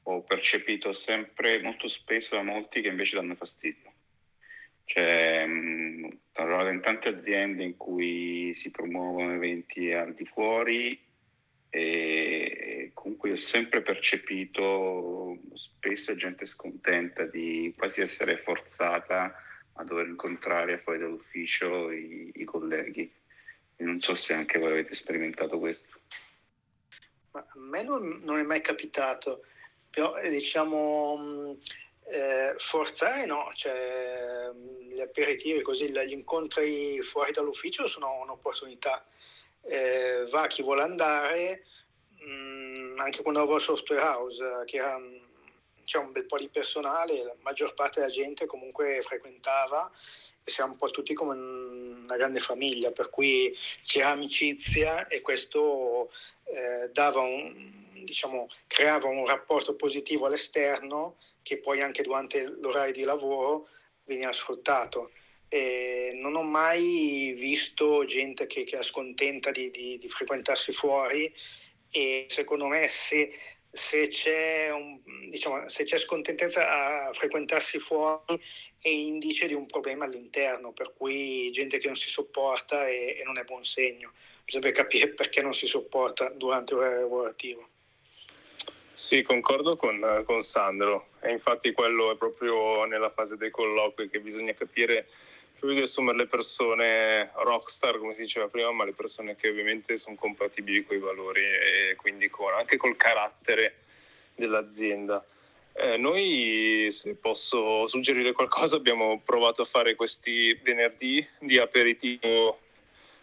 ho 0.05 0.22
percepito 0.22 0.93
sempre 0.93 1.61
molto 1.61 1.89
spesso 1.89 2.37
da 2.37 2.43
molti 2.43 2.80
che 2.80 2.89
invece 2.89 3.16
danno 3.16 3.34
fastidio. 3.34 3.93
Cioè, 4.84 5.45
ho 5.45 6.68
in 6.70 6.80
tante 6.80 7.09
aziende 7.09 7.64
in 7.64 7.76
cui 7.76 8.55
si 8.55 8.70
promuovono 8.70 9.34
eventi 9.34 9.91
al 9.93 10.14
di 10.14 10.24
fuori 10.24 11.03
e 11.70 12.93
comunque 12.95 13.32
ho 13.32 13.37
sempre 13.37 13.82
percepito 13.82 15.37
spesso 15.55 16.14
gente 16.14 16.47
scontenta 16.47 17.24
di 17.24 17.74
quasi 17.76 18.01
essere 18.01 18.37
forzata 18.39 19.34
a 19.77 19.85
dover 19.85 20.07
incontrare 20.09 20.79
fuori 20.79 20.99
dall'ufficio 20.99 21.91
i, 21.91 22.31
i 22.35 22.45
colleghi. 22.45 23.11
E 23.77 23.85
non 23.85 24.01
so 24.01 24.14
se 24.14 24.35
anche 24.35 24.59
voi 24.59 24.72
avete 24.72 24.95
sperimentato 24.95 25.59
questo. 25.59 25.99
Ma 27.33 27.41
a 27.41 27.59
me 27.59 27.83
non, 27.83 28.20
non 28.22 28.39
è 28.39 28.43
mai 28.43 28.61
capitato, 28.61 29.45
però 29.91 30.16
eh, 30.16 30.31
diciamo 30.31 31.59
eh, 32.09 32.55
forzare 32.57 33.27
no, 33.27 33.51
cioè, 33.55 34.51
gli 34.89 35.01
aperitivi, 35.01 35.61
così 35.61 35.91
gli 35.91 36.12
incontri 36.12 37.01
fuori 37.03 37.33
dall'ufficio 37.33 37.87
sono 37.87 38.20
un'opportunità. 38.22 39.07
Eh, 39.62 40.27
va 40.31 40.47
chi 40.47 40.62
vuole 40.62 40.83
andare, 40.83 41.64
mh, 42.20 42.31
mm, 42.31 43.01
anche 43.01 43.22
quando 43.22 43.41
avevo 43.41 43.59
Software 43.59 44.01
House, 44.01 44.62
che 44.64 44.79
era, 44.79 44.99
c'è 45.87 45.99
un 45.99 46.11
bel 46.11 46.26
po' 46.26 46.37
di 46.37 46.49
personale, 46.49 47.22
la 47.22 47.37
maggior 47.43 47.72
parte 47.72 48.01
della 48.01 48.12
gente 48.12 48.45
comunque 48.45 49.01
frequentava 49.03 49.91
e 50.45 50.51
siamo 50.51 50.72
un 50.72 50.78
po' 50.78 50.91
tutti 50.91 51.14
come 51.14 51.34
una 51.37 52.16
grande 52.16 52.41
famiglia, 52.41 52.91
per 52.91 53.09
cui 53.09 53.57
c'era 53.84 54.11
amicizia 54.11 55.07
e 55.07 55.20
questo 55.20 56.11
eh, 56.45 56.91
dava 56.93 57.20
un, 57.20 58.03
diciamo, 58.05 58.49
creava 58.66 59.07
un 59.09 59.24
rapporto 59.26 59.76
positivo 59.76 60.26
all'esterno 60.26 61.16
che 61.43 61.59
poi 61.59 61.80
anche 61.80 62.03
durante 62.03 62.45
l'orario 62.61 62.93
di 62.93 63.03
lavoro 63.03 63.68
veniva 64.05 64.32
sfruttato. 64.32 65.12
E 65.49 66.11
non 66.14 66.34
ho 66.34 66.43
mai 66.43 67.32
visto 67.39 68.05
gente 68.05 68.49
che, 68.49 68.64
che 68.64 68.78
è 68.78 68.82
scontenta 68.82 69.53
di, 69.53 69.70
di, 69.70 69.97
di, 69.97 70.09
frequentarsi 70.09 70.72
fuori 70.72 71.32
e 71.89 72.26
secondo 72.28 72.66
me 72.66 72.89
se, 72.89 73.30
se, 73.77 74.09
c'è 74.09 74.70
un, 74.70 75.01
diciamo, 75.31 75.68
se, 75.68 75.85
c'è 75.85 75.99
scontentezza 75.99 77.07
a 77.09 77.12
frequentarsi 77.12 77.79
fuori 77.79 78.41
è 78.81 78.89
indice 78.89 79.47
di 79.47 79.55
un 79.55 79.66
problema 79.66 80.05
all'interno, 80.05 80.72
per 80.72 80.93
cui 80.97 81.51
gente 81.51 81.79
che 81.79 81.87
non 81.87 81.97
si 81.97 82.09
sopporta 82.09 82.87
e, 82.87 83.16
e 83.18 83.22
non 83.24 83.39
è 83.39 83.45
buon 83.45 83.64
segno. 83.64 84.12
Bisogna 84.45 84.70
capire 84.70 85.09
perché 85.09 85.43
non 85.43 85.53
si 85.53 85.66
sopporta 85.66 86.29
durante 86.31 86.74
l'orario 86.74 87.01
lavorativo. 87.01 87.68
Sì, 88.93 89.22
concordo 89.22 89.77
con, 89.77 90.22
con, 90.24 90.41
Sandro. 90.41 91.09
E 91.20 91.31
infatti 91.31 91.72
quello 91.72 92.12
è 92.12 92.16
proprio 92.16 92.85
nella 92.85 93.11
fase 93.11 93.37
dei 93.37 93.51
colloqui 93.51 94.09
che 94.09 94.20
bisogna 94.20 94.55
capire 94.55 95.09
più 95.59 95.71
di 95.71 95.81
assumere 95.81 96.19
le 96.19 96.27
persone 96.27 97.31
rockstar, 97.35 97.99
come 97.99 98.15
si 98.15 98.23
diceva 98.23 98.49
prima, 98.49 98.71
ma 98.73 98.85
le 98.85 98.93
persone 98.93 99.37
che 99.37 99.49
ovviamente 99.49 99.97
sono 99.97 100.17
compatibili 100.17 100.85
con 100.85 100.97
i 100.97 101.01
valori 101.01 101.41
e 101.41 101.97
quindi 101.97 102.29
con, 102.29 102.53
anche 102.53 102.77
col 102.77 102.97
carattere 102.97 103.79
dell'azienda. 104.35 105.25
Eh, 105.73 105.97
noi, 105.97 106.87
se 106.91 107.15
posso 107.15 107.87
suggerire 107.87 108.33
qualcosa, 108.33 108.77
abbiamo 108.77 109.21
provato 109.25 109.63
a 109.63 109.67
fare 109.67 109.95
questi 109.95 110.55
venerdì 110.63 111.27
di 111.39 111.59
aperitivo 111.59 112.61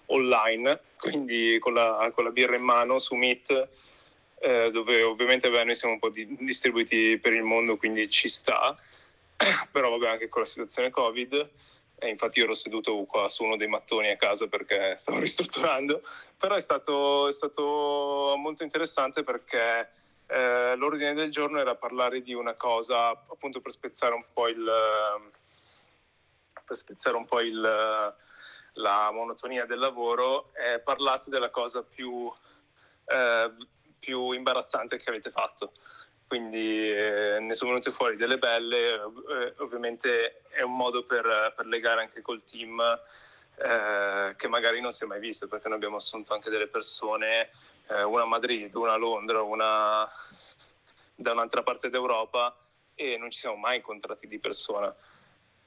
online, 0.07 0.79
quindi 0.97 1.57
con 1.59 1.73
la, 1.73 2.11
con 2.13 2.23
la 2.23 2.31
birra 2.31 2.55
in 2.55 2.63
mano 2.63 2.99
su 2.99 3.15
Meet 3.15 3.69
eh, 4.43 4.71
dove 4.71 5.01
ovviamente 5.03 5.49
beh, 5.49 5.63
noi 5.63 5.73
siamo 5.73 5.93
un 5.93 5.99
po' 5.99 6.09
di, 6.09 6.27
distribuiti 6.41 7.17
per 7.17 7.31
il 7.31 7.43
mondo, 7.43 7.77
quindi 7.77 8.09
ci 8.09 8.27
sta, 8.27 8.75
però 9.71 9.89
vabbè 9.91 10.07
anche 10.07 10.27
con 10.27 10.41
la 10.41 10.47
situazione 10.47 10.89
Covid, 10.89 11.49
e 12.03 12.09
infatti 12.09 12.41
ero 12.41 12.53
seduto 12.53 13.05
qua 13.05 13.29
su 13.29 13.45
uno 13.45 13.55
dei 13.55 13.69
mattoni 13.69 14.11
a 14.11 14.17
casa 14.17 14.47
perché 14.47 14.95
stavo 14.99 15.19
ristrutturando, 15.19 16.01
però 16.37 16.55
è 16.55 16.59
stato, 16.59 17.27
è 17.27 17.31
stato 17.31 18.35
molto 18.37 18.63
interessante 18.63 19.23
perché 19.23 19.89
eh, 20.27 20.75
l'ordine 20.75 21.13
del 21.13 21.31
giorno 21.31 21.59
era 21.59 21.75
parlare 21.75 22.21
di 22.21 22.33
una 22.33 22.55
cosa 22.55 23.09
appunto 23.09 23.61
per 23.61 23.71
spezzare 23.71 24.13
un 24.13 24.25
po' 24.33 24.49
il... 24.49 24.69
per 26.65 26.75
spezzare 26.75 27.15
un 27.15 27.25
po' 27.25 27.39
il, 27.39 27.61
la 27.61 29.11
monotonia 29.11 29.65
del 29.65 29.79
lavoro, 29.79 30.51
e 30.53 30.79
parlate 30.79 31.29
della 31.29 31.49
cosa 31.49 31.83
più... 31.83 32.29
Eh, 33.05 33.53
più 34.03 34.31
imbarazzante 34.31 34.97
che 34.97 35.09
avete 35.09 35.29
fatto. 35.29 35.71
Quindi 36.33 36.91
eh, 36.91 37.37
ne 37.41 37.53
sono 37.53 37.69
venute 37.69 37.91
fuori 37.91 38.15
delle 38.15 38.39
belle, 38.39 38.95
eh, 38.95 39.53
ovviamente 39.57 40.41
è 40.49 40.63
un 40.63 40.75
modo 40.75 41.03
per, 41.03 41.53
per 41.55 41.67
legare 41.67 42.01
anche 42.01 42.23
col 42.23 42.43
team 42.43 42.81
eh, 43.57 44.33
che 44.35 44.47
magari 44.47 44.81
non 44.81 44.89
si 44.89 45.03
è 45.03 45.05
mai 45.05 45.19
visto, 45.19 45.47
perché 45.47 45.67
noi 45.67 45.77
abbiamo 45.77 45.97
assunto 45.97 46.33
anche 46.33 46.49
delle 46.49 46.65
persone, 46.65 47.51
eh, 47.87 48.01
una 48.01 48.23
a 48.23 48.25
Madrid, 48.25 48.73
una 48.73 48.93
a 48.93 48.95
Londra, 48.95 49.43
una 49.43 50.07
da 51.13 51.31
un'altra 51.33 51.61
parte 51.61 51.91
d'Europa 51.91 52.57
e 52.95 53.15
non 53.15 53.29
ci 53.29 53.37
siamo 53.37 53.57
mai 53.57 53.75
incontrati 53.75 54.25
di 54.25 54.39
persona. 54.39 54.91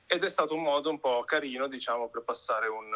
Ed 0.05 0.25
è 0.25 0.29
stato 0.29 0.53
un 0.53 0.63
modo 0.63 0.91
un 0.91 0.99
po' 0.99 1.23
carino, 1.23 1.69
diciamo, 1.69 2.09
per 2.09 2.23
passare 2.23 2.67
un, 2.67 2.93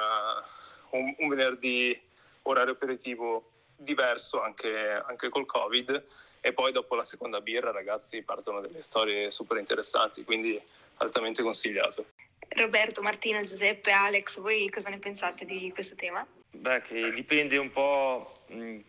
un, 0.91 1.15
un 1.19 1.29
venerdì 1.29 1.97
orario 2.43 2.73
aperitivo 2.73 3.60
diverso 3.81 4.43
anche, 4.43 5.03
anche 5.07 5.29
col 5.29 5.47
Covid 5.47 6.05
e 6.41 6.53
poi 6.53 6.73
dopo 6.73 6.95
la 6.95 7.03
seconda 7.03 7.41
birra 7.41 7.71
ragazzi 7.71 8.23
partono 8.23 8.61
delle 8.61 8.83
storie 8.83 9.31
super 9.31 9.57
interessanti, 9.57 10.25
quindi 10.25 10.61
altamente 10.97 11.43
consigliato. 11.43 12.05
Roberto, 12.49 13.01
Martino, 13.01 13.41
Giuseppe, 13.41 13.91
Alex, 13.93 14.39
voi 14.39 14.69
cosa 14.69 14.89
ne 14.89 14.99
pensate 14.99 15.45
di 15.45 15.71
questo 15.73 15.95
tema? 15.95 16.27
Beh, 16.53 16.83
che 16.83 17.13
dipende 17.13 17.57
un 17.59 17.71
po' 17.71 18.29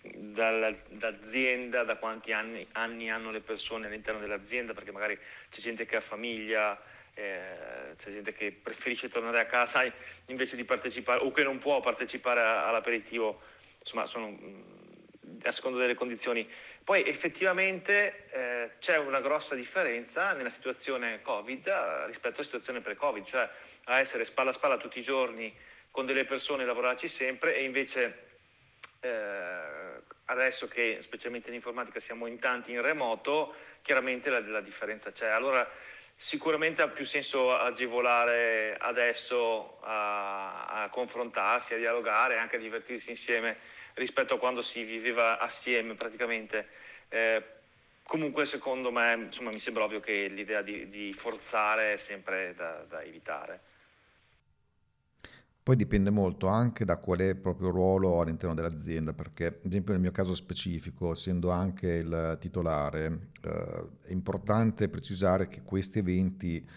dall'azienda, 0.03 1.83
da 1.83 1.95
quanti 1.97 2.31
anni, 2.31 2.65
anni, 2.71 3.11
hanno 3.11 3.29
le 3.29 3.39
persone 3.39 3.85
all'interno 3.85 4.19
dell'azienda, 4.19 4.73
perché 4.73 4.91
magari 4.91 5.17
c'è 5.49 5.61
gente 5.61 5.85
che 5.85 5.97
ha 5.97 6.01
famiglia, 6.01 6.81
eh, 7.13 7.93
c'è 7.95 8.09
gente 8.09 8.33
che 8.33 8.51
preferisce 8.51 9.09
tornare 9.09 9.39
a 9.39 9.45
casa 9.45 9.83
invece 10.25 10.55
di 10.55 10.63
partecipare 10.63 11.21
o 11.21 11.31
che 11.31 11.43
non 11.43 11.59
può 11.59 11.79
partecipare 11.81 12.41
all'aperitivo, 12.41 13.39
insomma 13.79 14.05
sono 14.05 14.35
a 15.43 15.51
seconda 15.51 15.79
delle 15.79 15.95
condizioni. 15.95 16.47
Poi 16.83 17.07
effettivamente 17.07 18.27
eh, 18.31 18.71
c'è 18.79 18.97
una 18.97 19.21
grossa 19.21 19.55
differenza 19.55 20.33
nella 20.33 20.49
situazione 20.49 21.21
Covid 21.21 21.67
eh, 21.67 22.05
rispetto 22.05 22.35
alla 22.35 22.43
situazione 22.43 22.81
pre-Covid, 22.81 23.23
cioè 23.23 23.49
a 23.85 23.99
essere 23.99 24.25
spalla 24.25 24.49
a 24.49 24.53
spalla 24.53 24.77
tutti 24.77 24.99
i 24.99 25.03
giorni 25.03 25.55
con 25.91 26.05
delle 26.05 26.25
persone, 26.25 26.65
lavorarci 26.65 27.07
sempre 27.07 27.55
e 27.55 27.63
invece 27.63 28.29
eh, 29.01 29.09
adesso 30.25 30.67
che 30.67 30.97
specialmente 31.01 31.49
in 31.49 31.55
informatica 31.55 31.99
siamo 31.99 32.25
in 32.25 32.39
tanti 32.39 32.71
in 32.71 32.81
remoto, 32.81 33.53
chiaramente 33.81 34.29
la, 34.29 34.39
la 34.39 34.61
differenza 34.61 35.11
c'è. 35.11 35.27
Allora 35.27 35.69
sicuramente 36.15 36.83
ha 36.83 36.87
più 36.87 37.03
senso 37.03 37.57
agevolare 37.57 38.77
adesso 38.79 39.79
a, 39.81 40.83
a, 40.83 40.89
confrontarsi, 40.89 41.73
a 41.73 41.77
dialogare, 41.77 42.37
anche 42.37 42.57
a 42.57 42.59
divertirsi 42.59 43.09
insieme 43.09 43.57
rispetto 44.01 44.33
a 44.33 44.39
quando 44.39 44.61
si 44.61 44.83
viveva 44.83 45.39
assieme 45.39 45.93
praticamente. 45.93 46.67
Eh, 47.09 47.43
comunque 48.03 48.45
secondo 48.45 48.91
me 48.91 49.13
insomma, 49.13 49.51
mi 49.51 49.59
sembra 49.59 49.83
ovvio 49.83 49.99
che 49.99 50.27
l'idea 50.27 50.61
di, 50.61 50.89
di 50.89 51.13
forzare 51.13 51.93
è 51.93 51.97
sempre 51.97 52.53
da, 52.55 52.83
da 52.89 53.03
evitare. 53.03 53.61
Poi 55.63 55.75
dipende 55.75 56.09
molto 56.09 56.47
anche 56.47 56.85
da 56.85 56.97
qual 56.97 57.19
è 57.19 57.29
il 57.29 57.35
proprio 57.35 57.69
ruolo 57.69 58.19
all'interno 58.19 58.55
dell'azienda, 58.55 59.13
perché 59.13 59.45
ad 59.45 59.65
esempio 59.65 59.93
nel 59.93 60.01
mio 60.01 60.11
caso 60.11 60.33
specifico, 60.33 61.11
essendo 61.11 61.51
anche 61.51 61.87
il 61.87 62.37
titolare, 62.39 63.29
eh, 63.43 63.83
è 64.07 64.11
importante 64.11 64.89
precisare 64.89 65.47
che 65.47 65.61
questi 65.61 65.99
eventi 65.99 66.67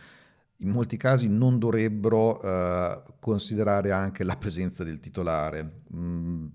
in 0.58 0.68
molti 0.68 0.98
casi 0.98 1.28
non 1.28 1.58
dovrebbero 1.58 2.42
eh, 2.42 3.02
considerare 3.20 3.90
anche 3.90 4.22
la 4.22 4.36
presenza 4.36 4.84
del 4.84 5.00
titolare. 5.00 5.80
Mm, 5.94 6.46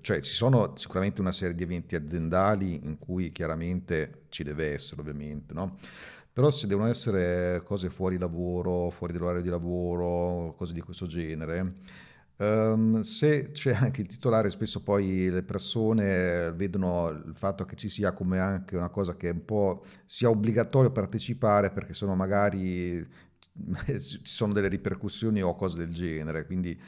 cioè 0.00 0.20
ci 0.20 0.32
sono 0.32 0.72
sicuramente 0.76 1.20
una 1.20 1.32
serie 1.32 1.54
di 1.54 1.62
eventi 1.62 1.94
aziendali 1.94 2.80
in 2.84 2.98
cui 2.98 3.32
chiaramente 3.32 4.24
ci 4.28 4.42
deve 4.42 4.72
essere 4.72 5.00
ovviamente, 5.00 5.54
no? 5.54 5.76
Però 6.32 6.50
se 6.50 6.66
devono 6.66 6.88
essere 6.88 7.62
cose 7.64 7.90
fuori 7.90 8.16
lavoro, 8.18 8.90
fuori 8.90 9.12
dall'orario 9.12 9.42
di 9.42 9.48
lavoro, 9.48 10.54
cose 10.56 10.72
di 10.72 10.80
questo 10.80 11.06
genere, 11.06 11.72
um, 12.36 13.00
se 13.00 13.50
c'è 13.50 13.74
anche 13.74 14.00
il 14.00 14.06
titolare, 14.06 14.48
spesso 14.50 14.82
poi 14.82 15.28
le 15.28 15.42
persone 15.42 16.52
vedono 16.52 17.08
il 17.10 17.34
fatto 17.34 17.64
che 17.64 17.76
ci 17.76 17.88
sia 17.88 18.12
come 18.12 18.38
anche 18.38 18.76
una 18.76 18.88
cosa 18.90 19.16
che 19.16 19.30
un 19.30 19.44
po' 19.44 19.84
sia 20.04 20.30
obbligatorio 20.30 20.92
partecipare 20.92 21.70
perché 21.70 21.92
sono 21.92 22.14
magari 22.14 23.04
ci 24.00 24.20
sono 24.22 24.52
delle 24.52 24.68
ripercussioni 24.68 25.42
o 25.42 25.54
cose 25.54 25.78
del 25.78 25.92
genere, 25.92 26.46
quindi 26.46 26.78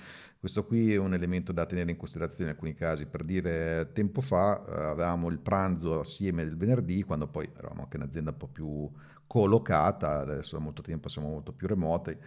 questo 0.42 0.64
qui 0.64 0.92
è 0.92 0.96
un 0.96 1.14
elemento 1.14 1.52
da 1.52 1.66
tenere 1.66 1.92
in 1.92 1.96
considerazione 1.96 2.50
in 2.50 2.56
alcuni 2.56 2.74
casi. 2.74 3.06
Per 3.06 3.22
dire, 3.22 3.90
tempo 3.92 4.20
fa 4.20 4.60
eh, 4.66 4.72
avevamo 4.86 5.28
il 5.28 5.38
pranzo 5.38 6.00
assieme 6.00 6.42
del 6.42 6.56
venerdì, 6.56 7.04
quando 7.04 7.28
poi 7.28 7.48
eravamo 7.56 7.82
anche 7.82 7.96
un'azienda 7.96 8.30
un 8.32 8.36
po' 8.38 8.48
più 8.48 8.90
collocata, 9.24 10.18
adesso 10.18 10.56
da 10.56 10.62
molto 10.64 10.82
tempo 10.82 11.08
siamo 11.08 11.28
molto 11.28 11.52
più 11.52 11.68
remoti 11.68 12.18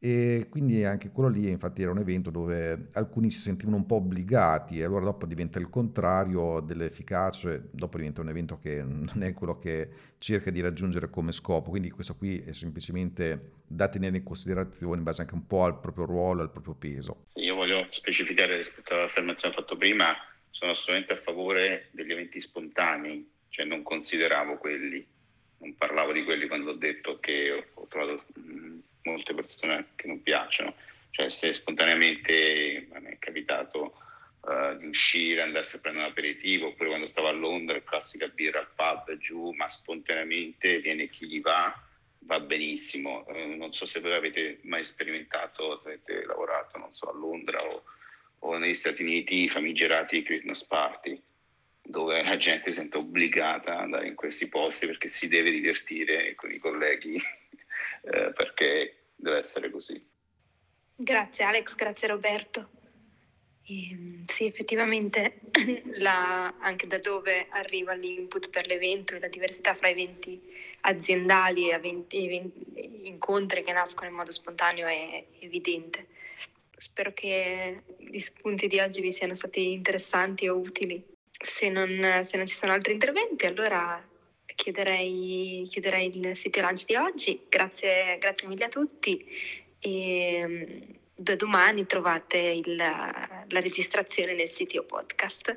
e 0.00 0.46
quindi 0.48 0.84
anche 0.84 1.10
quello 1.10 1.28
lì 1.28 1.48
infatti 1.48 1.82
era 1.82 1.90
un 1.90 1.98
evento 1.98 2.30
dove 2.30 2.88
alcuni 2.92 3.30
si 3.30 3.40
sentivano 3.40 3.76
un 3.76 3.86
po' 3.86 3.96
obbligati 3.96 4.78
e 4.78 4.84
allora 4.84 5.04
dopo 5.04 5.26
diventa 5.26 5.58
il 5.58 5.68
contrario 5.68 6.60
dell'efficacia, 6.60 7.60
dopo 7.70 7.96
diventa 7.96 8.20
un 8.20 8.28
evento 8.28 8.58
che 8.58 8.82
non 8.82 9.22
è 9.22 9.34
quello 9.34 9.58
che 9.58 9.88
cerca 10.18 10.50
di 10.50 10.60
raggiungere 10.60 11.10
come 11.10 11.32
scopo, 11.32 11.70
quindi 11.70 11.90
questo 11.90 12.14
qui 12.14 12.38
è 12.38 12.52
semplicemente 12.52 13.56
da 13.66 13.88
tenere 13.88 14.18
in 14.18 14.22
considerazione 14.22 14.98
in 14.98 15.02
base 15.02 15.22
anche 15.22 15.34
un 15.34 15.46
po' 15.46 15.64
al 15.64 15.80
proprio 15.80 16.04
ruolo, 16.04 16.42
al 16.42 16.52
proprio 16.52 16.74
peso. 16.74 17.24
Io 17.34 17.56
voglio 17.56 17.86
specificare 17.90 18.56
rispetto 18.56 18.94
all'affermazione 18.94 19.54
fatta 19.54 19.74
prima, 19.74 20.14
sono 20.50 20.70
assolutamente 20.70 21.12
a 21.12 21.22
favore 21.24 21.88
degli 21.90 22.12
eventi 22.12 22.38
spontanei, 22.38 23.28
cioè 23.48 23.64
non 23.64 23.82
consideravo 23.82 24.58
quelli 24.58 25.04
non 25.58 25.74
parlavo 25.74 26.12
di 26.12 26.24
quelli 26.24 26.46
quando 26.46 26.70
ho 26.70 26.76
detto 26.76 27.18
che 27.18 27.70
ho, 27.74 27.86
trovato 27.88 28.24
molte 29.02 29.34
persone 29.34 29.88
che 29.96 30.06
non 30.06 30.22
piacciono, 30.22 30.74
cioè 31.10 31.28
se 31.28 31.52
spontaneamente 31.52 32.88
mi 33.00 33.10
è 33.10 33.18
capitato 33.18 33.96
uh, 34.40 34.76
di 34.76 34.86
uscire, 34.86 35.42
andarsi 35.42 35.76
a 35.76 35.80
prendere 35.80 36.06
un 36.06 36.10
aperitivo, 36.10 36.68
oppure 36.68 36.88
quando 36.88 37.06
stavo 37.06 37.28
a 37.28 37.32
Londra, 37.32 37.82
classica 37.82 38.28
birra 38.28 38.60
al 38.60 38.70
pub 38.74 39.16
giù, 39.18 39.52
ma 39.52 39.68
spontaneamente 39.68 40.80
viene 40.80 41.08
chi 41.08 41.26
gli 41.26 41.40
va, 41.40 41.74
va 42.20 42.40
benissimo. 42.40 43.24
Uh, 43.26 43.56
non 43.56 43.72
so 43.72 43.86
se 43.86 44.00
voi 44.00 44.14
avete 44.14 44.60
mai 44.62 44.84
sperimentato, 44.84 45.78
se 45.78 45.88
avete 45.88 46.24
lavorato, 46.24 46.78
non 46.78 46.94
so, 46.94 47.08
a 47.08 47.14
Londra 47.14 47.58
o, 47.64 47.82
o 48.40 48.56
negli 48.58 48.74
Stati 48.74 49.02
Uniti, 49.02 49.44
i 49.44 49.48
famigerati 49.48 50.22
Christmas 50.22 50.64
party 50.66 51.20
dove 51.88 52.22
la 52.22 52.36
gente 52.36 52.70
si 52.70 52.80
sente 52.80 52.98
obbligata 52.98 53.72
ad 53.72 53.80
andare 53.80 54.08
in 54.08 54.14
questi 54.14 54.46
posti 54.48 54.86
perché 54.86 55.08
si 55.08 55.26
deve 55.26 55.50
divertire 55.50 56.34
con 56.34 56.52
i 56.52 56.58
colleghi, 56.58 57.18
eh, 58.02 58.32
perché 58.32 59.10
deve 59.14 59.38
essere 59.38 59.70
così. 59.70 60.06
Grazie 60.94 61.44
Alex, 61.44 61.74
grazie 61.74 62.08
Roberto. 62.08 62.70
E, 63.64 63.90
ehm, 63.90 64.24
sì, 64.24 64.46
effettivamente 64.46 65.40
la, 65.98 66.54
anche 66.58 66.86
da 66.86 66.98
dove 66.98 67.46
arriva 67.50 67.92
l'input 67.94 68.48
per 68.48 68.66
l'evento 68.66 69.14
e 69.14 69.20
la 69.20 69.28
diversità 69.28 69.74
fra 69.74 69.88
eventi 69.88 70.40
aziendali 70.82 71.68
e 71.68 71.74
eventi, 71.74 72.24
eventi, 72.24 73.08
incontri 73.08 73.62
che 73.62 73.72
nascono 73.72 74.08
in 74.08 74.16
modo 74.16 74.32
spontaneo 74.32 74.86
è 74.86 75.26
evidente. 75.40 76.06
Spero 76.76 77.12
che 77.12 77.82
gli 77.98 78.20
spunti 78.20 78.68
di 78.68 78.78
oggi 78.78 79.00
vi 79.00 79.12
siano 79.12 79.34
stati 79.34 79.72
interessanti 79.72 80.48
o 80.48 80.56
utili 80.56 81.04
se 81.30 81.68
non, 81.68 82.20
se 82.24 82.36
non 82.36 82.46
ci 82.46 82.54
sono 82.54 82.72
altri 82.72 82.92
interventi, 82.92 83.46
allora 83.46 84.02
chiuderei, 84.58 85.66
chiuderei 85.70 86.10
il 86.18 86.36
sito 86.36 86.60
lunch 86.60 86.84
di 86.84 86.96
oggi. 86.96 87.46
Grazie, 87.48 88.18
grazie 88.18 88.48
mille 88.48 88.64
a 88.64 88.68
tutti 88.68 89.24
e 89.78 90.44
mm, 90.44 90.80
da 91.14 91.36
domani 91.36 91.86
trovate 91.86 92.38
il, 92.38 92.74
la 92.74 93.60
registrazione 93.60 94.34
nel 94.34 94.48
sito 94.48 94.84
podcast. 94.84 95.54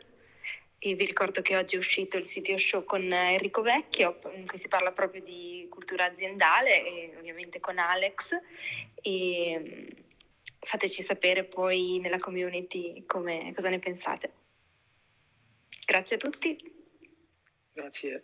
E 0.83 0.95
vi 0.95 1.05
ricordo 1.05 1.41
che 1.41 1.57
oggi 1.57 1.75
è 1.75 1.79
uscito 1.79 2.17
il 2.17 2.25
sito 2.25 2.55
show 2.57 2.83
con 2.83 3.01
Enrico 3.11 3.61
Vecchio, 3.61 4.19
in 4.35 4.47
cui 4.47 4.57
si 4.57 4.67
parla 4.67 4.91
proprio 4.91 5.21
di 5.21 5.67
cultura 5.69 6.05
aziendale 6.05 6.83
e 6.83 7.13
ovviamente 7.17 7.59
con 7.59 7.79
Alex. 7.79 8.37
E 9.01 9.59
mm, 9.59 9.87
fateci 10.59 11.01
sapere 11.01 11.43
poi 11.43 11.97
nella 11.99 12.19
community 12.19 13.03
come, 13.07 13.51
cosa 13.55 13.69
ne 13.69 13.79
pensate. 13.79 14.31
Grazie 15.85 16.15
a 16.17 16.19
tutti. 16.19 16.71
Grazie. 17.73 18.23